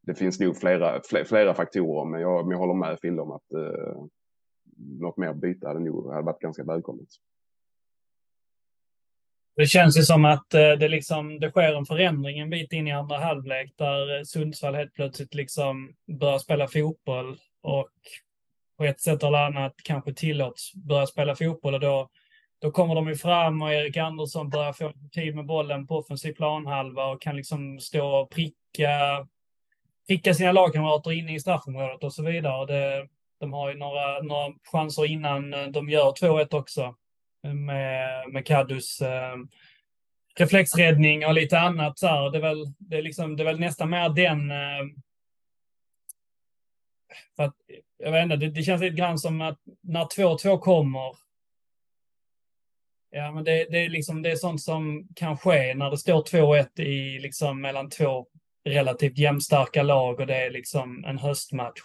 det 0.00 0.14
finns 0.14 0.40
nog 0.40 0.56
flera, 0.56 1.00
flera, 1.04 1.24
flera 1.24 1.54
faktorer, 1.54 2.04
men 2.04 2.20
jag, 2.20 2.44
men 2.44 2.50
jag 2.50 2.58
håller 2.58 2.74
med 2.74 2.98
Fille 3.00 3.22
om 3.22 3.30
att 3.30 3.52
eh, 3.52 4.04
något 4.76 5.16
mer 5.16 5.34
byte 5.34 5.66
hade 5.66 5.80
nog 5.80 6.12
hade 6.12 6.22
varit 6.22 6.40
ganska 6.40 6.64
välkommet. 6.64 7.08
Det 9.56 9.66
känns 9.66 9.98
ju 9.98 10.02
som 10.02 10.24
att 10.24 10.54
eh, 10.54 10.72
det, 10.72 10.88
liksom, 10.88 11.40
det 11.40 11.50
sker 11.50 11.74
en 11.74 11.86
förändring 11.86 12.38
en 12.38 12.50
bit 12.50 12.72
in 12.72 12.86
i 12.86 12.92
andra 12.92 13.18
halvlek 13.18 13.72
där 13.76 14.18
eh, 14.18 14.22
Sundsvall 14.22 14.74
helt 14.74 14.94
plötsligt 14.94 15.34
liksom 15.34 15.94
börjar 16.20 16.38
spela 16.38 16.68
fotboll 16.68 17.36
och 17.62 17.90
på 18.76 18.84
ett 18.84 19.00
sätt 19.00 19.22
eller 19.22 19.38
annat 19.38 19.74
kanske 19.82 20.14
tillåts 20.14 20.74
börja 20.74 21.06
spela 21.06 21.36
fotboll 21.36 21.74
och 21.74 21.80
då, 21.80 22.08
då 22.58 22.70
kommer 22.70 22.94
de 22.94 23.08
ju 23.08 23.16
fram 23.16 23.62
och 23.62 23.72
Erik 23.72 23.96
Andersson 23.96 24.50
börjar 24.50 24.72
få 24.72 24.92
tid 25.12 25.34
med 25.34 25.46
bollen 25.46 25.86
på 25.86 25.98
offensiv 25.98 26.32
planhalva 26.32 27.04
och 27.06 27.22
kan 27.22 27.36
liksom 27.36 27.80
stå 27.80 28.06
och 28.06 28.30
pricka 28.30 29.26
pricka 30.08 30.34
sina 30.34 30.52
lagkamrater 30.52 31.12
inne 31.12 31.34
i 31.34 31.40
straffområdet 31.40 32.04
och 32.04 32.12
så 32.12 32.22
vidare. 32.22 32.66
Det, 32.66 33.08
de 33.40 33.52
har 33.52 33.70
ju 33.70 33.78
några, 33.78 34.22
några 34.22 34.52
chanser 34.72 35.06
innan 35.06 35.54
eh, 35.54 35.66
de 35.66 35.88
gör 35.88 36.12
2-1 36.12 36.54
också 36.54 36.94
med, 37.54 38.28
med 38.32 38.46
Kadus 38.46 39.00
eh, 39.00 39.36
reflexräddning 40.38 41.26
och 41.26 41.34
lite 41.34 41.58
annat. 41.58 41.98
Så 41.98 42.06
här. 42.06 42.30
Det, 42.30 42.38
är 42.38 42.42
väl, 42.42 42.64
det, 42.78 42.96
är 42.96 43.02
liksom, 43.02 43.36
det 43.36 43.42
är 43.42 43.44
väl 43.44 43.60
nästan 43.60 43.90
mer 43.90 44.08
den... 44.08 44.50
Eh, 44.50 44.96
för 47.36 47.42
att, 47.42 47.54
jag 47.98 48.12
vet 48.12 48.22
inte, 48.22 48.36
det, 48.36 48.50
det 48.50 48.62
känns 48.62 48.82
lite 48.82 48.96
grann 48.96 49.18
som 49.18 49.40
att 49.40 49.58
när 49.82 50.04
2-2 50.04 50.58
kommer 50.58 51.16
Ja, 53.10 53.32
men 53.32 53.44
det, 53.44 53.66
det, 53.70 53.84
är 53.84 53.88
liksom, 53.88 54.22
det 54.22 54.30
är 54.30 54.36
sånt 54.36 54.62
som 54.62 55.08
kan 55.14 55.38
ske 55.38 55.74
när 55.74 55.90
det 55.90 55.98
står 55.98 56.22
2-1 56.22 56.80
i, 56.80 57.18
liksom, 57.18 57.60
mellan 57.60 57.90
två 57.90 58.26
relativt 58.64 59.18
jämnstarka 59.18 59.82
lag 59.82 60.20
och 60.20 60.26
det 60.26 60.36
är 60.36 60.50
liksom 60.50 61.04
en 61.04 61.18
höstmatch. 61.18 61.80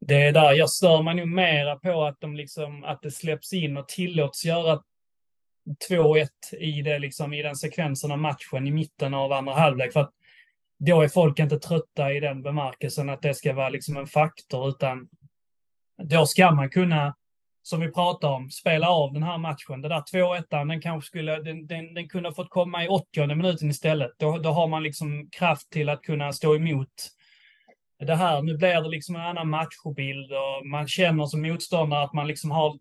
Det 0.00 0.22
är 0.22 0.32
där 0.32 0.52
jag 0.52 0.70
stör 0.70 1.02
mig 1.02 1.14
nog 1.14 1.28
mera 1.28 1.76
på 1.76 2.04
att, 2.04 2.20
de 2.20 2.36
liksom, 2.36 2.84
att 2.84 3.02
det 3.02 3.10
släpps 3.10 3.52
in 3.52 3.76
och 3.76 3.88
tillåts 3.88 4.44
göra 4.44 4.82
2-1 5.90 6.28
i, 6.58 6.82
det, 6.82 6.98
liksom, 6.98 7.32
i 7.32 7.42
den 7.42 7.56
sekvensen 7.56 8.12
av 8.12 8.18
matchen 8.18 8.66
i 8.66 8.70
mitten 8.70 9.14
av 9.14 9.32
andra 9.32 9.54
halvlek. 9.54 9.92
För 9.92 10.00
att 10.00 10.12
då 10.78 11.02
är 11.02 11.08
folk 11.08 11.38
inte 11.38 11.58
trötta 11.58 12.12
i 12.12 12.20
den 12.20 12.42
bemärkelsen 12.42 13.10
att 13.10 13.22
det 13.22 13.34
ska 13.34 13.52
vara 13.52 13.68
liksom 13.68 13.96
en 13.96 14.06
faktor, 14.06 14.68
utan 14.68 15.08
då 16.02 16.26
ska 16.26 16.50
man 16.50 16.70
kunna, 16.70 17.14
som 17.62 17.80
vi 17.80 17.92
pratar 17.92 18.28
om, 18.28 18.50
spela 18.50 18.90
av 18.90 19.12
den 19.12 19.22
här 19.22 19.38
matchen. 19.38 19.82
Det 19.82 19.88
där 19.88 20.02
2-1, 20.12 20.68
den 20.68 20.80
kanske 20.80 21.06
skulle, 21.06 21.42
den, 21.42 21.66
den, 21.66 21.94
den 21.94 22.08
kunde 22.08 22.28
ha 22.28 22.34
fått 22.34 22.50
komma 22.50 22.84
i 22.84 22.88
80 22.88 23.34
minuten 23.34 23.70
istället. 23.70 24.12
Då, 24.18 24.38
då 24.38 24.50
har 24.50 24.68
man 24.68 24.82
liksom 24.82 25.28
kraft 25.30 25.70
till 25.70 25.88
att 25.88 26.02
kunna 26.02 26.32
stå 26.32 26.56
emot 26.56 27.15
det 27.98 28.14
här. 28.14 28.42
Nu 28.42 28.56
blir 28.56 28.82
det 28.82 28.88
liksom 28.88 29.16
en 29.16 29.22
annan 29.22 29.50
matchbild 29.50 30.32
och 30.32 30.66
man 30.66 30.88
känner 30.88 31.26
som 31.26 31.42
motståndare 31.42 32.04
att 32.04 32.12
man 32.12 32.26
liksom 32.26 32.50
har 32.50 32.78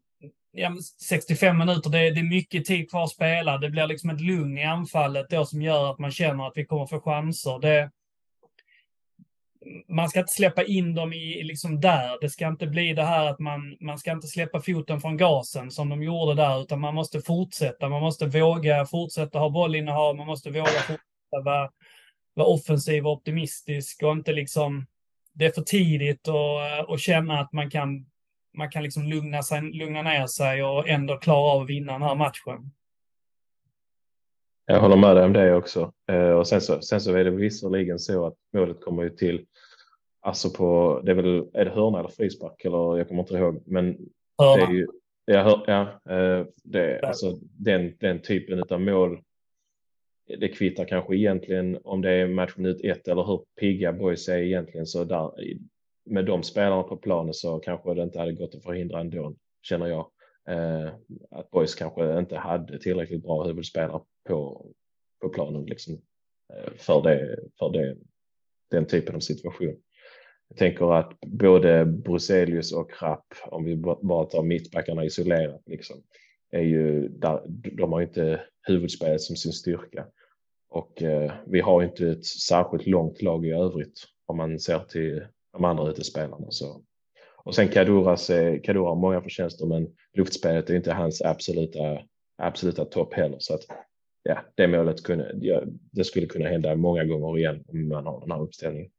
ja, 0.56 0.76
65 1.08 1.58
minuter, 1.58 1.90
det 1.90 2.00
är, 2.00 2.12
det 2.12 2.20
är 2.20 2.30
mycket 2.30 2.66
tid 2.66 2.90
kvar 2.90 3.04
att 3.04 3.10
spela. 3.10 3.58
Det 3.58 3.70
blir 3.70 3.88
liksom 3.88 4.10
ett 4.10 4.22
lugn 4.22 4.58
i 4.58 4.64
anfallet 4.64 5.30
då 5.30 5.46
som 5.46 5.62
gör 5.62 5.92
att 5.92 6.00
man 6.00 6.12
känner 6.12 6.48
att 6.48 6.58
vi 6.58 6.66
kommer 6.66 6.86
få 6.86 7.00
chanser. 7.00 7.60
Det, 7.60 7.92
man 9.90 10.10
ska 10.10 10.20
inte 10.20 10.34
släppa 10.34 10.64
in 10.64 10.96
dem 10.96 11.14
i, 11.14 11.44
liksom 11.44 11.82
där. 11.82 12.18
Det 12.22 12.30
ska 12.30 12.48
inte 12.48 12.68
bli 12.68 12.94
det 12.94 13.04
här 13.04 13.26
att 13.26 13.40
man, 13.40 13.78
man 13.80 14.00
ska 14.00 14.12
inte 14.12 14.28
släppa 14.28 14.62
foten 14.62 15.02
från 15.02 15.18
gasen 15.18 15.72
som 15.72 15.90
de 15.90 16.04
gjorde 16.04 16.34
där, 16.34 16.62
utan 16.62 16.80
man 16.80 16.96
måste 16.96 17.22
fortsätta. 17.22 17.90
Man 17.90 18.02
måste 18.02 18.26
våga 18.26 18.86
fortsätta 18.86 19.40
ha 19.40 19.50
bollinnehav, 19.50 20.16
man 20.16 20.28
måste 20.28 20.50
våga 20.50 20.66
fortsätta 20.66 21.42
vara, 21.44 21.70
vara 22.34 22.48
offensiv 22.48 23.08
och 23.08 23.14
optimistisk 23.14 24.04
och 24.04 24.12
inte 24.12 24.34
liksom 24.34 24.86
det 25.36 25.46
är 25.46 25.52
för 25.52 25.62
tidigt 25.62 26.28
att 26.88 27.00
känna 27.00 27.40
att 27.40 27.54
man 27.54 27.70
kan 27.70 28.06
man 28.58 28.70
kan 28.70 28.84
liksom 28.84 29.04
lugna, 29.04 29.44
sig, 29.44 29.62
lugna 29.62 30.02
ner 30.02 30.28
sig 30.28 30.64
och 30.64 30.90
ändå 30.90 31.18
klara 31.18 31.52
av 31.52 31.62
att 31.62 31.70
vinna 31.70 31.94
den 31.94 32.02
här 32.02 32.16
matchen. 32.16 32.72
Jag 34.66 34.80
håller 34.80 34.96
med 34.96 35.16
dig 35.16 35.26
om 35.26 35.34
det 35.34 35.56
också. 35.56 35.94
Eh, 36.08 36.30
och 36.30 36.48
sen 36.48 36.62
så, 36.62 36.82
sen 36.82 37.02
så 37.02 37.16
är 37.16 37.24
det 37.24 37.32
visserligen 37.32 38.00
så 38.00 38.26
att 38.26 38.34
målet 38.54 38.82
kommer 38.82 39.04
ju 39.04 39.10
till, 39.10 39.46
alltså 40.22 40.50
på, 40.50 41.02
det 41.04 41.12
är 41.12 41.16
väl, 41.16 41.48
är 41.54 41.66
det 41.66 41.72
hörna 41.72 42.00
eller 42.00 42.10
frispark 42.10 42.66
eller 42.66 42.98
jag 42.98 43.08
kommer 43.08 43.22
inte 43.22 43.34
ihåg, 43.34 43.64
men 43.66 43.98
hörna. 44.38 44.66
det 44.66 44.72
är 44.72 44.76
ju, 44.76 44.88
ja, 45.26 45.64
ja 45.68 46.14
eh, 46.16 46.46
det, 46.64 47.02
alltså 47.02 47.38
den, 47.42 47.94
den 48.00 48.22
typen 48.22 48.64
av 48.70 48.82
mål, 48.82 49.22
det 50.28 50.48
kvittar 50.48 50.86
kanske 50.86 51.16
egentligen 51.16 51.80
om 51.84 52.02
det 52.02 52.12
är 52.12 52.28
matchminut 52.28 52.82
ett 52.84 53.08
eller 53.08 53.24
hur 53.24 53.46
pigga 53.60 53.94
boys 53.94 54.30
är 54.30 54.38
egentligen 54.38 54.86
så 54.86 55.04
där 55.04 55.32
med 56.06 56.26
de 56.26 56.44
spelarna 56.44 56.84
på 56.84 56.98
planen 56.98 57.34
så 57.34 57.60
kanske 57.60 57.94
det 57.94 58.04
inte 58.04 58.20
hade 58.20 58.34
gått 58.34 58.56
att 58.56 58.64
förhindra 58.64 59.00
ändå, 59.00 59.36
känner 59.62 59.88
jag. 59.88 60.12
Eh, 60.48 60.94
att 61.32 61.52
Boys 61.52 61.76
kanske 61.76 62.20
inte 62.20 62.38
hade 62.38 62.80
tillräckligt 62.80 63.24
bra 63.24 63.44
huvudspelare 63.44 64.02
på, 64.28 64.66
på 65.22 65.30
planen 65.30 65.66
liksom, 65.66 65.94
eh, 66.54 66.74
för, 66.78 67.02
det, 67.02 67.40
för 67.60 67.70
det, 67.70 67.98
den 68.72 68.86
typen 68.86 69.16
av 69.16 69.20
situation. 69.20 69.76
Jag 70.48 70.58
tänker 70.58 70.94
att 70.94 71.20
både 71.20 71.86
Bruselius 71.86 72.74
och 72.74 72.92
Rapp, 73.02 73.26
om 73.46 73.66
vi 73.66 73.76
bara 74.02 74.26
tar 74.26 74.44
mittbackarna 74.44 75.06
isolerat, 75.06 75.62
liksom, 75.66 76.04
är 76.52 76.62
ju 76.62 77.08
där, 77.08 77.42
de 77.48 77.94
har 77.94 78.02
inte 78.02 78.42
huvudspelet 78.66 79.22
som 79.22 79.36
sin 79.36 79.54
styrka. 79.54 80.06
Och 80.70 81.02
eh, 81.02 81.34
vi 81.48 81.62
har 81.62 81.84
inte 81.84 82.08
ett 82.08 82.26
särskilt 82.26 82.88
långt 82.88 83.22
lag 83.22 83.46
i 83.46 83.52
övrigt 83.52 84.04
om 84.26 84.38
man 84.38 84.60
ser 84.60 84.80
till 84.80 85.28
de 85.54 85.66
andra 85.66 85.90
utespelarna. 85.90 86.46
Så. 86.50 86.82
Och 87.44 87.56
sen 87.56 87.68
Kaduras, 87.68 88.30
eh, 88.30 88.62
Kadura 88.62 88.90
har 88.90 88.96
många 88.96 89.22
förtjänster, 89.22 89.66
men 89.66 89.88
luftspelet 90.14 90.70
är 90.70 90.76
inte 90.76 90.94
hans 90.94 91.22
absoluta, 91.22 92.00
absoluta 92.38 92.86
topp 92.86 93.14
heller. 93.14 93.38
Så 93.40 93.54
att 93.54 93.62
ja, 94.24 94.40
det 94.56 94.68
målet 94.68 95.04
kunde, 95.04 95.32
ja, 95.42 95.64
det 95.92 96.04
skulle 96.04 96.26
kunna 96.26 96.50
hända 96.50 96.76
många 96.76 97.06
gånger 97.06 97.38
igen 97.38 97.64
om 97.68 97.88
man 97.88 98.06
har 98.06 98.22
den 98.22 98.32
här 98.32 98.42
uppställningen. 98.42 98.92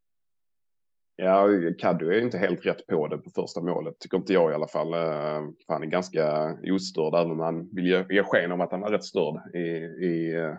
Ja, 1.19 1.49
Kaddu 1.79 2.15
är 2.15 2.21
inte 2.21 2.39
helt 2.39 2.67
rätt 2.67 2.87
på 2.87 3.09
det 3.09 3.19
på 3.19 3.31
första 3.31 3.61
målet, 3.61 3.99
tycker 3.99 4.17
inte 4.17 4.33
jag 4.33 4.51
i 4.51 4.55
alla 4.55 4.69
fall. 4.69 4.93
Eh, 4.93 5.49
han 5.69 5.83
är 5.83 5.87
ganska 5.87 6.57
ostörd, 6.63 7.15
även 7.15 7.31
om 7.31 7.41
han 7.41 7.69
vill 7.73 7.87
ge, 7.87 8.23
sken 8.23 8.53
av 8.53 8.61
att 8.61 8.73
han 8.73 8.83
är 8.83 8.91
rätt 8.91 9.05
störd 9.05 9.55
i, 9.55 9.59
i, 10.07 10.35
eh, 10.35 10.55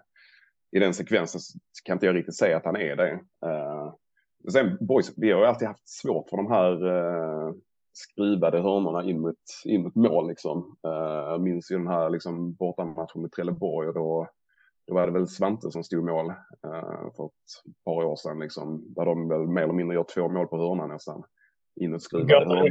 i 0.71 0.79
den 0.79 0.93
sekvensen. 0.93 1.41
Så 1.41 1.83
kan 1.83 1.95
inte 1.95 2.05
jag 2.05 2.15
riktigt 2.15 2.37
säga 2.37 2.57
att 2.57 2.65
han 2.65 2.75
är 2.75 2.95
det. 2.95 3.11
Eh, 3.45 3.93
sen 4.51 4.77
boys, 4.79 5.13
vi 5.17 5.31
har 5.31 5.39
ju 5.39 5.45
alltid 5.45 5.67
haft 5.67 5.89
svårt 5.89 6.29
för 6.29 6.37
de 6.37 6.51
här 6.51 6.75
skruvade 6.77 7.57
skrivade 7.93 8.61
hörnorna 8.61 9.03
in 9.03 9.21
mot, 9.21 9.35
in 9.65 9.83
mot 9.83 9.95
mål 9.95 10.27
liksom. 10.27 10.77
Jag 10.81 11.41
minns 11.41 11.71
ju 11.71 11.77
den 11.77 11.87
här 11.87 12.09
liksom 12.09 12.53
bortamatchen 12.53 13.21
med 13.21 13.31
Trelleborg 13.31 13.87
och 13.87 13.93
då, 13.93 14.27
då 14.87 14.93
var 14.93 15.07
det 15.07 15.13
väl 15.13 15.27
Svante 15.27 15.71
som 15.71 15.83
stod 15.83 16.05
mål 16.05 16.29
eh, 16.29 17.13
för 17.15 17.25
ett 17.25 17.83
par 17.85 18.03
år 18.03 18.15
sedan 18.15 18.39
liksom. 18.39 18.93
Där 18.95 19.05
de 19.05 19.29
väl 19.29 19.47
mer 19.47 19.61
eller 19.61 19.73
mindre 19.73 19.95
gör 19.95 20.03
två 20.03 20.29
mål 20.29 20.47
på 20.47 20.57
hörnan 20.57 20.89
nästan. 20.89 21.23
Inutskrivade 21.75 22.45
hörnor. 22.45 22.69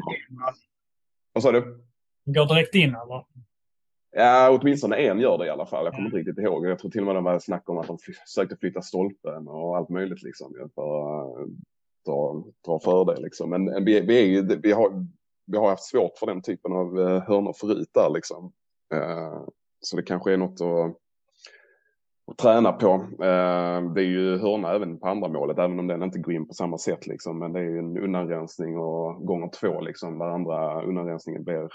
Vad 1.33 1.43
sa 1.43 1.53
du? 1.53 1.85
Går 2.25 2.47
direkt 2.47 2.75
in 2.75 2.95
eller? 2.95 3.25
Ja, 4.11 4.59
åtminstone 4.61 4.97
en 4.97 5.21
gör 5.21 5.39
det 5.39 5.47
i 5.47 5.51
alla 5.51 5.67
fall. 5.67 5.85
Jag 5.85 5.95
kommer 5.95 6.07
inte 6.07 6.19
riktigt 6.19 6.39
ihåg. 6.39 6.67
Jag 6.67 6.79
tror 6.79 6.91
till 6.91 7.01
och 7.01 7.07
med 7.07 7.15
det 7.17 7.21
var 7.21 7.39
snack 7.39 7.69
om 7.69 7.79
att 7.79 7.87
de 7.87 7.99
försökte 7.99 8.57
flytta 8.57 8.83
stolpen 8.83 9.49
och 9.49 9.77
allt 9.77 9.89
möjligt 9.89 10.23
liksom. 10.23 10.55
För 10.75 10.93
att 10.93 11.49
dra, 12.07 12.45
dra 12.67 12.81
fördel 12.81 13.23
liksom. 13.23 13.51
Men 13.51 13.85
vi, 13.85 14.01
vi, 14.01 14.19
är 14.19 14.27
ju, 14.27 14.43
vi, 14.63 14.73
har, 14.73 15.07
vi 15.47 15.59
har 15.59 15.69
haft 15.69 15.85
svårt 15.85 16.19
för 16.19 16.27
den 16.27 16.43
typen 16.43 16.73
av 16.73 17.01
eh, 17.01 17.23
hörnor 17.23 17.53
förut 17.53 17.91
där 17.95 18.11
liksom. 18.11 18.53
Eh, 18.95 19.43
så 19.81 19.97
det 19.97 20.03
kanske 20.03 20.33
är 20.33 20.37
något 20.37 20.61
att, 20.61 20.97
att 22.27 22.39
träna 22.39 22.73
på. 22.73 22.93
Eh, 23.25 23.93
det 23.93 24.01
är 24.01 24.09
ju 24.09 24.39
hörna 24.39 24.75
även 24.75 24.99
på 24.99 25.09
andra 25.09 25.29
målet, 25.29 25.59
även 25.59 25.79
om 25.79 25.87
den 25.87 26.03
inte 26.03 26.19
går 26.19 26.35
in 26.35 26.49
på 26.49 26.55
samma 26.55 26.79
sätt 26.79 27.07
liksom. 27.07 27.39
Men 27.39 27.53
det 27.53 27.61
är 27.61 27.65
ju 27.65 27.79
en 27.79 27.99
undanrensning 27.99 28.79
och 28.79 29.27
gånger 29.27 29.49
två 29.49 29.81
liksom, 29.81 30.19
där 30.19 30.27
andra 30.27 30.83
undanrensningen 30.83 31.45
blir 31.45 31.69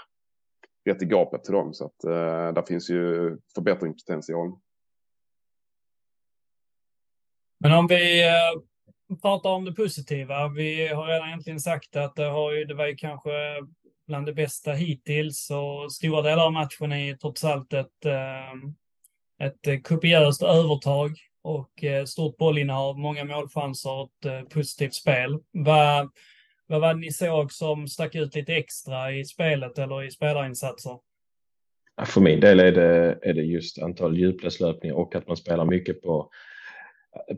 rätt 0.84 1.02
i 1.02 1.06
gapet 1.06 1.44
till 1.44 1.52
dem. 1.52 1.74
Så 1.74 1.84
att 1.84 2.04
eh, 2.04 2.52
där 2.52 2.66
finns 2.66 2.90
ju 2.90 3.36
förbättringspotential. 3.54 4.52
Men 7.58 7.72
om 7.72 7.86
vi 7.86 8.28
eh, 8.28 8.62
pratar 9.22 9.50
om 9.50 9.64
det 9.64 9.72
positiva. 9.72 10.48
Vi 10.48 10.88
har 10.88 11.06
redan 11.06 11.28
egentligen 11.28 11.60
sagt 11.60 11.96
att 11.96 12.16
det, 12.16 12.24
har 12.24 12.52
ju, 12.52 12.64
det 12.64 12.74
var 12.74 12.86
ju 12.86 12.96
kanske 12.96 13.30
bland 14.06 14.26
det 14.26 14.32
bästa 14.32 14.72
hittills 14.72 15.50
och 15.50 15.92
stora 15.92 16.22
delar 16.22 16.46
av 16.46 16.52
matchen 16.52 16.92
är 16.92 16.96
ju 16.96 17.16
trots 17.16 17.44
allt 17.44 17.72
ett, 17.72 18.04
eh, 18.04 18.70
ett 19.42 19.66
eh, 19.66 19.80
kopiöst 19.80 20.42
övertag 20.42 21.10
och 21.42 21.84
eh, 21.84 22.04
stort 22.04 22.36
bollinnehav, 22.36 22.98
många 22.98 23.24
målchanser 23.24 23.90
och 23.90 24.10
ett 24.20 24.26
eh, 24.26 24.42
positivt 24.42 24.94
spel. 24.94 25.38
Vad, 25.52 26.10
vad 26.66 26.80
var 26.80 26.94
det 26.94 27.00
ni 27.00 27.12
såg 27.12 27.52
som 27.52 27.88
stack 27.88 28.14
ut 28.14 28.34
lite 28.34 28.54
extra 28.54 29.12
i 29.12 29.24
spelet 29.24 29.78
eller 29.78 30.02
i 30.02 30.10
spelarinsatser? 30.10 30.98
För 32.06 32.20
min 32.20 32.40
del 32.40 32.60
är 32.60 32.72
det, 32.72 33.18
är 33.22 33.34
det 33.34 33.42
just 33.42 33.82
antal 33.82 34.18
djupledslöpningar 34.18 34.96
och 34.96 35.14
att 35.14 35.28
man 35.28 35.36
spelar 35.36 35.64
mycket 35.64 36.02
på, 36.02 36.30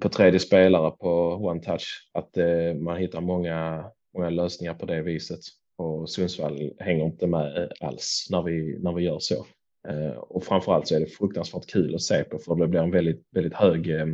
på 0.01 0.09
tredje 0.09 0.41
spelare 0.41 0.91
på 0.91 1.35
one 1.35 1.61
touch. 1.61 2.11
Att 2.13 2.37
eh, 2.37 2.75
man 2.81 2.97
hittar 2.97 3.21
många, 3.21 3.85
många 4.15 4.31
lösningar 4.31 4.75
på 4.75 4.87
det 4.87 5.03
viset. 5.03 5.41
Och 5.77 6.11
Sundsvall 6.11 6.73
hänger 6.79 7.05
inte 7.05 7.27
med 7.27 7.73
alls 7.81 8.27
när 8.31 8.43
vi, 8.43 8.79
när 8.79 8.93
vi 8.93 9.03
gör 9.03 9.19
så. 9.19 9.47
Eh, 9.89 10.17
och 10.17 10.45
framförallt 10.45 10.89
så 10.89 10.95
är 10.97 11.01
det 11.01 11.07
fruktansvärt 11.07 11.67
kul 11.67 11.95
att 11.95 12.03
se 12.03 12.25
på 12.25 12.39
för 12.39 12.55
det 12.55 12.69
blir 12.69 12.81
en 12.81 12.91
väldigt, 12.91 13.23
väldigt 13.31 13.55
hög 13.55 13.91
eh, 13.91 14.09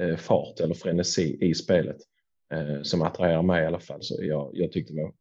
eh, 0.00 0.16
fart 0.16 0.60
eller 0.60 0.74
frenesi 0.74 1.38
i 1.40 1.54
spelet 1.54 1.96
som 2.82 3.02
attraherar 3.02 3.42
mig 3.42 3.62
i 3.62 3.66
alla 3.66 3.80
fall. 3.80 4.02
Så 4.02 4.16
jag, 4.20 4.50
jag 4.52 4.72
tyckte 4.72 4.94
nog 4.94 5.14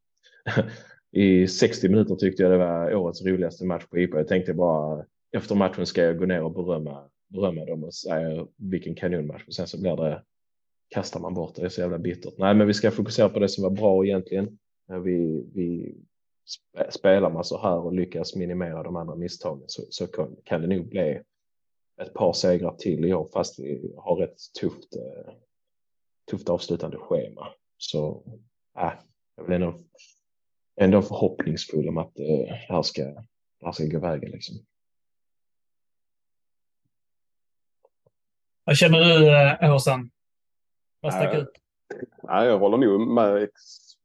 i 1.12 1.48
60 1.48 1.90
minuter 1.90 2.16
tyckte 2.16 2.44
jag 2.44 2.52
det 2.52 2.58
var 2.58 2.96
årets 2.96 3.26
roligaste 3.26 3.66
match 3.66 3.86
på 3.86 4.00
IPA. 4.00 4.18
Jag 4.18 4.28
tänkte 4.28 4.54
bara 4.54 5.06
efter 5.32 5.56
matchen 5.56 5.86
ska 5.86 6.04
jag 6.04 6.18
gå 6.18 6.26
ner 6.26 6.44
och 6.44 6.54
berömma, 6.54 7.10
berömma 7.28 7.66
dem 7.66 7.84
och 7.84 7.94
säga 7.94 8.48
vilken 8.58 8.96
kanonmatch. 8.96 9.44
Och 9.48 9.54
sen 9.54 9.68
så 9.68 9.82
blir 9.82 9.96
det 9.96 10.22
kastar 10.90 11.20
man 11.20 11.34
bort 11.34 11.56
det. 11.56 11.62
Det 11.62 11.68
är 11.68 11.70
så 11.70 11.82
jävla 11.82 11.98
bittert. 11.98 12.34
Nej, 12.38 12.56
men 12.56 12.68
vi 12.68 12.74
ska 12.74 12.92
fokusera 12.92 13.30
på 13.30 13.40
det 13.40 13.50
som 13.50 13.64
var 13.64 13.72
bra 13.72 14.06
egentligen. 14.06 14.58
Vi, 15.04 15.46
vi 15.54 15.96
spelar 16.90 17.30
man 17.30 17.44
så 17.44 17.62
här 17.62 17.78
och 17.78 17.94
lyckas 17.94 18.36
minimera 18.36 18.84
de 18.84 18.96
andra 18.96 19.16
misstagen 19.16 19.64
så, 19.68 19.82
så 19.90 20.08
kan, 20.08 20.36
kan 20.44 20.62
det 20.62 20.68
nog 20.68 20.90
bli 20.90 21.22
ett 22.02 22.14
par 22.14 22.34
segrar 22.34 22.76
till 22.76 23.06
i 23.06 23.14
år 23.14 23.30
fast 23.34 23.60
vi 23.60 23.94
har 23.98 24.24
ett 24.24 24.38
tufft, 24.62 24.96
eh, 24.96 25.34
tufft 26.32 26.50
avslutande 26.50 26.98
schema. 26.98 27.48
Så 27.78 28.24
äh, 28.78 28.94
jag 29.36 29.46
blir 29.46 29.56
ändå, 29.56 29.80
ändå 30.76 31.02
förhoppningsfull 31.02 31.90
om 31.90 31.98
att 31.98 32.20
eh, 32.20 32.26
det, 32.26 32.66
här 32.70 32.82
ska, 32.82 33.04
det 33.04 33.66
här 33.66 33.72
ska 33.72 33.86
gå 33.86 34.00
vägen. 34.00 34.32
Liksom. 34.32 34.56
Vad 38.64 38.78
känner 38.78 39.00
du, 39.00 39.36
eh, 39.36 39.72
Håsan? 39.72 40.12
Vad 41.00 41.14
stack 41.14 41.34
äh, 41.34 41.40
ut? 41.40 41.52
Nej, 42.24 42.48
jag 42.48 42.60
håller 42.60 42.78
nog 42.78 43.08
med 43.08 43.50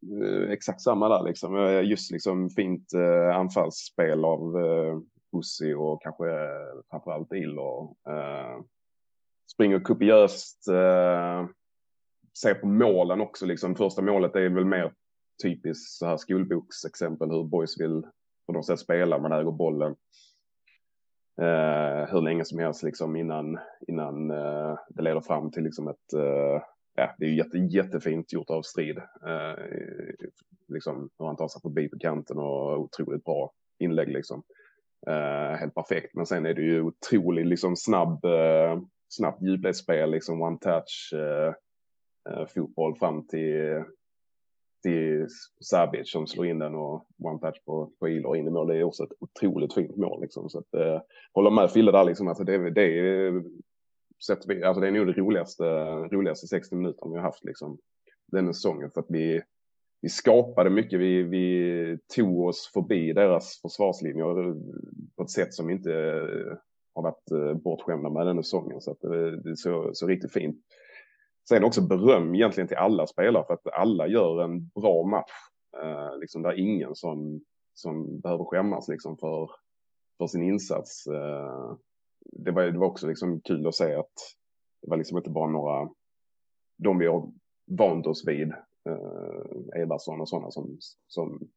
Eh, 0.02 0.50
exakt 0.50 0.80
samma 0.80 1.08
där 1.08 1.22
liksom. 1.22 1.56
Eh, 1.56 1.82
just 1.82 2.10
liksom 2.10 2.50
fint 2.50 2.94
eh, 2.94 3.36
anfallsspel 3.36 4.24
av 4.24 4.58
eh, 4.58 4.98
Bussi 5.32 5.74
och 5.74 6.02
kanske 6.02 6.30
eh, 6.30 6.80
framförallt 6.90 7.32
Ilo. 7.32 7.96
Eh, 8.08 8.62
springer 9.52 9.80
kopiöst. 9.80 10.68
Eh, 10.68 11.46
ser 12.42 12.54
på 12.54 12.66
målen 12.66 13.20
också 13.20 13.46
liksom. 13.46 13.74
Första 13.74 14.02
målet 14.02 14.36
är 14.36 14.48
väl 14.48 14.64
mer 14.64 14.92
typiskt 15.42 15.98
så 15.98 16.06
här 16.06 16.16
skolboksexempel 16.16 17.30
hur 17.30 17.44
boys 17.44 17.80
vill 17.80 18.02
på 18.46 18.52
något 18.52 18.66
sätt 18.66 18.78
spela. 18.78 19.18
Man 19.18 19.32
äger 19.32 19.50
bollen. 19.50 19.96
Eh, 21.40 22.12
hur 22.12 22.20
länge 22.20 22.44
som 22.44 22.58
helst 22.58 22.82
liksom 22.82 23.16
innan, 23.16 23.58
innan 23.88 24.30
eh, 24.30 24.78
det 24.88 25.02
leder 25.02 25.20
fram 25.20 25.50
till 25.50 25.62
liksom 25.62 25.88
ett 25.88 26.12
eh, 26.12 26.62
ja, 27.00 27.14
det 27.18 27.26
är 27.26 27.30
jätte, 27.30 27.58
jättefint 27.58 28.32
gjort 28.32 28.50
av 28.50 28.62
Strid. 28.62 28.98
Eh, 28.98 29.64
liksom 30.68 31.10
hur 31.18 31.26
han 31.26 31.36
tar 31.36 31.48
sig 31.48 31.62
förbi 31.62 31.88
på 31.88 31.98
kanten 31.98 32.38
och 32.38 32.80
otroligt 32.80 33.24
bra 33.24 33.52
inlägg 33.78 34.08
liksom. 34.08 34.42
Eh, 35.06 35.56
helt 35.58 35.74
perfekt. 35.74 36.14
Men 36.14 36.26
sen 36.26 36.46
är 36.46 36.54
det 36.54 36.62
ju 36.62 36.82
otroligt 36.82 37.46
liksom 37.46 37.76
snabb, 37.76 38.24
eh, 38.24 38.80
snabbt 39.08 39.42
djupledsspel, 39.42 40.10
liksom 40.10 40.42
one 40.42 40.58
touch 40.58 41.12
eh, 41.14 41.54
eh, 42.32 42.46
fotboll 42.46 42.96
fram 42.96 43.26
till 43.26 43.84
till 44.82 45.26
Sabic 45.60 46.10
som 46.10 46.26
slår 46.26 46.46
in 46.46 46.58
den 46.58 46.74
och 46.74 47.06
one 47.18 47.38
touch 47.38 47.64
på, 47.64 47.92
på 47.98 48.08
Iler 48.08 48.36
in 48.36 48.46
i 48.46 48.50
mål. 48.50 48.66
Det 48.66 48.76
är 48.76 48.84
också 48.84 49.04
ett 49.04 49.12
otroligt 49.18 49.74
fint 49.74 49.96
mål 49.96 50.20
liksom. 50.20 50.48
Så 50.48 50.58
att, 50.58 50.74
eh, 50.74 51.00
håller 51.32 51.50
med 51.50 51.70
Fille 51.70 51.92
där 51.92 52.04
liksom. 52.04 52.28
Alltså 52.28 52.44
det, 52.44 52.70
det 52.70 52.82
är 52.82 53.42
sätt 54.26 54.38
vi, 54.46 54.64
alltså 54.64 54.80
det 54.80 54.86
är 54.86 54.92
nog 54.92 55.06
det 55.06 55.12
roligaste, 55.12 55.64
roligaste 55.94 56.46
60 56.46 56.74
minuterna 56.74 57.10
vi 57.10 57.16
har 57.16 57.24
haft 57.24 57.44
liksom 57.44 57.78
den 58.26 58.54
säsongen 58.54 58.90
för 58.90 59.00
att 59.00 59.10
vi, 59.10 59.42
vi 60.00 60.08
skapade 60.08 60.70
mycket, 60.70 61.00
vi, 61.00 61.22
vi 61.22 61.98
tog 62.16 62.40
oss 62.40 62.70
förbi 62.74 63.12
deras 63.12 63.60
försvarslinjer 63.62 64.48
eh, 64.48 64.54
på 65.16 65.22
ett 65.22 65.30
sätt 65.30 65.54
som 65.54 65.70
inte 65.70 65.92
eh, 65.92 66.56
har 66.94 67.02
varit 67.02 67.30
eh, 67.30 67.54
bortskämda 67.54 68.10
med 68.10 68.26
den 68.26 68.44
säsongen 68.44 68.80
så 68.80 68.90
att 68.90 69.00
det, 69.00 69.40
det 69.40 69.56
så, 69.56 69.90
så 69.92 70.06
riktigt 70.06 70.32
fint. 70.32 70.56
Sen 71.48 71.64
också 71.64 71.80
beröm 71.80 72.34
egentligen 72.34 72.68
till 72.68 72.76
alla 72.76 73.06
spelare 73.06 73.44
för 73.46 73.54
att 73.54 73.66
alla 73.72 74.06
gör 74.06 74.42
en 74.42 74.68
bra 74.68 75.04
match. 75.04 75.32
Eh, 75.82 76.18
liksom 76.18 76.42
där 76.42 76.58
ingen 76.58 76.94
som, 76.94 77.40
som 77.74 78.20
behöver 78.20 78.44
skämmas 78.44 78.88
liksom 78.88 79.16
för, 79.16 79.50
för 80.18 80.26
sin 80.26 80.42
insats. 80.42 81.06
Eh, 81.06 81.76
det 82.32 82.50
var, 82.50 82.62
det 82.62 82.78
var 82.78 82.86
också 82.86 83.06
liksom 83.06 83.40
kul 83.40 83.66
att 83.66 83.74
se 83.74 83.94
att 83.94 84.12
det 84.82 84.90
var 84.90 84.96
liksom 84.96 85.18
inte 85.18 85.30
bara 85.30 85.50
några, 85.50 85.90
de 86.76 86.98
vi 86.98 87.06
har 87.06 87.32
vant 87.66 88.06
oss 88.06 88.28
vid, 88.28 88.52
eh, 88.88 89.82
Eberson 89.82 90.20
och 90.20 90.28
sådana 90.28 90.50
som, 90.50 90.78
som, 91.06 91.50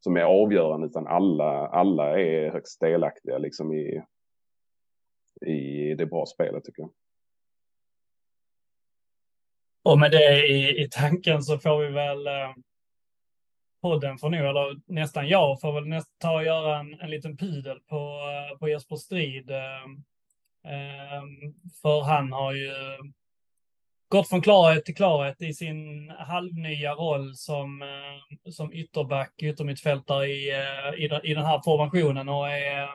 som 0.00 0.16
är 0.16 0.22
avgörande, 0.22 0.86
utan 0.86 1.06
alla, 1.06 1.66
alla 1.68 2.20
är 2.20 2.50
högst 2.50 2.80
delaktiga 2.80 3.38
liksom 3.38 3.72
i, 3.72 4.02
i 5.46 5.94
det 5.94 6.06
bra 6.06 6.26
spelet 6.26 6.64
tycker 6.64 6.82
jag. 6.82 6.90
Och 9.82 9.98
med 9.98 10.10
det 10.10 10.46
i, 10.46 10.82
i 10.82 10.88
tanken 10.90 11.42
så 11.42 11.58
får 11.58 11.80
vi 11.80 11.92
väl 11.92 12.26
eh, 12.26 12.54
podden 13.80 14.18
får 14.18 14.30
nog, 14.30 14.40
eller 14.40 14.80
nästan 14.86 15.28
jag, 15.28 15.60
får 15.60 15.72
väl 15.72 15.86
nästan 15.86 16.12
ta 16.18 16.34
och 16.34 16.44
göra 16.44 16.78
en, 16.78 17.00
en 17.00 17.10
liten 17.10 17.36
pudel 17.36 17.80
på, 17.80 17.96
eh, 17.96 18.58
på 18.58 18.68
Jesper 18.68 18.96
Strid. 18.96 19.50
Eh, 19.50 19.84
eh, 20.72 21.22
för 21.82 22.00
han 22.00 22.32
har 22.32 22.52
ju 22.52 22.72
gått 24.08 24.28
från 24.28 24.42
klarhet 24.42 24.84
till 24.84 24.96
klarhet 24.96 25.42
i 25.42 25.54
sin 25.54 26.10
halvnya 26.10 26.94
roll 26.94 27.34
som, 27.34 27.82
som 28.50 28.72
ytterback, 28.72 29.32
yttermittfältare 29.42 30.26
i, 30.26 30.50
i, 30.96 31.10
i 31.22 31.34
den 31.34 31.44
här 31.44 31.60
formationen 31.64 32.28
och 32.28 32.48
är, 32.50 32.88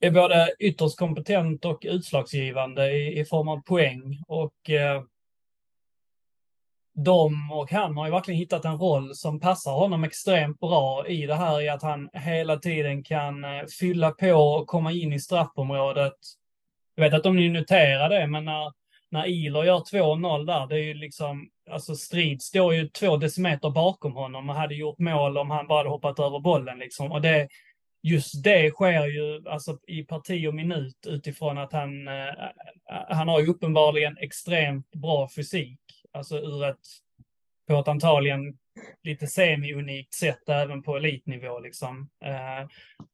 är 0.00 0.10
både 0.10 0.54
ytterst 0.58 0.98
kompetent 0.98 1.64
och 1.64 1.82
utslagsgivande 1.84 2.90
i, 2.90 3.20
i 3.20 3.24
form 3.24 3.48
av 3.48 3.62
poäng. 3.62 4.22
Och 4.28 4.70
eh, 4.70 5.02
de 6.94 7.50
och 7.52 7.70
han 7.72 7.96
har 7.96 8.06
ju 8.06 8.12
verkligen 8.12 8.38
hittat 8.38 8.64
en 8.64 8.78
roll 8.78 9.14
som 9.14 9.40
passar 9.40 9.72
honom 9.72 10.04
extremt 10.04 10.60
bra 10.60 11.06
i 11.08 11.26
det 11.26 11.34
här 11.34 11.60
i 11.60 11.68
att 11.68 11.82
han 11.82 12.08
hela 12.12 12.56
tiden 12.56 13.02
kan 13.02 13.44
eh, 13.44 13.64
fylla 13.78 14.10
på 14.10 14.32
och 14.32 14.66
komma 14.66 14.92
in 14.92 15.12
i 15.12 15.20
straffområdet. 15.20 16.14
Jag 16.94 17.04
vet 17.04 17.14
att 17.14 17.26
om 17.26 17.36
ni 17.36 17.48
noterar 17.48 18.08
det, 18.08 18.26
men 18.26 18.44
när, 18.44 18.72
när 19.10 19.26
Ilor 19.26 19.64
gör 19.64 19.78
2-0 19.78 20.46
där, 20.46 20.66
det 20.66 20.74
är 20.74 20.84
ju 20.84 20.94
liksom, 20.94 21.48
alltså 21.70 21.94
Strid 21.94 22.42
står 22.42 22.74
ju 22.74 22.88
två 22.88 23.16
decimeter 23.16 23.70
bakom 23.70 24.12
honom 24.12 24.48
och 24.48 24.54
hade 24.54 24.74
gjort 24.74 24.98
mål 24.98 25.38
om 25.38 25.50
han 25.50 25.66
bara 25.66 25.78
hade 25.78 25.90
hoppat 25.90 26.18
över 26.18 26.38
bollen 26.40 26.78
liksom. 26.78 27.12
Och 27.12 27.22
det, 27.22 27.48
just 28.02 28.44
det 28.44 28.70
sker 28.70 29.06
ju 29.06 29.48
alltså 29.48 29.78
i 29.86 30.02
parti 30.02 30.46
och 30.48 30.54
minut 30.54 31.06
utifrån 31.06 31.58
att 31.58 31.72
han, 31.72 32.08
eh, 32.08 32.28
eh, 32.28 33.06
han 33.08 33.28
har 33.28 33.40
ju 33.40 33.46
uppenbarligen 33.46 34.16
extremt 34.18 34.90
bra 34.90 35.28
fysik. 35.36 35.78
Alltså 36.14 36.38
ur 36.38 36.64
ett, 36.64 36.86
på 37.68 37.78
ett 37.78 37.88
antagligen 37.88 38.58
lite 39.02 39.26
semi-unikt 39.26 40.14
sätt 40.14 40.48
även 40.48 40.82
på 40.82 40.96
elitnivå 40.96 41.60
liksom. 41.60 42.10
Eh, 42.24 42.66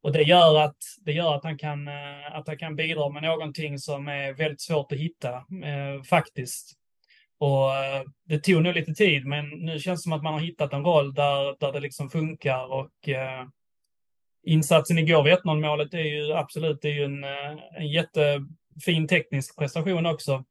och 0.03 0.13
det 0.13 0.23
gör 0.23 0.61
att, 0.61 0.77
det 1.05 1.13
gör 1.13 1.35
att 1.35 1.45
han 1.45 1.59
kan, 1.59 1.89
eh, 1.89 2.35
att 2.35 2.47
han 2.47 2.59
kan 2.59 2.77
bidra 2.77 3.09
med 3.09 3.23
någonting 3.23 3.79
som 3.79 4.09
är 4.09 4.33
väldigt 4.33 4.61
svårt 4.61 4.93
att 4.93 4.99
hitta, 4.99 5.35
eh, 5.37 6.03
faktiskt. 6.09 6.77
Och 7.39 7.77
eh, 7.77 8.03
det 8.25 8.39
tog 8.39 8.63
nog 8.63 8.75
lite 8.75 8.93
tid, 8.93 9.27
men 9.27 9.49
nu 9.49 9.79
känns 9.79 10.01
det 10.01 10.03
som 10.03 10.13
att 10.13 10.23
man 10.23 10.33
har 10.33 10.41
hittat 10.41 10.73
en 10.73 10.85
roll 10.85 11.15
där, 11.15 11.57
där 11.61 11.73
det 11.73 11.81
liksom 11.81 12.11
funkar 12.11 12.73
och 12.73 13.09
eh, 13.09 13.47
insatsen 14.43 14.99
igår 14.99 15.23
vid 15.23 15.35
1-0 15.35 15.61
målet 15.61 15.95
är 15.95 15.99
ju 15.99 16.33
absolut, 16.33 16.83
det 16.83 16.89
är 16.89 16.95
ju 16.95 17.05
en, 17.05 17.25
eh, 17.25 17.59
en 17.77 17.89
jättefin 17.89 19.09
teknisk 19.09 19.59
prestation 19.59 20.07
också 20.07 20.45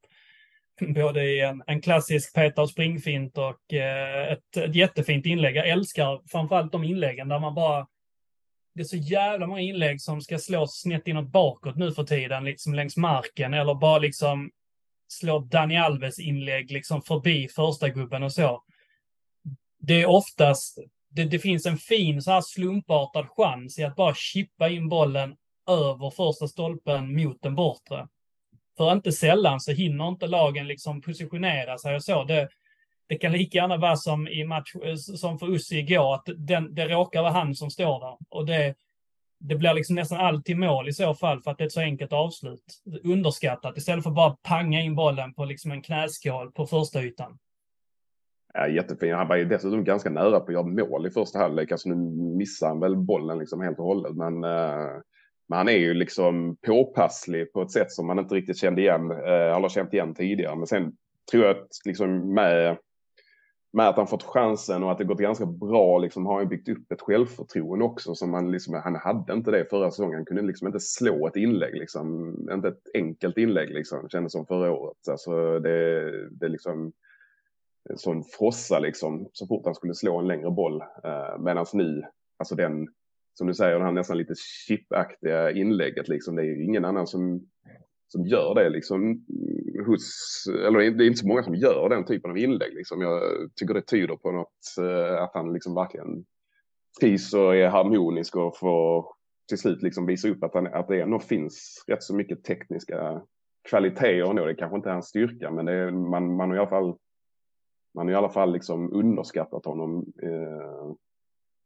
både 0.96 1.24
i 1.24 1.40
en, 1.40 1.64
en 1.68 1.82
klassisk 1.82 2.36
peta 2.36 2.62
och 2.62 2.70
springfint 2.70 3.38
och 3.38 3.74
eh, 3.74 4.32
ett, 4.32 4.58
ett 4.58 4.76
jättefint 4.76 5.26
inlägg. 5.26 5.56
Jag 5.56 5.70
älskar 5.70 6.22
framförallt 6.32 6.72
de 6.72 6.84
inläggen 6.84 7.28
där 7.28 7.40
man 7.40 7.56
bara 7.56 7.88
det 8.80 8.82
är 8.82 8.86
så 8.86 8.98
jävla 8.98 9.48
många 9.48 9.62
inlägg 9.62 10.02
som 10.02 10.22
ska 10.22 10.38
slås 10.38 10.82
snett 10.82 11.08
inåt 11.08 11.32
bakåt 11.32 11.76
nu 11.76 11.92
för 11.92 12.04
tiden, 12.04 12.44
liksom 12.44 12.74
längs 12.74 12.98
marken, 12.98 13.54
eller 13.54 13.76
bara 13.76 14.00
liksom 14.00 14.52
slå 15.08 15.40
Dani 15.40 15.78
Alves 15.78 16.20
inlägg 16.20 16.72
liksom 16.72 17.02
förbi 17.02 17.48
första 17.48 17.90
gubben 17.90 18.24
och 18.24 18.34
så. 18.34 18.64
Det 19.80 20.02
är 20.02 20.06
oftast, 20.06 20.80
det, 21.10 21.24
det 21.24 21.40
finns 21.40 21.66
en 21.66 21.78
fin 21.78 22.22
så 22.22 22.32
här 22.32 22.42
slumpartad 22.42 23.28
chans 23.28 23.80
i 23.80 23.84
att 23.84 23.96
bara 23.96 24.16
chippa 24.16 24.70
in 24.70 24.90
bollen 24.90 25.36
över 25.70 26.10
första 26.10 26.48
stolpen 26.48 27.16
mot 27.16 27.42
den 27.42 27.56
bortre. 27.56 28.08
För 28.80 28.92
inte 28.92 29.12
sällan 29.12 29.60
så 29.60 29.72
hinner 29.72 30.08
inte 30.08 30.28
lagen 30.28 30.68
liksom 30.68 31.02
positionera 31.02 31.78
sig 31.78 31.96
och 31.96 32.04
så. 32.04 32.24
Det, 32.24 32.50
det 33.08 33.16
kan 33.16 33.32
lika 33.32 33.58
gärna 33.58 33.78
vara 33.78 33.96
som 33.96 34.28
i 34.28 34.44
match, 34.44 34.74
som 34.96 35.40
för 35.40 35.54
Ussi 35.56 35.78
igår, 35.78 36.14
att 36.14 36.30
den, 36.38 36.76
det 36.76 36.88
råkar 36.88 37.22
vara 37.22 37.32
han 37.32 37.56
som 37.56 37.70
står 37.70 38.00
där. 38.00 38.18
Och 38.30 38.46
det, 38.46 38.76
det 39.40 39.56
blir 39.56 39.74
liksom 39.74 39.96
nästan 39.96 40.20
alltid 40.20 40.58
mål 40.58 40.90
i 40.90 40.94
så 40.94 41.14
fall 41.14 41.42
för 41.42 41.52
att 41.52 41.58
det 41.58 41.64
är 41.64 41.66
ett 41.66 41.72
så 41.72 41.80
enkelt 41.80 42.14
avslut. 42.14 42.64
Underskattat 43.04 43.78
istället 43.78 44.04
för 44.04 44.12
bara 44.12 44.38
panga 44.42 44.82
in 44.82 44.96
bollen 44.96 45.34
på 45.34 45.46
liksom 45.46 45.72
en 45.72 45.82
knäskål 45.82 46.52
på 46.52 46.66
första 46.66 47.04
ytan. 47.04 47.38
Ja, 48.54 48.68
jättefin. 48.68 49.14
Han 49.14 49.28
var 49.28 49.36
ju 49.36 49.46
dessutom 49.46 49.84
ganska 49.84 50.10
nära 50.10 50.40
på 50.40 50.46
att 50.46 50.54
göra 50.54 50.64
mål 50.64 51.08
i 51.08 51.12
första 51.12 51.40
halvlek. 51.40 51.72
Alltså 51.72 51.90
nu 51.90 51.96
missade 52.38 52.72
han 52.72 52.80
väl 52.80 52.96
bollen 52.96 53.40
liksom 53.40 53.62
helt 53.62 53.80
och 53.80 53.86
hållet. 53.86 54.16
Men 54.16 54.44
uh, 54.44 55.02
men 55.50 55.58
han 55.58 55.70
är 55.70 55.78
ju 55.78 55.94
liksom 55.94 56.58
påpasslig 56.62 57.54
på 57.54 57.62
ett 57.62 57.72
sätt 57.72 57.92
som 57.92 58.08
man 58.08 58.20
inte 58.20 58.36
riktigt 58.36 58.58
kände 58.58 58.82
igen, 58.82 59.12
eh, 59.12 59.56
eller 59.56 59.70
känt 59.70 59.94
igen 59.94 60.16
tidigare. 60.16 60.56
Men 60.56 60.68
sen 60.68 60.94
tror 61.32 61.46
jag 61.46 61.58
att 61.58 61.68
liksom 61.86 62.34
med, 62.34 62.78
med 63.74 63.90
att 63.90 63.96
han 63.96 64.08
fått 64.08 64.24
chansen 64.24 64.84
och 64.84 64.92
att 64.92 64.98
det 64.98 65.04
gått 65.04 65.20
ganska 65.20 65.46
bra 65.46 65.98
liksom 65.98 66.26
har 66.26 66.40
han 66.40 66.48
byggt 66.48 66.70
upp 66.70 66.92
ett 66.92 67.02
självförtroende 67.02 67.86
också 67.86 68.16
som 68.16 68.34
han 68.34 68.52
liksom, 68.52 68.74
han 68.74 68.96
hade 68.96 69.34
inte 69.34 69.52
det 69.52 69.70
förra 69.70 69.92
säsongen. 69.92 70.16
Han 70.16 70.26
kunde 70.26 70.42
liksom 70.42 70.68
inte 70.68 70.80
slå 70.80 71.28
ett 71.28 71.36
inlägg 71.36 71.76
liksom, 71.76 72.36
inte 72.52 72.68
ett 72.68 72.84
enkelt 72.94 73.38
inlägg 73.38 73.70
liksom, 73.70 74.10
kändes 74.10 74.32
som 74.32 74.46
förra 74.46 74.72
året. 74.72 74.98
Alltså 75.10 75.60
det, 75.60 76.12
det 76.30 76.46
är 76.46 76.50
liksom 76.50 76.92
en 77.90 77.98
sån 77.98 78.24
frossa 78.24 78.80
liksom 78.80 79.30
så 79.34 79.48
fort 79.48 79.66
han 79.66 79.76
skulle 79.76 79.96
slå 79.96 80.20
en 80.20 80.28
längre 80.28 80.52
boll. 80.52 80.82
Eh, 81.04 81.40
Medan 81.40 81.66
nu, 81.74 82.04
alltså 82.38 82.56
den 82.56 82.88
som 83.34 83.48
du 83.48 83.54
säger, 83.54 83.80
det 83.80 83.86
här 83.86 83.92
nästan 83.92 84.18
lite 84.18 84.34
chipaktiga 84.68 85.52
inlägget. 85.52 86.08
Liksom. 86.08 86.36
Det 86.36 86.42
är 86.42 86.62
ingen 86.62 86.86
annan 86.86 87.08
som, 87.08 87.42
som 88.08 88.26
gör 88.26 88.56
det. 88.56 88.70
Liksom, 88.70 89.26
hos, 89.86 90.44
eller 90.68 90.80
det 90.80 91.04
är 91.04 91.08
inte 91.08 91.20
så 91.20 91.28
många 91.28 91.44
som 91.44 91.56
gör 91.56 91.90
den 91.90 92.06
typen 92.06 92.32
av 92.32 92.38
inlägg. 92.38 92.74
Liksom. 92.74 93.02
Jag 93.02 93.22
tycker 93.56 93.74
det 93.74 93.82
tyder 93.82 94.16
på 94.16 94.32
något, 94.32 94.78
eh, 94.80 95.24
att 95.24 95.34
han 95.34 95.54
liksom 95.54 95.76
verkligen 95.76 96.26
trivs 97.00 97.34
och 97.34 97.56
är 97.56 97.68
harmonisk 97.68 98.36
och 98.36 98.58
får 98.58 99.06
till 99.48 99.58
slut 99.58 99.84
liksom 99.84 100.06
visa 100.06 100.30
upp 100.30 100.44
att, 100.44 100.54
han, 100.54 100.68
att 100.68 100.88
det 100.88 101.02
ändå 101.02 101.20
finns 101.20 101.84
rätt 101.88 102.04
så 102.04 102.16
mycket 102.16 102.44
tekniska 102.44 103.22
kvaliteter 103.70 104.30
ändå. 104.30 104.46
Det 104.46 104.56
kanske 104.56 104.76
inte 104.76 104.90
är 104.90 104.94
hans 104.94 105.08
styrka, 105.08 105.52
men 105.52 105.66
det 105.66 105.74
är, 105.74 105.92
man, 105.92 106.36
man 106.36 106.50
har 106.50 106.56
i 106.56 106.60
alla 106.60 106.70
fall 106.70 106.98
man 107.94 108.08
har 108.08 108.14
i 108.14 108.16
alla 108.16 108.30
fall 108.30 108.54
liksom 108.54 108.94
underskattat 108.94 109.66
honom 109.66 110.06
eh, 110.24 110.92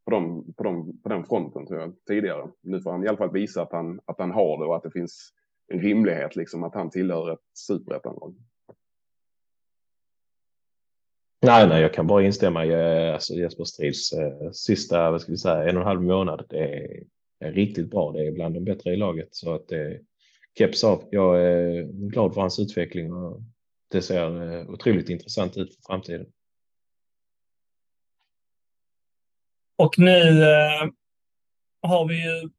på, 0.06 0.12
de 0.12 0.54
på, 0.54 0.64
de, 0.64 1.02
på 1.02 1.10
den 1.10 1.26
fronten 1.26 1.68
tror 1.68 1.80
jag, 1.80 1.94
tidigare. 2.08 2.48
Nu 2.62 2.82
får 2.82 2.92
han 2.92 3.04
i 3.04 3.08
alla 3.08 3.18
fall 3.18 3.32
visa 3.32 3.62
att 3.62 3.72
han, 3.72 4.00
att 4.06 4.20
han 4.20 4.32
har 4.32 4.58
det 4.58 4.66
och 4.66 4.76
att 4.76 4.84
det 4.84 4.92
finns 4.92 5.34
en 5.68 5.80
rimlighet 5.80 6.36
liksom 6.36 6.64
att 6.64 6.74
han 6.74 6.90
tillhör 6.90 7.34
ett 7.34 7.40
superettanlag. 7.54 8.36
Nej, 11.42 11.68
nej, 11.68 11.82
jag 11.82 11.94
kan 11.94 12.08
bara 12.08 12.24
instämma 12.24 12.66
i 12.66 12.70
eh, 12.70 13.14
alltså 13.14 13.34
Jesper 13.34 13.64
Strids 13.64 14.14
eh, 14.14 14.52
sista, 14.52 15.12
vad 15.12 15.22
ska 15.22 15.32
vi 15.32 15.38
säga, 15.38 15.70
en 15.70 15.78
och 15.78 15.82
en 15.82 15.88
halv 15.88 16.02
månad. 16.02 16.46
Det 16.50 16.58
är, 16.58 17.04
är 17.40 17.52
riktigt 17.52 17.92
bra. 17.92 18.12
Det 18.12 18.28
är 18.28 18.32
bland 18.32 18.56
de 18.56 18.64
bättre 18.64 18.94
i 18.94 18.96
laget 18.96 19.28
så 19.32 19.54
att 19.54 19.68
det 19.68 20.00
keps 20.58 20.84
av. 20.84 21.04
Jag 21.12 21.36
eh, 21.36 21.78
är 21.80 22.10
glad 22.10 22.34
för 22.34 22.42
hans 22.42 22.60
utveckling 22.60 23.14
och 23.14 23.42
det 23.92 24.02
ser 24.02 24.54
eh, 24.54 24.70
otroligt 24.70 25.10
intressant 25.10 25.58
ut 25.58 25.76
för 25.76 25.82
framtiden. 25.82 26.26
Och 29.84 30.00
nu 30.00 30.44
eh, 30.44 30.88
har 31.82 32.08
vi 32.08 32.24
ju 32.24 32.50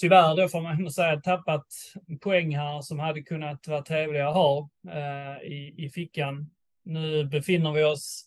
tyvärr 0.00 0.36
då 0.36 0.48
får 0.48 0.60
man 0.60 0.76
ändå 0.76 0.90
säga 0.90 1.20
tappat 1.20 1.66
poäng 2.20 2.56
här 2.56 2.80
som 2.80 2.98
hade 2.98 3.22
kunnat 3.22 3.68
vara 3.68 3.82
trevliga 3.82 4.28
att 4.28 4.34
ha 4.34 4.70
eh, 4.88 5.42
i, 5.52 5.74
i 5.76 5.90
fickan. 5.90 6.50
Nu 6.84 7.24
befinner 7.24 7.72
vi 7.72 7.84
oss 7.84 8.24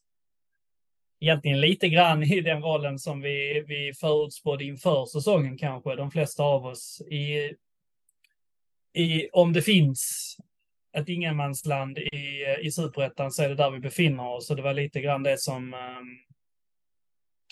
egentligen 1.20 1.62
lite 1.62 1.90
grann 1.90 2.24
i 2.24 2.42
den 2.42 2.62
rollen 2.62 3.00
som 3.00 3.22
vi, 3.22 3.64
vi 3.68 3.94
förutspådde 3.94 4.64
inför 4.64 5.06
säsongen 5.06 5.58
kanske, 5.58 5.96
de 5.96 6.12
flesta 6.12 6.44
av 6.44 6.66
oss. 6.66 7.02
I, 7.02 7.54
i, 8.94 9.30
om 9.34 9.54
det 9.54 9.62
finns 9.62 10.36
ett 10.98 11.10
ingenmansland 11.10 11.98
i, 11.98 12.46
i 12.62 12.72
superettan 12.72 13.32
så 13.32 13.44
är 13.44 13.50
det 13.50 13.56
där 13.56 13.72
vi 13.72 13.80
befinner 13.80 14.28
oss. 14.28 14.50
Och 14.50 14.56
det 14.56 14.62
var 14.62 14.74
lite 14.74 15.02
grann 15.02 15.24
det 15.24 15.40
som, 15.40 15.74
um, 15.74 16.27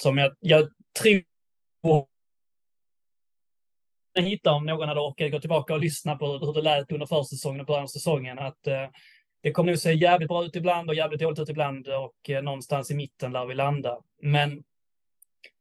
som 0.02 0.18
jag, 0.18 0.36
jag 0.40 0.70
tror 1.02 1.22
hitta 4.22 4.52
om 4.52 4.66
någon 4.66 4.88
hade 4.88 5.00
orkat 5.00 5.32
gå 5.32 5.40
tillbaka 5.40 5.74
och 5.74 5.80
lyssna 5.80 6.16
på 6.16 6.38
hur 6.38 6.54
det 6.54 6.62
lät 6.62 6.92
under 6.92 7.06
försäsongen 7.06 7.60
och 7.60 7.68
början 7.68 7.84
av 7.84 7.88
säsongen. 7.88 8.40
Att 8.40 8.68
eh, 8.68 8.90
det 9.42 9.52
kommer 9.52 9.72
nog 9.72 9.80
se 9.80 9.94
jävligt 9.94 10.28
bra 10.28 10.46
ut 10.46 10.56
ibland 10.56 10.90
och 10.90 10.96
jävligt 10.96 11.20
dåligt 11.20 11.40
ut 11.40 11.50
ibland 11.50 11.88
och 11.88 12.30
eh, 12.30 12.44
någonstans 12.44 12.92
i 12.92 12.96
mitten 12.96 13.32
lär 13.32 13.46
vi 13.46 13.56
landa. 13.56 14.00
Men 14.22 14.64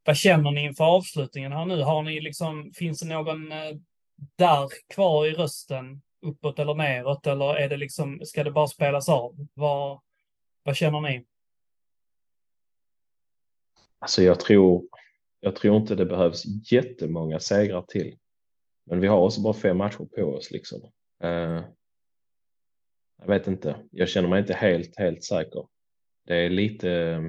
vad 0.05 0.17
känner 0.17 0.51
ni 0.51 0.65
inför 0.65 0.85
avslutningen 0.85 1.53
här 1.53 1.65
nu? 1.65 1.83
Har 1.83 2.03
ni 2.03 2.21
liksom, 2.21 2.73
finns 2.75 3.01
det 3.01 3.09
någon 3.09 3.53
eh, 3.53 3.73
där 4.37 4.69
kvar 4.95 5.27
i 5.27 5.33
rösten 5.33 6.03
uppåt 6.27 6.59
eller 6.59 6.75
neråt? 6.75 7.27
Eller 7.27 7.55
är 7.55 7.69
det 7.69 7.77
liksom, 7.77 8.21
ska 8.25 8.45
det 8.45 8.51
bara 8.51 8.67
spelas 8.67 9.09
av? 9.09 9.35
Vad, 9.55 10.01
vad 10.63 10.77
känner 10.77 11.01
ni? 11.01 11.25
Alltså 14.05 14.23
jag 14.23 14.41
tror, 14.41 14.85
jag 15.41 15.57
tror 15.57 15.77
inte 15.77 15.95
det 15.95 16.07
behövs 16.07 16.45
jättemånga 16.73 17.41
segrar 17.41 17.83
till. 17.83 18.19
Men 18.87 19.01
vi 19.01 19.07
har 19.07 19.21
också 19.21 19.41
bara 19.41 19.55
fem 19.55 19.77
matcher 19.77 20.09
på 20.17 20.23
oss 20.23 20.51
liksom. 20.51 20.81
Uh, 21.25 21.65
jag 23.19 23.27
vet 23.27 23.47
inte, 23.47 23.77
jag 23.91 24.09
känner 24.09 24.29
mig 24.29 24.41
inte 24.41 24.55
helt, 24.55 24.99
helt 24.99 25.25
säker. 25.25 25.67
Det 26.27 26.35
är 26.35 26.51
lite, 26.51 27.21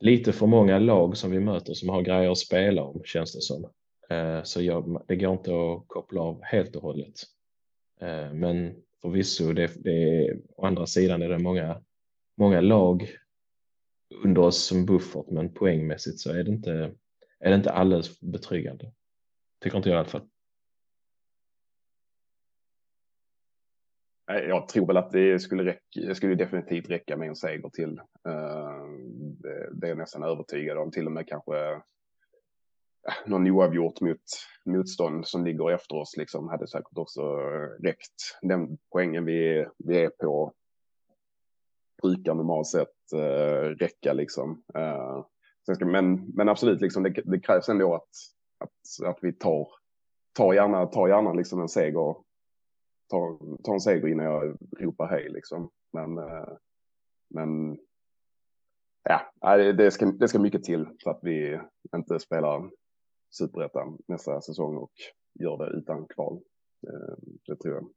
lite 0.00 0.32
för 0.32 0.46
många 0.46 0.78
lag 0.78 1.16
som 1.16 1.30
vi 1.30 1.40
möter 1.40 1.74
som 1.74 1.88
har 1.88 2.02
grejer 2.02 2.30
att 2.30 2.38
spela 2.38 2.82
om 2.82 3.02
känns 3.04 3.32
det 3.32 3.40
som. 3.40 3.64
Uh, 4.12 4.42
så 4.42 4.62
jag, 4.62 5.04
det 5.08 5.16
går 5.16 5.32
inte 5.32 5.50
att 5.50 5.88
koppla 5.88 6.20
av 6.20 6.42
helt 6.42 6.76
och 6.76 6.82
hållet. 6.82 7.22
Uh, 8.02 8.32
men 8.32 8.82
förvisso, 9.02 9.52
det, 9.52 9.84
det, 9.84 10.32
å 10.56 10.66
andra 10.66 10.86
sidan 10.86 11.22
är 11.22 11.28
det 11.28 11.38
många, 11.38 11.82
många 12.36 12.60
lag 12.60 13.19
under 14.10 14.42
oss 14.42 14.64
som 14.64 14.86
buffert, 14.86 15.30
men 15.30 15.54
poängmässigt 15.54 16.20
så 16.20 16.30
är 16.30 16.44
det 16.44 16.50
inte, 16.50 16.94
är 17.38 17.50
det 17.50 17.54
inte 17.56 17.72
alldeles 17.72 18.20
betryggande. 18.20 18.92
Tycker 19.60 19.76
inte 19.76 19.88
jag 19.88 19.96
i 19.96 19.98
alla 19.98 20.08
fall. 20.08 20.28
Jag 24.26 24.68
tror 24.68 24.86
väl 24.86 24.96
att 24.96 25.10
det 25.10 25.38
skulle, 25.38 25.64
räcka, 25.64 25.80
det 25.94 26.14
skulle 26.14 26.34
definitivt 26.34 26.90
räcka 26.90 27.16
med 27.16 27.28
en 27.28 27.36
seger 27.36 27.70
till. 27.70 27.98
Eh, 28.28 28.84
det 29.72 29.86
är 29.86 29.88
jag 29.88 29.98
nästan 29.98 30.22
övertygad 30.22 30.78
om. 30.78 30.90
Till 30.90 31.06
och 31.06 31.12
med 31.12 31.28
kanske 31.28 31.58
eh, 31.58 31.78
någon 33.26 33.46
oavgjort 33.46 34.00
mot 34.00 34.22
motstånd 34.64 35.26
som 35.26 35.44
ligger 35.44 35.70
efter 35.70 35.96
oss 35.96 36.16
liksom 36.16 36.48
hade 36.48 36.66
säkert 36.68 36.98
också 36.98 37.36
räckt. 37.82 38.38
Den 38.42 38.78
poängen 38.92 39.24
vi, 39.24 39.66
vi 39.78 40.00
är 40.00 40.08
på 40.08 40.52
brukar 42.02 42.34
normalt 42.34 42.66
sett 42.66 43.12
eh, 43.12 43.68
räcka 43.68 44.12
liksom. 44.12 44.62
Eh, 44.74 45.24
ska, 45.74 45.86
men, 45.86 46.32
men 46.34 46.48
absolut, 46.48 46.80
liksom, 46.80 47.02
det, 47.02 47.22
det, 47.24 47.40
krävs 47.40 47.68
ändå 47.68 47.94
att, 47.94 48.08
att, 48.58 49.06
att 49.08 49.18
vi 49.22 49.32
tar, 49.32 49.68
tar 50.32 50.52
gärna, 50.52 50.86
tar 50.86 51.08
gärna 51.08 51.32
liksom 51.32 51.60
en 51.60 51.68
seger. 51.68 52.16
Tar, 53.10 53.56
tar 53.62 53.72
en 53.72 53.80
seger 53.80 54.08
innan 54.08 54.26
jag 54.26 54.56
ropar 54.78 55.06
hej 55.06 55.28
liksom. 55.28 55.70
Men, 55.92 56.18
eh, 56.18 56.48
men 57.28 57.78
ja, 59.02 59.56
det 59.72 59.90
ska, 59.90 60.06
det 60.06 60.28
ska 60.28 60.38
mycket 60.38 60.64
till 60.64 60.88
för 61.04 61.10
att 61.10 61.20
vi 61.22 61.60
inte 61.96 62.20
spelar 62.20 62.70
superettan 63.30 63.98
nästa 64.08 64.40
säsong 64.40 64.76
och 64.76 64.92
gör 65.34 65.58
det 65.58 65.78
utan 65.78 66.06
kval. 66.06 66.40
Eh, 66.88 67.14
det 67.46 67.56
tror 67.56 67.74
jag. 67.74 67.88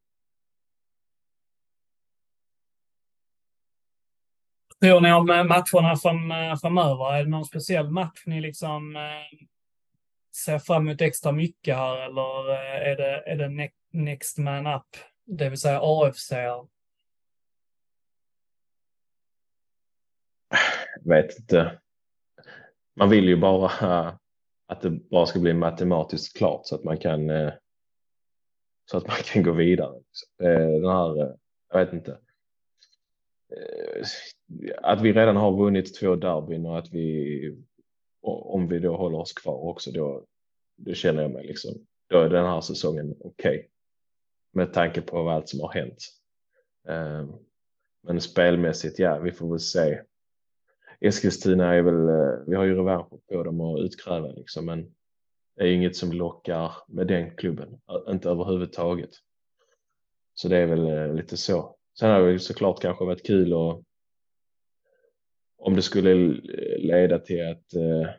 Tror 4.84 5.00
ni 5.00 5.12
om 5.12 5.26
matcherna 5.26 5.96
fram, 5.96 6.30
eh, 6.30 6.56
framöver? 6.56 7.14
Är 7.14 7.24
det 7.24 7.30
någon 7.30 7.44
speciell 7.44 7.90
match 7.90 8.22
ni 8.26 8.40
liksom 8.40 8.96
eh, 8.96 9.38
ser 10.36 10.58
fram 10.58 10.88
emot 10.88 11.00
extra 11.00 11.32
mycket 11.32 11.76
här 11.76 11.96
eller 11.96 12.50
eh, 12.50 12.90
är 12.90 12.96
det, 12.96 13.22
är 13.26 13.36
det 13.36 13.70
next 13.92 14.38
man 14.38 14.66
up, 14.66 14.96
det 15.26 15.48
vill 15.48 15.60
säga 15.60 15.80
AFC? 15.82 16.32
vet 21.04 21.38
inte. 21.38 21.80
Man 22.96 23.10
vill 23.10 23.28
ju 23.28 23.36
bara 23.36 23.64
eh, 23.66 24.14
att 24.66 24.80
det 24.80 24.90
bara 24.90 25.26
ska 25.26 25.38
bli 25.38 25.54
matematiskt 25.54 26.36
klart 26.36 26.66
så 26.66 26.74
att 26.74 26.84
man 26.84 26.98
kan 26.98 27.30
så 28.90 28.96
att 28.96 29.06
man 29.06 29.16
kan 29.24 29.42
gå 29.42 29.52
vidare. 29.52 30.00
Den 30.38 30.88
här, 30.88 31.36
jag 31.72 31.84
vet 31.84 31.92
inte. 31.92 32.18
Eh, 33.56 34.06
att 34.82 35.00
vi 35.00 35.12
redan 35.12 35.36
har 35.36 35.56
vunnit 35.56 35.94
två 35.94 36.16
derbyn 36.16 36.66
och 36.66 36.78
att 36.78 36.92
vi 36.92 37.56
om 38.26 38.68
vi 38.68 38.78
då 38.78 38.96
håller 38.96 39.18
oss 39.18 39.32
kvar 39.32 39.64
också 39.64 39.90
då, 39.90 40.24
då 40.76 40.94
känner 40.94 41.22
jag 41.22 41.30
mig 41.30 41.46
liksom 41.46 41.86
då 42.06 42.20
är 42.20 42.28
den 42.28 42.46
här 42.46 42.60
säsongen 42.60 43.14
okej 43.20 43.58
okay. 43.58 43.68
med 44.52 44.72
tanke 44.72 45.00
på 45.00 45.30
allt 45.30 45.48
som 45.48 45.60
har 45.60 45.72
hänt. 45.72 45.98
Eh, 46.88 47.26
men 48.02 48.20
spelmässigt, 48.20 48.98
ja, 48.98 49.18
vi 49.18 49.32
får 49.32 49.50
väl 49.50 49.60
se. 49.60 50.00
Eskilstuna 51.00 51.74
är 51.74 51.82
väl, 51.82 52.08
eh, 52.08 52.44
vi 52.46 52.56
har 52.56 52.64
ju 52.64 52.74
revansch 52.74 53.26
på 53.28 53.42
dem 53.42 53.60
att 53.60 53.80
utkräva 53.80 54.28
liksom, 54.28 54.66
men 54.66 54.94
det 55.56 55.62
är 55.62 55.72
inget 55.72 55.96
som 55.96 56.12
lockar 56.12 56.72
med 56.88 57.06
den 57.06 57.36
klubben, 57.36 57.80
inte 58.08 58.30
överhuvudtaget. 58.30 59.10
Så 60.34 60.48
det 60.48 60.56
är 60.56 60.66
väl 60.66 61.14
lite 61.14 61.36
så. 61.36 61.76
Sen 61.98 62.10
har 62.10 62.20
det 62.20 62.38
såklart 62.38 62.82
kanske 62.82 63.04
varit 63.04 63.26
kul 63.26 63.52
och 63.52 63.82
om 65.64 65.76
det 65.76 65.82
skulle 65.82 66.14
leda 66.78 67.18
till 67.18 67.48
att, 67.48 67.74
eh, 67.74 68.10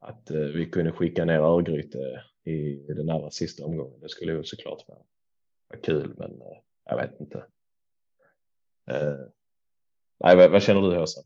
att 0.00 0.30
eh, 0.30 0.40
vi 0.40 0.70
kunde 0.70 0.92
skicka 0.92 1.24
ner 1.24 1.38
Örgryte 1.38 2.24
i 2.44 2.74
den 2.74 3.10
allra 3.10 3.30
sista 3.30 3.64
omgången. 3.64 4.00
Det 4.00 4.08
skulle 4.08 4.32
ju 4.32 4.44
såklart 4.44 4.84
vara, 4.88 4.98
vara 5.68 5.80
kul, 5.80 6.14
men 6.18 6.30
eh, 6.30 6.58
jag 6.84 6.96
vet 6.96 7.20
inte. 7.20 7.44
Nej, 10.20 10.36
vad, 10.36 10.50
vad 10.50 10.62
känner 10.62 10.80
du 10.80 10.96
Håsan? 10.96 11.24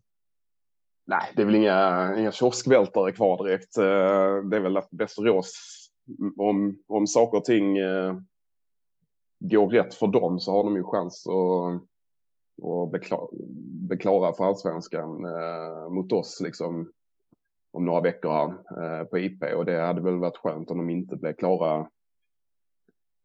Nej, 1.07 1.33
det 1.37 1.43
är 1.43 1.47
väl 1.47 1.55
inga, 1.55 2.15
inga 2.19 2.33
kioskvältare 2.33 3.13
kvar 3.13 3.45
direkt. 3.45 3.75
Det 4.51 4.57
är 4.57 4.61
väl 4.61 4.77
att 4.77 4.89
Västerås, 4.91 5.53
om, 6.37 6.83
om 6.87 7.07
saker 7.07 7.39
och 7.39 7.45
ting 7.45 7.79
går 9.49 9.71
rätt 9.71 9.95
för 9.95 10.07
dem 10.07 10.41
så 10.41 10.53
har 10.53 10.65
de 10.65 10.77
ju 10.77 10.85
chans 10.85 11.27
att 11.27 11.89
och 12.63 12.89
beklara 13.89 14.33
för 14.33 14.45
allsvenskan 14.45 15.25
eh, 15.25 15.89
mot 15.91 16.13
oss 16.13 16.41
liksom 16.41 16.93
om 17.73 17.85
några 17.85 18.01
veckor 18.01 18.31
här 18.31 19.01
eh, 19.01 19.05
på 19.05 19.19
IP 19.19 19.43
och 19.57 19.65
det 19.65 19.81
hade 19.81 20.01
väl 20.01 20.17
varit 20.17 20.37
skönt 20.37 20.71
om 20.71 20.79
de 20.79 20.91
inte 20.91 21.17
blev 21.17 21.33
klara 21.33 21.79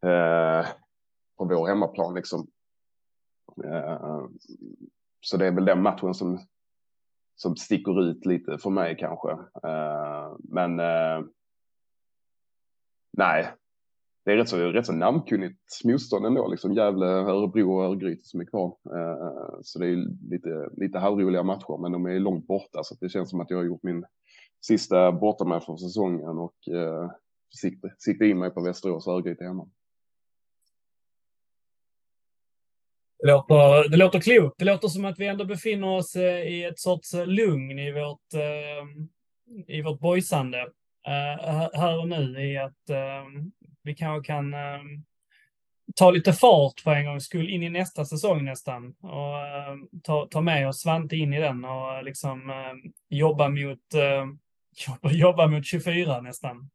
eh, 0.01 0.67
på 1.38 1.45
vår 1.45 1.67
hemmaplan 1.67 2.13
liksom. 2.13 2.47
Eh, 3.63 4.26
så 5.22 5.38
det 5.38 5.47
är 5.47 5.51
väl 5.51 5.65
den 5.65 5.82
matchen 5.82 6.13
som 6.13 6.39
som 7.36 7.55
sticker 7.55 8.01
ut 8.01 8.26
lite 8.26 8.57
för 8.57 8.70
mig 8.70 8.97
kanske. 8.99 9.32
Eh, 9.63 10.36
men 10.39 10.80
eh, 10.80 11.22
nej, 13.11 13.53
det 14.30 14.34
är 14.34 14.38
rätt 14.38 14.49
så, 14.49 14.57
rätt 14.57 14.86
så 14.86 14.93
namnkunnigt 14.93 15.84
motstånd 15.84 16.25
ändå, 16.25 16.47
liksom 16.47 16.73
Gävle, 16.73 17.05
Örebro 17.05 17.73
och 17.73 17.84
Örgryte 17.84 18.23
som 18.23 18.41
är 18.41 18.45
kvar. 18.45 18.67
Eh, 18.67 19.59
så 19.61 19.80
det 19.80 19.88
är 19.88 20.30
lite, 20.32 20.69
lite 20.77 20.99
halvroliga 20.99 21.43
matcher, 21.43 21.82
men 21.82 21.91
de 21.91 22.05
är 22.05 22.19
långt 22.19 22.47
borta 22.47 22.84
så 22.84 22.95
det 23.01 23.09
känns 23.09 23.30
som 23.30 23.41
att 23.41 23.49
jag 23.49 23.57
har 23.57 23.63
gjort 23.63 23.84
min 23.84 24.05
sista 24.61 25.11
bortamatch 25.11 25.65
för 25.65 25.77
säsongen 25.77 26.38
och 26.38 26.67
eh, 26.67 27.11
siktar 27.61 27.95
sikta 27.97 28.25
in 28.25 28.39
mig 28.39 28.49
på 28.49 28.61
Västerås 28.61 29.07
och 29.07 29.13
Örgryte 29.13 29.43
hemma. 29.43 29.67
Det 33.19 33.27
låter, 33.27 33.89
det 33.89 33.97
låter 33.97 34.19
klokt. 34.19 34.59
Det 34.59 34.65
låter 34.65 34.88
som 34.88 35.05
att 35.05 35.19
vi 35.19 35.27
ändå 35.27 35.45
befinner 35.45 35.88
oss 35.97 36.15
eh, 36.15 36.41
i 36.47 36.63
ett 36.63 36.80
sorts 36.80 37.13
eh, 37.13 37.27
lugn 37.27 37.80
i 37.80 37.91
vårt, 37.91 38.34
i 39.67 39.82
vårt 39.82 39.99
boysande 39.99 40.71
här 41.73 41.99
och 41.99 42.07
nu 42.09 42.51
i 42.51 42.57
att 42.57 42.89
vi 43.84 43.95
kanske 43.95 44.27
kan 44.27 44.53
ehm, 44.53 45.03
ta 45.95 46.11
lite 46.11 46.34
fart 46.34 46.80
för 46.80 46.91
en 46.91 47.05
gångs 47.05 47.25
skull 47.25 47.49
in 47.49 47.63
i 47.63 47.69
nästa 47.69 48.05
säsong 48.05 48.45
nästan 48.45 48.95
och 49.01 49.38
ehm, 49.38 49.88
ta, 50.03 50.27
ta 50.32 50.41
med 50.41 50.67
oss 50.67 50.82
Svante 50.82 51.15
in 51.15 51.34
i 51.34 51.39
den 51.39 51.65
och 51.65 52.03
liksom 52.03 52.49
ehm, 52.49 52.93
jobba 53.09 53.49
mot, 53.49 53.80
jobba, 54.88 55.11
jobba 55.11 55.47
mot 55.47 55.65
24 55.65 56.21
nästan. 56.21 56.69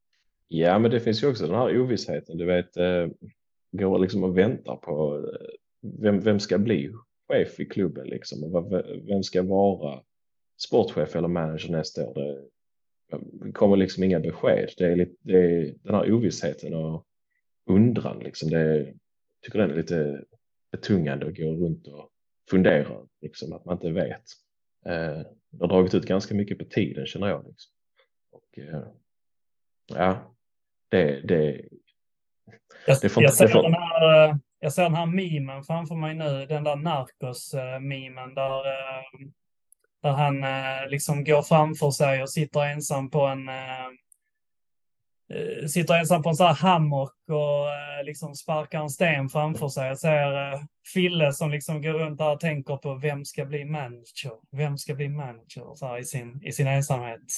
Ja, 0.48 0.78
men 0.78 0.90
det 0.90 1.00
finns 1.00 1.22
ju 1.22 1.30
också 1.30 1.46
den 1.46 1.56
här 1.56 1.80
ovissheten. 1.80 2.38
Du 2.38 2.46
vet, 2.46 2.76
går 3.78 3.98
liksom 3.98 4.24
och 4.24 4.38
väntar 4.38 4.76
på 4.76 5.16
eh, 5.16 5.46
vem, 6.02 6.20
vem 6.20 6.40
ska 6.40 6.58
bli 6.58 6.92
chef 7.28 7.60
i 7.60 7.66
klubben 7.66 8.06
liksom? 8.06 8.44
Och 8.44 8.72
vem 9.08 9.22
ska 9.22 9.42
vara 9.42 10.00
sportchef 10.66 11.16
eller 11.16 11.28
manager 11.28 11.70
nästa 11.70 12.08
år? 12.08 12.14
Det 12.14 12.44
kommer 13.52 13.76
liksom 13.76 14.04
inga 14.04 14.20
besked. 14.20 14.70
Det 14.78 14.84
är, 14.84 14.96
lite, 14.96 15.14
det 15.20 15.38
är 15.38 15.74
den 15.82 15.94
här 15.94 16.12
ovissheten 16.12 16.74
och 16.74 17.06
undran 17.66 18.18
liksom. 18.18 18.50
Det 18.50 18.58
är, 18.58 18.94
tycker 19.42 19.58
den 19.58 19.70
är 19.70 19.76
lite 19.76 20.24
betungande 20.72 21.26
att 21.26 21.36
gå 21.36 21.42
runt 21.42 21.86
och 21.86 22.10
fundera 22.50 22.96
liksom 23.20 23.52
att 23.52 23.64
man 23.64 23.76
inte 23.76 23.90
vet. 23.90 24.24
Eh, 24.86 25.22
det 25.50 25.60
har 25.60 25.68
dragit 25.68 25.94
ut 25.94 26.06
ganska 26.06 26.34
mycket 26.34 26.58
på 26.58 26.64
tiden 26.64 27.06
känner 27.06 27.28
jag. 27.28 27.46
Liksom. 27.46 27.72
Och, 28.30 28.58
eh, 28.58 28.82
ja, 29.86 30.34
det, 30.88 31.20
det, 31.20 31.68
jag, 32.86 32.98
det 33.02 33.08
får, 33.08 33.22
jag 33.22 33.34
ser 33.34 33.62
den 33.62 33.74
här 33.74 34.38
jag 34.64 34.72
ser 34.72 34.82
den 34.82 34.94
här 34.94 35.06
memen 35.06 35.64
framför 35.64 35.94
mig 35.94 36.14
nu, 36.14 36.46
den 36.46 36.64
där 36.64 36.76
Narcos-memen 36.76 38.34
där, 38.34 38.66
eh, 38.66 39.04
där 40.04 40.12
han 40.12 40.44
eh, 40.44 40.88
liksom 40.88 41.24
går 41.24 41.42
framför 41.42 41.90
sig 41.90 42.22
och 42.22 42.30
sitter 42.30 42.60
ensam 42.60 43.10
på 43.10 43.20
en 43.20 43.48
eh, 43.48 43.90
sitter 45.66 45.94
ensam 45.94 46.22
på 46.22 46.28
en 46.28 46.34
sån 46.34 46.46
här 46.46 46.54
hammock 46.54 47.14
och 47.28 47.66
liksom 48.04 48.34
sparkar 48.34 48.80
en 48.80 48.90
sten 48.90 49.28
framför 49.28 49.68
sig. 49.68 49.88
Jag 49.88 49.98
ser 49.98 50.60
Fille 50.94 51.32
som 51.32 51.50
liksom 51.50 51.82
går 51.82 51.92
runt 51.92 52.18
där 52.18 52.32
och 52.32 52.40
tänker 52.40 52.76
på 52.76 52.94
vem 52.94 53.24
ska 53.24 53.44
bli 53.44 53.64
manager? 53.64 54.32
Vem 54.50 54.78
ska 54.78 54.94
bli 54.94 55.08
manager? 55.08 55.74
Så 55.74 55.86
här, 55.86 55.98
i, 55.98 56.04
sin, 56.04 56.40
I 56.42 56.52
sin 56.52 56.66
ensamhet. 56.66 57.32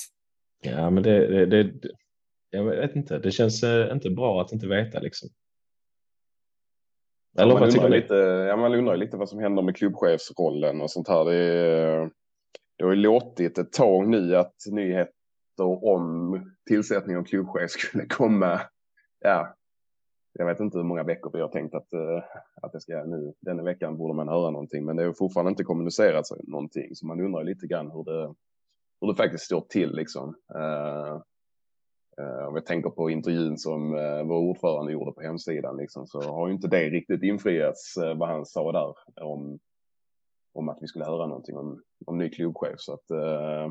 Ja, 0.62 0.90
men 0.90 1.02
det, 1.02 1.26
det, 1.26 1.62
det, 1.62 1.88
jag 2.50 2.64
vet 2.64 2.96
inte. 2.96 3.18
Det 3.18 3.30
känns 3.30 3.64
inte 3.92 4.10
bra 4.10 4.40
att 4.40 4.52
inte 4.52 4.66
veta 4.66 4.98
liksom. 4.98 5.28
Eller 7.38 7.54
man, 7.54 7.62
undrar 7.62 7.88
lite, 7.88 8.14
ja, 8.48 8.56
man 8.56 8.74
undrar 8.74 8.96
lite 8.96 9.16
vad 9.16 9.28
som 9.28 9.38
händer 9.38 9.62
med 9.62 9.76
klubbchefsrollen 9.76 10.80
och 10.80 10.90
sånt 10.90 11.08
här. 11.08 11.24
Det, 11.24 12.10
det 12.76 12.84
har 12.84 12.90
ju 12.90 12.96
låtit 12.96 13.58
ett 13.58 13.72
tag 13.72 14.08
nu 14.08 14.36
att 14.36 14.54
nyheter 14.70 15.14
om 15.84 16.40
tillsättning 16.66 17.16
av 17.16 17.24
klubbchef 17.24 17.70
skulle 17.70 18.06
komma. 18.06 18.60
Ja, 19.20 19.54
jag 20.32 20.46
vet 20.46 20.60
inte 20.60 20.78
hur 20.78 20.84
många 20.84 21.02
veckor 21.02 21.30
vi 21.32 21.40
har 21.40 21.48
tänkt 21.48 21.74
att, 21.74 21.92
eh, 21.92 22.24
att 22.62 22.72
det 22.72 22.80
ska 22.80 23.04
nu. 23.04 23.32
Denna 23.40 23.62
veckan 23.62 23.96
borde 23.96 24.14
man 24.14 24.28
höra 24.28 24.50
någonting, 24.50 24.84
men 24.84 24.96
det 24.96 25.04
har 25.04 25.12
fortfarande 25.12 25.50
inte 25.50 25.64
kommunicerats 25.64 26.32
någonting, 26.42 26.94
så 26.94 27.06
man 27.06 27.20
undrar 27.20 27.44
lite 27.44 27.66
grann 27.66 27.90
hur 27.90 28.04
det, 28.04 28.34
hur 29.00 29.08
det 29.08 29.14
faktiskt 29.14 29.44
står 29.44 29.60
till 29.60 29.92
liksom. 29.92 30.34
Uh, 30.54 31.22
Uh, 32.20 32.48
om 32.48 32.54
jag 32.54 32.66
tänker 32.66 32.90
på 32.90 33.10
intervjun 33.10 33.58
som 33.58 33.94
uh, 33.94 34.22
vår 34.22 34.36
ordförande 34.36 34.92
gjorde 34.92 35.12
på 35.12 35.22
hemsidan 35.22 35.76
liksom, 35.76 36.06
så 36.06 36.20
har 36.20 36.48
ju 36.48 36.54
inte 36.54 36.68
det 36.68 36.90
riktigt 36.90 37.22
infriats 37.22 37.96
uh, 37.98 38.14
vad 38.14 38.28
han 38.28 38.46
sa 38.46 38.72
där 38.72 38.94
om, 39.24 39.58
om 40.56 40.68
att 40.68 40.78
vi 40.80 40.86
skulle 40.86 41.04
höra 41.04 41.26
någonting 41.26 41.56
om, 41.56 41.82
om 42.06 42.18
ny 42.18 42.30
klubbchef. 42.30 42.74
Så 42.80 42.92
att, 42.92 43.10
eh, 43.10 43.70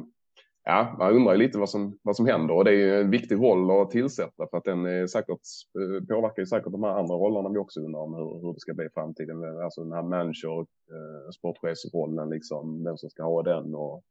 ja, 0.64 0.96
man 1.00 1.16
undrar 1.16 1.34
ju 1.34 1.40
lite 1.40 1.58
vad 1.58 1.70
som, 1.70 2.00
vad 2.02 2.16
som 2.16 2.26
händer 2.26 2.54
och 2.54 2.66
det 2.66 2.72
är 2.72 2.76
ju 2.76 3.02
en 3.02 3.10
viktig 3.10 3.36
roll 3.36 3.82
att 3.82 3.92
tillsätta 3.92 4.48
för 4.50 4.58
att 4.58 4.64
den 4.64 4.86
är 4.86 5.08
säkert, 5.08 5.40
eh, 5.80 6.08
påverkar 6.08 6.42
ju 6.42 6.46
säkert 6.46 6.72
de 6.72 6.84
här 6.84 7.00
andra 7.00 7.16
rollerna 7.16 7.50
vi 7.50 7.58
också 7.58 7.80
undrar 7.80 8.02
om 8.02 8.14
hur, 8.14 8.42
hur 8.42 8.54
det 8.54 8.60
ska 8.60 8.74
bli 8.74 8.86
i 8.86 8.94
framtiden. 8.94 9.62
Alltså 9.64 9.84
den 9.84 9.94
här 9.94 10.04
manager, 10.04 10.60
eh, 10.60 11.30
sportchefsrollen, 11.38 12.30
liksom, 12.30 12.84
vem 12.84 12.98
som 12.98 13.10
ska 13.10 13.24
ha 13.24 13.44
den 13.44 13.76
och, 13.76 14.04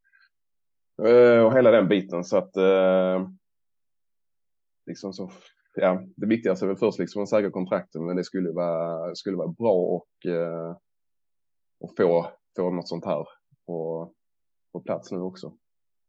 eh, 1.09 1.45
och 1.45 1.57
hela 1.57 1.71
den 1.71 1.89
biten. 1.89 2.25
Så 2.25 2.37
att 2.37 2.57
liksom 4.87 5.13
så, 5.13 5.31
ja, 5.75 6.03
det 6.17 6.27
viktigaste 6.27 6.65
är 6.65 6.69
väl 6.69 6.77
först 6.77 6.99
liksom 6.99 7.23
att 7.23 7.29
säkra 7.29 7.51
kontrakten, 7.51 8.07
men 8.07 8.17
det 8.17 8.25
skulle 8.25 8.51
vara, 8.51 9.15
skulle 9.15 9.37
vara 9.37 9.49
bra 9.49 9.75
och, 9.75 10.31
eh, 10.31 10.77
och 11.81 11.97
få, 11.97 12.27
få 12.57 12.71
något 12.71 12.89
sånt 12.89 13.05
här 13.05 13.27
på, 13.67 14.11
på 14.73 14.81
plats 14.81 15.11
nu 15.11 15.19
också. 15.19 15.57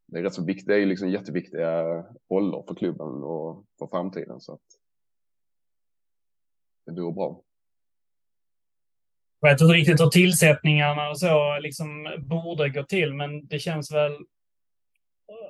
Det 0.08 0.20
är 0.20 0.24
rätt 0.24 0.34
så 0.34 0.46
viktigt, 0.46 0.68
det 0.68 0.76
är 0.76 0.86
liksom 0.86 1.10
jätteviktiga 1.10 1.84
roller 2.32 2.64
för 2.68 2.76
klubben 2.76 3.24
och 3.24 3.66
för 3.80 3.88
framtiden 3.88 4.42
så 4.42 4.54
att 4.54 4.62
det 6.86 7.02
vore 7.02 7.14
bra. 7.14 7.42
Jag 9.40 9.50
vet 9.50 9.62
inte 9.62 9.74
riktigt 9.74 10.02
hur 10.02 10.10
tillsättningarna 10.10 11.10
och 11.10 11.20
så 11.20 11.60
liksom 11.60 12.08
borde 12.20 12.70
gå 12.70 12.84
till, 12.84 13.14
men 13.14 13.48
det 13.48 13.60
känns 13.60 13.92
väl 13.92 14.12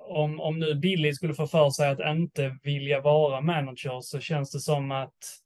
om, 0.08 0.40
om 0.40 0.60
nu 0.60 0.76
Billy 0.76 1.14
skulle 1.14 1.34
få 1.34 1.48
för 1.48 1.70
sig 1.70 1.90
att 1.90 2.18
inte 2.18 2.58
vilja 2.64 3.02
vara 3.02 3.42
manager 3.42 4.02
så 4.02 4.20
känns 4.20 4.52
det 4.52 4.60
som 4.60 4.92
att 4.92 5.45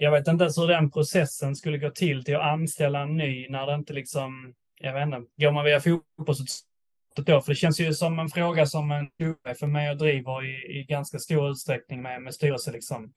jag 0.00 0.10
vet 0.10 0.28
inte 0.28 0.44
ens 0.44 0.58
hur 0.58 0.68
den 0.68 0.90
processen 0.90 1.56
skulle 1.56 1.78
gå 1.78 1.90
till 1.90 2.24
till 2.24 2.36
att 2.36 2.42
anställa 2.42 3.00
en 3.00 3.16
ny 3.16 3.48
när 3.48 3.66
det 3.66 3.74
inte 3.74 3.92
liksom, 3.92 4.54
jag 4.80 4.92
vet 4.92 5.02
inte, 5.02 5.22
går 5.36 5.52
man 5.52 5.64
via 5.64 5.80
fotbollsutskottet 5.80 7.26
då? 7.26 7.40
För 7.40 7.52
det 7.52 7.56
känns 7.56 7.80
ju 7.80 7.94
som 7.94 8.18
en 8.18 8.28
fråga 8.28 8.66
som 8.66 8.90
en 8.90 9.10
för 9.58 9.66
mig 9.66 9.90
och 9.90 9.96
driver 9.96 10.44
i, 10.44 10.78
i 10.78 10.84
ganska 10.84 11.18
stor 11.18 11.50
utsträckning 11.50 12.02
med, 12.02 12.22
med 12.22 12.34
styrelse 12.34 12.72
liksom. 12.72 13.12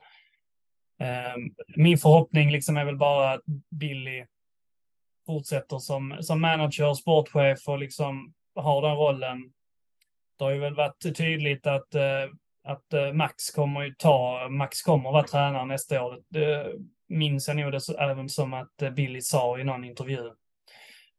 Ehm, 0.99 1.41
min 1.75 1.97
förhoppning 1.97 2.51
liksom 2.51 2.77
är 2.77 2.85
väl 2.85 2.97
bara 2.97 3.31
att 3.31 3.41
Billy 3.71 4.25
fortsätter 5.25 5.79
som, 5.79 6.17
som 6.21 6.41
manager, 6.41 6.93
sportchef 6.93 7.67
och 7.67 7.79
liksom 7.79 8.33
har 8.55 8.81
den 8.81 8.95
rollen 8.95 9.51
det 10.37 10.43
har 10.43 10.51
ju 10.51 10.59
väl 10.59 10.75
varit 10.75 11.15
tydligt 11.17 11.67
att, 11.67 11.95
eh, 11.95 12.25
att 12.65 12.93
eh, 12.93 13.13
Max 13.13 13.51
kommer 13.51 13.81
ju 13.81 13.93
ta, 13.93 14.47
Max 14.49 14.81
kommer 14.81 15.11
vara 15.11 15.23
tränare 15.23 15.65
nästa 15.65 16.03
år. 16.03 16.21
Det 16.29 16.73
minns 17.07 17.47
jag 17.47 17.57
nog 17.57 17.71
det 17.71 17.89
även 17.99 18.29
som 18.29 18.53
att 18.53 18.81
eh, 18.81 18.89
Billy 18.89 19.21
sa 19.21 19.59
i 19.59 19.63
någon 19.63 19.83
intervju. 19.83 20.31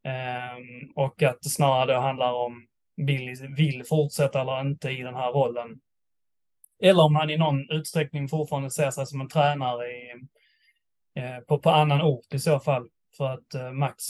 Ehm, 0.05 0.91
och 0.95 1.23
att 1.23 1.43
det 1.43 1.49
snarare 1.49 1.95
då 1.95 2.01
handlar 2.01 2.33
om 2.33 2.67
Billy 3.07 3.35
vill 3.57 3.85
fortsätta 3.85 4.41
eller 4.41 4.61
inte 4.61 4.91
i 4.91 5.03
den 5.03 5.15
här 5.15 5.33
rollen. 5.33 5.81
Eller 6.83 7.03
om 7.03 7.17
han 7.17 7.31
i 7.31 7.37
någon 7.37 7.71
utsträckning 7.71 8.29
fortfarande 8.29 8.71
ser 8.71 8.91
sig 8.91 9.07
som 9.07 9.21
en 9.21 9.29
tränare 9.29 9.87
i, 9.87 10.13
eh, 11.15 11.39
på, 11.39 11.59
på 11.59 11.71
annan 11.71 12.03
ort 12.03 12.35
i 12.35 12.39
så 12.39 12.61
fall. 12.61 12.89
För 13.17 13.35
att 13.35 13.75
Max 13.75 14.05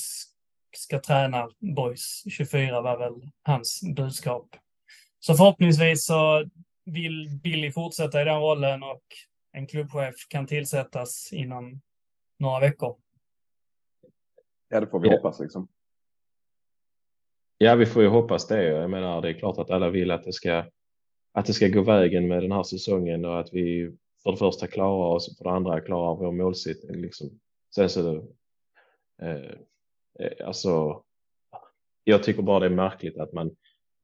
ska 0.77 1.01
träna 1.01 1.49
Boys 1.59 2.25
24 2.31 2.81
var 2.81 2.99
väl 2.99 3.31
hans 3.43 3.81
budskap. 3.97 4.49
Så 5.21 5.35
förhoppningsvis 5.35 6.07
så 6.07 6.45
vill 6.87 7.41
Billy 7.43 7.73
fortsätta 7.73 8.23
i 8.23 8.25
den 8.25 8.41
rollen 8.41 8.83
och 8.83 9.03
en 9.53 9.67
klubbchef 9.67 10.15
kan 10.29 10.47
tillsättas 10.47 11.33
inom 11.33 11.81
några 12.39 12.61
veckor. 12.61 12.97
Ja, 14.69 14.81
det 14.81 14.87
får 14.87 15.01
vi 15.01 15.09
ja. 15.09 15.17
hoppas 15.17 15.41
liksom. 15.41 15.69
Ja, 17.59 17.75
vi 17.75 17.87
får 17.87 18.03
ju 18.03 18.09
hoppas 18.09 18.47
det. 18.47 18.63
Jag 18.63 18.91
menar, 18.91 19.23
det 19.23 19.29
är 19.29 19.39
klart 19.39 19.59
att 19.59 19.71
alla 19.71 19.91
vill 19.91 20.11
att 20.11 20.25
det 20.25 20.33
ska 20.33 20.65
att 21.33 21.47
det 21.47 21.53
ska 21.53 21.69
gå 21.69 21.83
vägen 21.83 22.29
med 22.29 22.43
den 22.43 22.53
här 22.53 22.63
säsongen 22.63 23.25
och 23.25 23.41
att 23.41 23.53
vi 23.53 23.93
för 24.23 24.31
det 24.31 24.37
första 24.37 24.67
klarar 24.67 25.15
oss 25.15 25.29
och 25.29 25.37
för 25.37 25.45
det 25.45 25.51
andra 25.51 25.81
klarar 25.81 26.17
vår 26.17 26.33
målsättning. 26.33 27.01
Liksom. 27.01 27.41
Sen 27.75 27.89
så, 27.89 28.17
eh, 29.23 29.51
eh, 30.19 30.47
alltså, 30.47 31.03
jag 32.05 32.23
tycker 32.23 32.43
bara 32.43 32.61
det 32.61 32.67
är 32.67 32.71
märkligt 32.71 33.19
att 33.19 33.33
man 33.33 33.57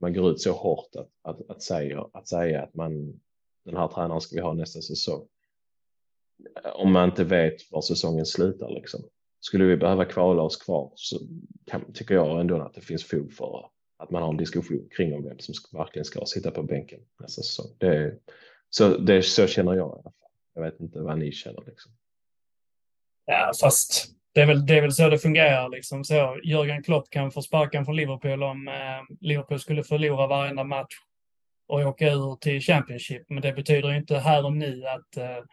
man 0.03 0.13
går 0.13 0.31
ut 0.31 0.41
så 0.41 0.53
hårt 0.53 0.97
att, 0.97 1.11
att, 1.23 1.51
att, 1.51 1.63
säga, 1.63 2.07
att 2.13 2.29
säga 2.29 2.63
att 2.63 2.75
man, 2.75 3.21
den 3.65 3.77
här 3.77 3.89
tränaren 3.89 4.21
ska 4.21 4.37
vi 4.37 4.43
ha 4.43 4.53
nästa 4.53 4.81
säsong. 4.81 5.29
Om 6.75 6.93
man 6.93 7.09
inte 7.09 7.25
vet 7.25 7.73
var 7.73 7.83
säsongen 7.83 8.27
slutar 8.27 8.71
liksom. 8.71 9.01
Skulle 9.41 9.65
vi 9.65 9.77
behöva 9.77 10.05
kvala 10.05 10.43
oss 10.43 10.57
kvar 10.57 10.93
så 10.95 11.19
kan, 11.67 11.93
tycker 11.93 12.15
jag 12.15 12.41
ändå 12.41 12.63
att 12.63 12.75
det 12.75 12.81
finns 12.81 13.05
fog 13.05 13.33
för 13.33 13.71
att 13.97 14.11
man 14.11 14.23
har 14.23 14.31
en 14.31 14.37
diskussion 14.37 14.89
kring 14.91 15.15
om 15.15 15.25
vem 15.25 15.39
som 15.39 15.79
verkligen 15.79 16.05
ska 16.05 16.25
sitta 16.27 16.51
på 16.51 16.63
bänken 16.63 17.01
nästa 17.19 17.43
säsong. 17.43 17.77
Det, 17.79 18.19
så, 18.71 18.97
det, 18.97 19.23
så 19.23 19.47
känner 19.47 19.75
jag 19.75 19.89
i 19.89 19.93
alla 19.93 20.03
fall. 20.03 20.13
Jag 20.55 20.63
vet 20.63 20.81
inte 20.81 21.01
vad 21.01 21.19
ni 21.19 21.33
känner 21.33 21.65
liksom. 21.67 21.93
Ja, 23.25 23.53
fast 23.61 24.15
det 24.35 24.41
är 24.41 24.47
väl, 24.47 24.67
det 24.67 24.77
är 24.77 24.81
väl 24.83 24.93
så 24.93 25.09
det 25.09 25.19
fungerar. 25.19 25.69
Liksom. 25.69 26.05
Så 26.05 26.41
Jörgen 26.45 26.83
Klopp 26.83 27.11
kan 27.11 27.31
få 27.31 27.43
sparken 27.43 27.85
från 27.85 27.97
Liverpool 27.97 28.43
om 28.43 28.69
eh, 28.69 29.17
Liverpool 29.21 29.61
skulle 29.61 29.83
förlora 29.83 30.27
varenda 30.27 30.65
match 30.65 30.95
och 31.67 31.81
åka 31.81 32.13
ur 32.13 32.37
till 32.37 32.61
Championship. 32.61 33.23
Men 33.29 33.43
det 33.43 33.53
betyder 33.53 33.93
inte 33.93 34.19
här 34.19 34.45
och 34.45 34.53
nu 34.53 34.85
att, 34.87 35.17
eh, 35.17 35.45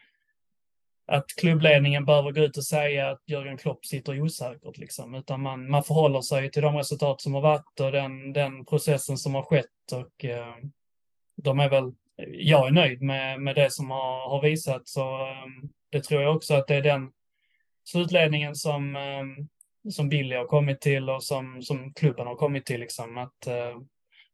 att 1.07 1.25
klubbledningen 1.37 2.05
behöver 2.05 2.31
gå 2.31 2.41
ut 2.41 2.57
och 2.57 2.65
säga 2.65 3.09
att 3.09 3.21
Jörgen 3.27 3.57
Klopp 3.57 3.85
sitter 3.85 4.21
osäkert. 4.21 4.77
Liksom. 4.77 5.15
Utan 5.15 5.41
man, 5.41 5.69
man 5.69 5.83
förhåller 5.83 6.21
sig 6.21 6.51
till 6.51 6.61
de 6.61 6.75
resultat 6.75 7.21
som 7.21 7.33
har 7.33 7.41
varit 7.41 7.79
och 7.79 7.91
den, 7.91 8.33
den 8.33 8.65
processen 8.65 9.17
som 9.17 9.35
har 9.35 9.43
skett. 9.43 9.65
Och 9.91 10.25
eh, 10.25 10.55
de 11.35 11.59
är 11.59 11.69
väl, 11.69 11.91
jag 12.27 12.67
är 12.67 12.71
nöjd 12.71 13.01
med, 13.01 13.41
med 13.41 13.55
det 13.55 13.73
som 13.73 13.91
har, 13.91 14.29
har 14.29 14.41
visats. 14.41 14.97
Eh, 14.97 15.03
det 15.89 16.03
tror 16.03 16.21
jag 16.21 16.35
också 16.35 16.53
att 16.53 16.67
det 16.67 16.75
är 16.75 16.81
den 16.81 17.11
slutledningen 17.91 18.55
som, 18.55 18.95
eh, 18.95 19.45
som 19.91 20.09
Billy 20.09 20.35
har 20.35 20.45
kommit 20.45 20.81
till 20.81 21.09
och 21.09 21.23
som, 21.23 21.61
som 21.61 21.93
klubben 21.93 22.27
har 22.27 22.35
kommit 22.35 22.65
till. 22.65 22.79
Liksom, 22.79 23.17
att 23.17 23.47
eh, 23.47 23.79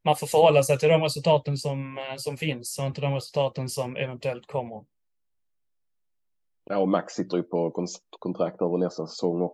man 0.04 0.16
får 0.16 0.26
förhålla 0.26 0.62
sig 0.62 0.78
till 0.78 0.88
de 0.88 1.02
resultaten 1.02 1.56
som, 1.56 1.98
eh, 1.98 2.16
som 2.16 2.36
finns 2.36 2.78
och 2.78 2.86
inte 2.86 3.00
de 3.00 3.14
resultaten 3.14 3.68
som 3.68 3.96
eventuellt 3.96 4.46
kommer. 4.46 4.84
Ja, 6.64 6.78
och 6.78 6.88
Max 6.88 7.12
sitter 7.14 7.36
ju 7.36 7.42
på 7.42 7.86
kontrakt 8.18 8.62
över 8.62 8.78
nästa 8.78 9.06
säsong 9.06 9.50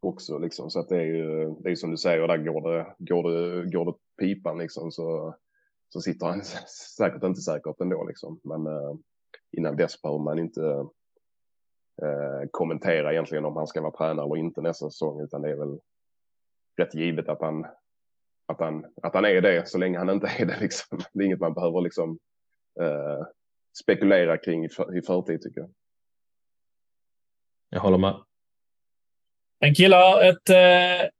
också 0.00 0.38
liksom. 0.38 0.70
Så 0.70 0.80
att 0.80 0.88
det 0.88 0.96
är 0.96 1.04
ju, 1.04 1.54
det 1.60 1.70
är 1.70 1.74
som 1.74 1.90
du 1.90 1.96
säger, 1.96 2.28
där 2.28 2.36
går 2.36 2.72
det, 2.72 2.94
går 2.98 3.30
det, 3.30 3.70
går 3.70 3.84
det 3.84 4.24
pipan 4.26 4.58
liksom 4.58 4.92
så, 4.92 5.34
så 5.88 6.00
sitter 6.00 6.26
han 6.26 6.42
säkert 6.96 7.22
inte 7.22 7.40
säkert 7.40 7.80
ändå 7.80 8.04
liksom. 8.04 8.40
Men 8.44 8.66
eh, 8.66 8.94
innan 9.56 9.76
dess 9.76 10.02
behöver 10.02 10.24
man 10.24 10.38
inte 10.38 10.84
eh, 12.02 12.48
kommentera 12.50 13.12
egentligen 13.12 13.44
om 13.44 13.56
han 13.56 13.66
ska 13.66 13.80
vara 13.80 13.96
tränare 13.96 14.26
eller 14.26 14.36
inte 14.36 14.60
nästa 14.60 14.90
säsong, 14.90 15.20
utan 15.20 15.42
det 15.42 15.50
är 15.50 15.56
väl 15.56 15.78
rätt 16.76 16.94
givet 16.94 17.28
att 17.28 17.40
han, 17.40 17.66
att 18.46 18.60
han, 18.60 18.86
att 19.02 19.14
han 19.14 19.24
är 19.24 19.40
det 19.40 19.68
så 19.68 19.78
länge 19.78 19.98
han 19.98 20.10
inte 20.10 20.26
är 20.38 20.46
det. 20.46 20.60
Liksom. 20.60 21.00
Det 21.12 21.22
är 21.22 21.26
inget 21.26 21.40
man 21.40 21.54
behöver 21.54 21.80
liksom, 21.80 22.18
eh, 22.80 23.26
spekulera 23.82 24.38
kring 24.38 24.64
i, 24.64 24.68
för, 24.68 24.98
i 24.98 25.02
förtid 25.02 25.42
tycker 25.42 25.60
jag. 25.60 25.70
Jag 27.68 27.80
håller 27.80 27.98
med. 27.98 28.22
En 29.58 29.74
killar, 29.74 30.22
ett, 30.22 30.50
eh, 30.50 31.10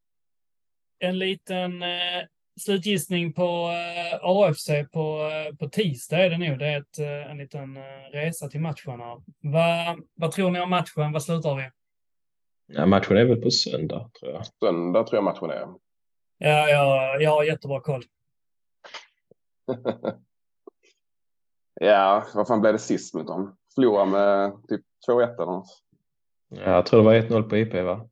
en 0.99 1.18
liten 1.18 1.83
eh, 1.83 2.22
slutgissning 2.61 3.32
på 3.32 3.70
eh, 3.70 4.18
AFC 4.22 4.68
på, 4.92 5.30
eh, 5.32 5.57
på 5.57 5.68
tisdag 5.68 6.18
är 6.18 6.30
det 6.30 6.38
nu. 6.38 6.57
Det 6.57 6.66
är 6.66 6.80
ett, 6.80 6.98
eh, 6.98 7.30
en 7.30 7.38
liten 7.38 7.78
resa 8.12 8.48
till 8.48 8.61
matchen. 8.61 9.00
Vad, 9.40 10.02
vad 10.14 10.32
tror 10.32 10.50
ni 10.50 10.61
om 10.61 10.70
matchen? 10.70 11.12
Vad 11.12 11.22
slutar 11.22 11.55
vi? 11.55 11.70
Ja, 12.66 12.86
matchen 12.86 13.16
är 13.16 13.24
väl 13.24 13.40
på 13.40 13.50
söndag, 13.50 14.11
tror 14.20 14.32
jag. 14.32 14.46
Söndag 14.46 15.05
tror 15.05 15.16
jag 15.16 15.24
matchen 15.24 15.50
är. 15.50 15.68
Ja, 16.38 16.68
ja 16.68 17.16
jag 17.20 17.30
har 17.30 17.44
jättebra 17.44 17.80
koll. 17.80 18.02
ja, 21.80 22.26
vad 22.34 22.46
fan 22.46 22.61
blev 22.61 22.72
det 22.72 22.78
sist 22.78 23.14
mot 23.14 23.26
dem? 23.26 23.57
Förlorade 23.74 24.11
med 24.11 24.52
typ 24.68 24.82
2-1 25.09 25.34
eller 25.34 25.46
något. 25.46 25.82
Ja, 26.48 26.70
jag 26.70 26.86
tror 26.86 27.00
det 27.00 27.05
var 27.05 27.14
1-0 27.14 27.42
på 27.42 27.57
IP, 27.57 27.74
va? 27.74 28.09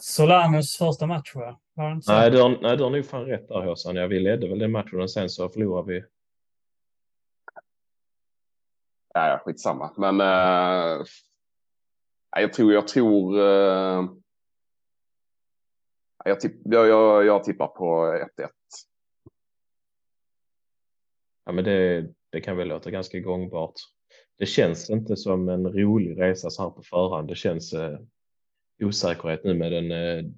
Solanus 0.00 0.76
första 0.76 1.06
match, 1.06 1.34
va? 1.34 1.58
Nej, 1.74 2.30
du 2.30 2.42
har, 2.42 2.58
nej, 2.62 2.76
du 2.76 2.82
har 2.82 2.90
nog 2.90 3.06
fan 3.06 3.24
rätt 3.24 3.48
där 3.48 3.64
Håsan. 3.64 3.96
Ja, 3.96 4.06
vi 4.06 4.20
ledde 4.20 4.48
väl 4.48 4.58
den 4.58 4.72
matchen 4.72 5.00
och 5.00 5.10
sen 5.10 5.28
så 5.28 5.48
förlorade 5.48 5.92
vi. 5.92 6.04
Ja, 9.14 9.28
ja 9.28 9.38
skitsamma. 9.44 9.90
Men 9.96 10.20
uh, 10.20 11.04
jag 12.30 12.52
tror, 12.52 12.72
jag 12.72 12.88
tror. 12.88 13.38
Uh, 13.38 14.12
jag, 16.24 16.40
tipp, 16.40 16.54
jag, 16.64 16.88
jag, 16.88 17.24
jag 17.24 17.44
tippar 17.44 17.66
på 17.66 18.14
1-1. 18.38 18.48
Ja, 21.44 21.52
men 21.52 21.64
det, 21.64 22.06
det 22.30 22.40
kan 22.40 22.56
väl 22.56 22.68
låta 22.68 22.90
ganska 22.90 23.20
gångbart. 23.20 23.74
Det 24.38 24.46
känns 24.46 24.90
inte 24.90 25.16
som 25.16 25.48
en 25.48 25.66
rolig 25.66 26.20
resa 26.20 26.50
så 26.50 26.62
här 26.62 26.70
på 26.70 26.82
förhand. 26.82 27.28
Det 27.28 27.34
känns 27.34 27.72
eh, 27.72 27.98
osäkerhet 28.82 29.44
nu 29.44 29.54
med 29.54 29.72
den 29.72 29.90
eh, 29.90 30.32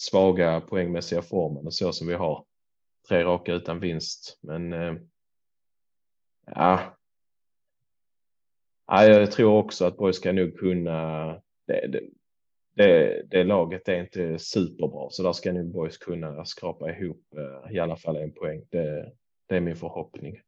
svaga 0.00 0.60
poängmässiga 0.60 1.22
formen 1.22 1.66
och 1.66 1.74
så 1.74 1.92
som 1.92 2.06
vi 2.06 2.14
har. 2.14 2.44
Tre 3.08 3.24
raka 3.24 3.52
utan 3.52 3.80
vinst, 3.80 4.38
men 4.42 4.72
eh, 4.72 4.94
ja. 6.46 6.96
ja. 8.86 9.04
Jag 9.04 9.32
tror 9.32 9.52
också 9.52 9.84
att 9.84 9.96
Borg 9.96 10.12
ska 10.12 10.32
nog 10.32 10.58
kunna. 10.58 11.26
Det, 11.66 11.86
det, 11.86 12.00
det, 12.74 13.22
det, 13.30 13.44
laget 13.44 13.88
är 13.88 14.00
inte 14.00 14.38
superbra, 14.38 15.10
så 15.10 15.22
där 15.22 15.32
ska 15.32 15.52
nog 15.52 15.72
Boys 15.72 15.98
kunna 15.98 16.44
skrapa 16.44 16.90
ihop 16.90 17.24
eh, 17.36 17.76
i 17.76 17.78
alla 17.78 17.96
fall 17.96 18.16
en 18.16 18.32
poäng. 18.32 18.62
Det, 18.70 19.12
det 19.48 19.56
är 19.56 19.60
min 19.60 19.76
förhoppning. 19.76 20.40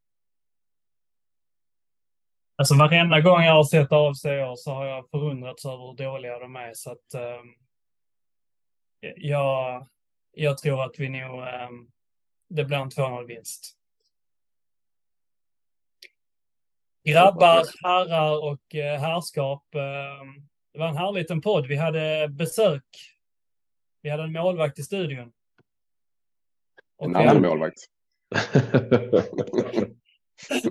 Alltså 2.57 2.75
varenda 2.75 3.21
gång 3.21 3.43
jag 3.43 3.53
har 3.53 3.65
sett 3.65 3.93
AFC 3.93 4.23
så 4.57 4.71
har 4.71 4.87
jag 4.87 5.11
förundrats 5.11 5.65
över 5.65 5.87
hur 5.87 6.05
dåliga 6.05 6.39
de 6.39 6.57
är. 6.57 6.75
Så 6.75 6.91
att, 6.93 7.15
um, 7.15 7.55
jag, 9.17 9.87
jag 10.33 10.59
tror 10.59 10.85
att 10.85 10.99
vi 10.99 11.09
nog, 11.09 11.41
um, 11.71 11.91
det 12.49 12.65
blir 12.65 12.77
en 12.77 12.91
2-0 12.91 13.27
vinst. 13.27 13.77
Grabbar, 17.05 17.65
herrar 17.83 18.45
och 18.45 18.75
uh, 18.75 18.83
herrskap. 18.83 19.65
Um, 19.73 20.49
det 20.73 20.79
var 20.79 20.89
en 20.89 20.97
härlig 20.97 21.21
liten 21.21 21.41
podd. 21.41 21.67
Vi 21.67 21.77
hade 21.77 22.29
besök. 22.29 22.85
Vi 24.03 24.11
hade 24.11 24.23
en 24.23 24.33
målvakt 24.33 24.79
i 24.79 24.83
studion. 24.83 25.33
Och 26.97 27.07
en 27.07 27.17
annan 27.17 27.43
målvakt. 27.43 27.79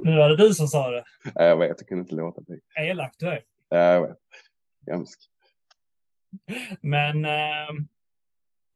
nu 0.02 0.18
var 0.18 0.30
det 0.30 0.38
du 0.38 0.54
som 0.54 0.68
sa 0.68 0.92
det. 0.92 1.04
Ja, 1.36 1.44
jag 1.44 1.58
vet, 1.58 1.76
jag 1.78 1.88
kunde 1.88 2.02
inte 2.02 2.16
låta 2.16 2.42
bli. 2.42 2.60
Elak 2.76 3.16
du 3.18 3.28
är. 3.28 3.44
Ja, 3.70 3.78
jag 3.78 4.08
vet. 4.08 4.18
Hemskt. 4.88 5.30
Men 6.82 7.26
eh, 7.26 7.70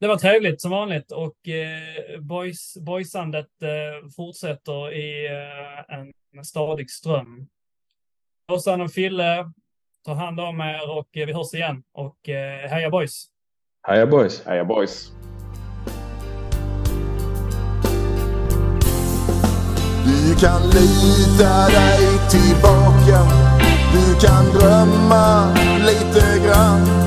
det 0.05 0.09
var 0.09 0.17
trevligt 0.17 0.61
som 0.61 0.71
vanligt 0.71 1.11
och 1.11 1.47
eh, 1.47 2.19
boys, 2.19 2.77
boysandet 2.77 3.47
eh, 3.61 4.09
fortsätter 4.15 4.93
i 4.93 5.25
eh, 5.25 5.97
en 5.97 6.45
stadig 6.45 6.91
ström. 6.91 7.47
Åsan 8.51 8.81
och 8.81 8.91
Fille, 8.91 9.51
ta 10.05 10.13
hand 10.13 10.39
om 10.39 10.61
er 10.61 10.97
och 10.97 11.09
vi 11.13 11.33
hörs 11.33 11.53
igen. 11.53 11.83
Och 11.93 12.29
eh, 12.29 12.69
heja 12.69 12.89
boys! 12.89 13.25
Heja 13.87 14.05
boys! 14.05 14.45
Heja 14.45 14.65
boys! 14.65 15.11
Du 20.05 20.35
kan 20.41 20.61
lita 20.61 21.67
dig 21.67 22.29
tillbaka 22.29 23.19
Du 23.93 24.27
kan 24.27 24.45
drömma 24.45 25.53
lite 25.79 26.47
grann 26.47 27.04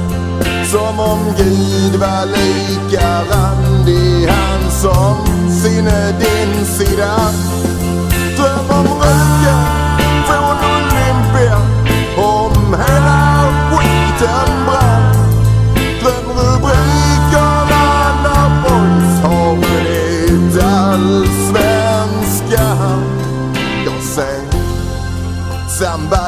som 0.71 1.01
om 1.01 1.35
Gud 1.37 1.97
var 1.97 2.27
lika 2.27 3.25
randig 3.25 4.29
Han 4.29 4.71
som 4.71 5.27
sinne 5.51 6.13
din 6.21 6.67
sida. 6.67 7.17
Dröm 8.37 8.71
om 8.71 8.87
röken 8.87 9.67
från 10.27 10.57
Olympia. 10.71 11.59
Om 12.17 12.75
hela 12.75 13.45
skiten 13.71 14.51
brann 14.67 15.13
Dröm 16.03 16.29
rubrikerna 16.39 17.85
när 18.23 18.49
boys 18.63 19.17
har 19.23 19.51
vunnit 19.55 20.63
allsvenskan 20.63 23.03
Jag 23.85 24.03
säger 24.03 24.49
samba 25.79 26.28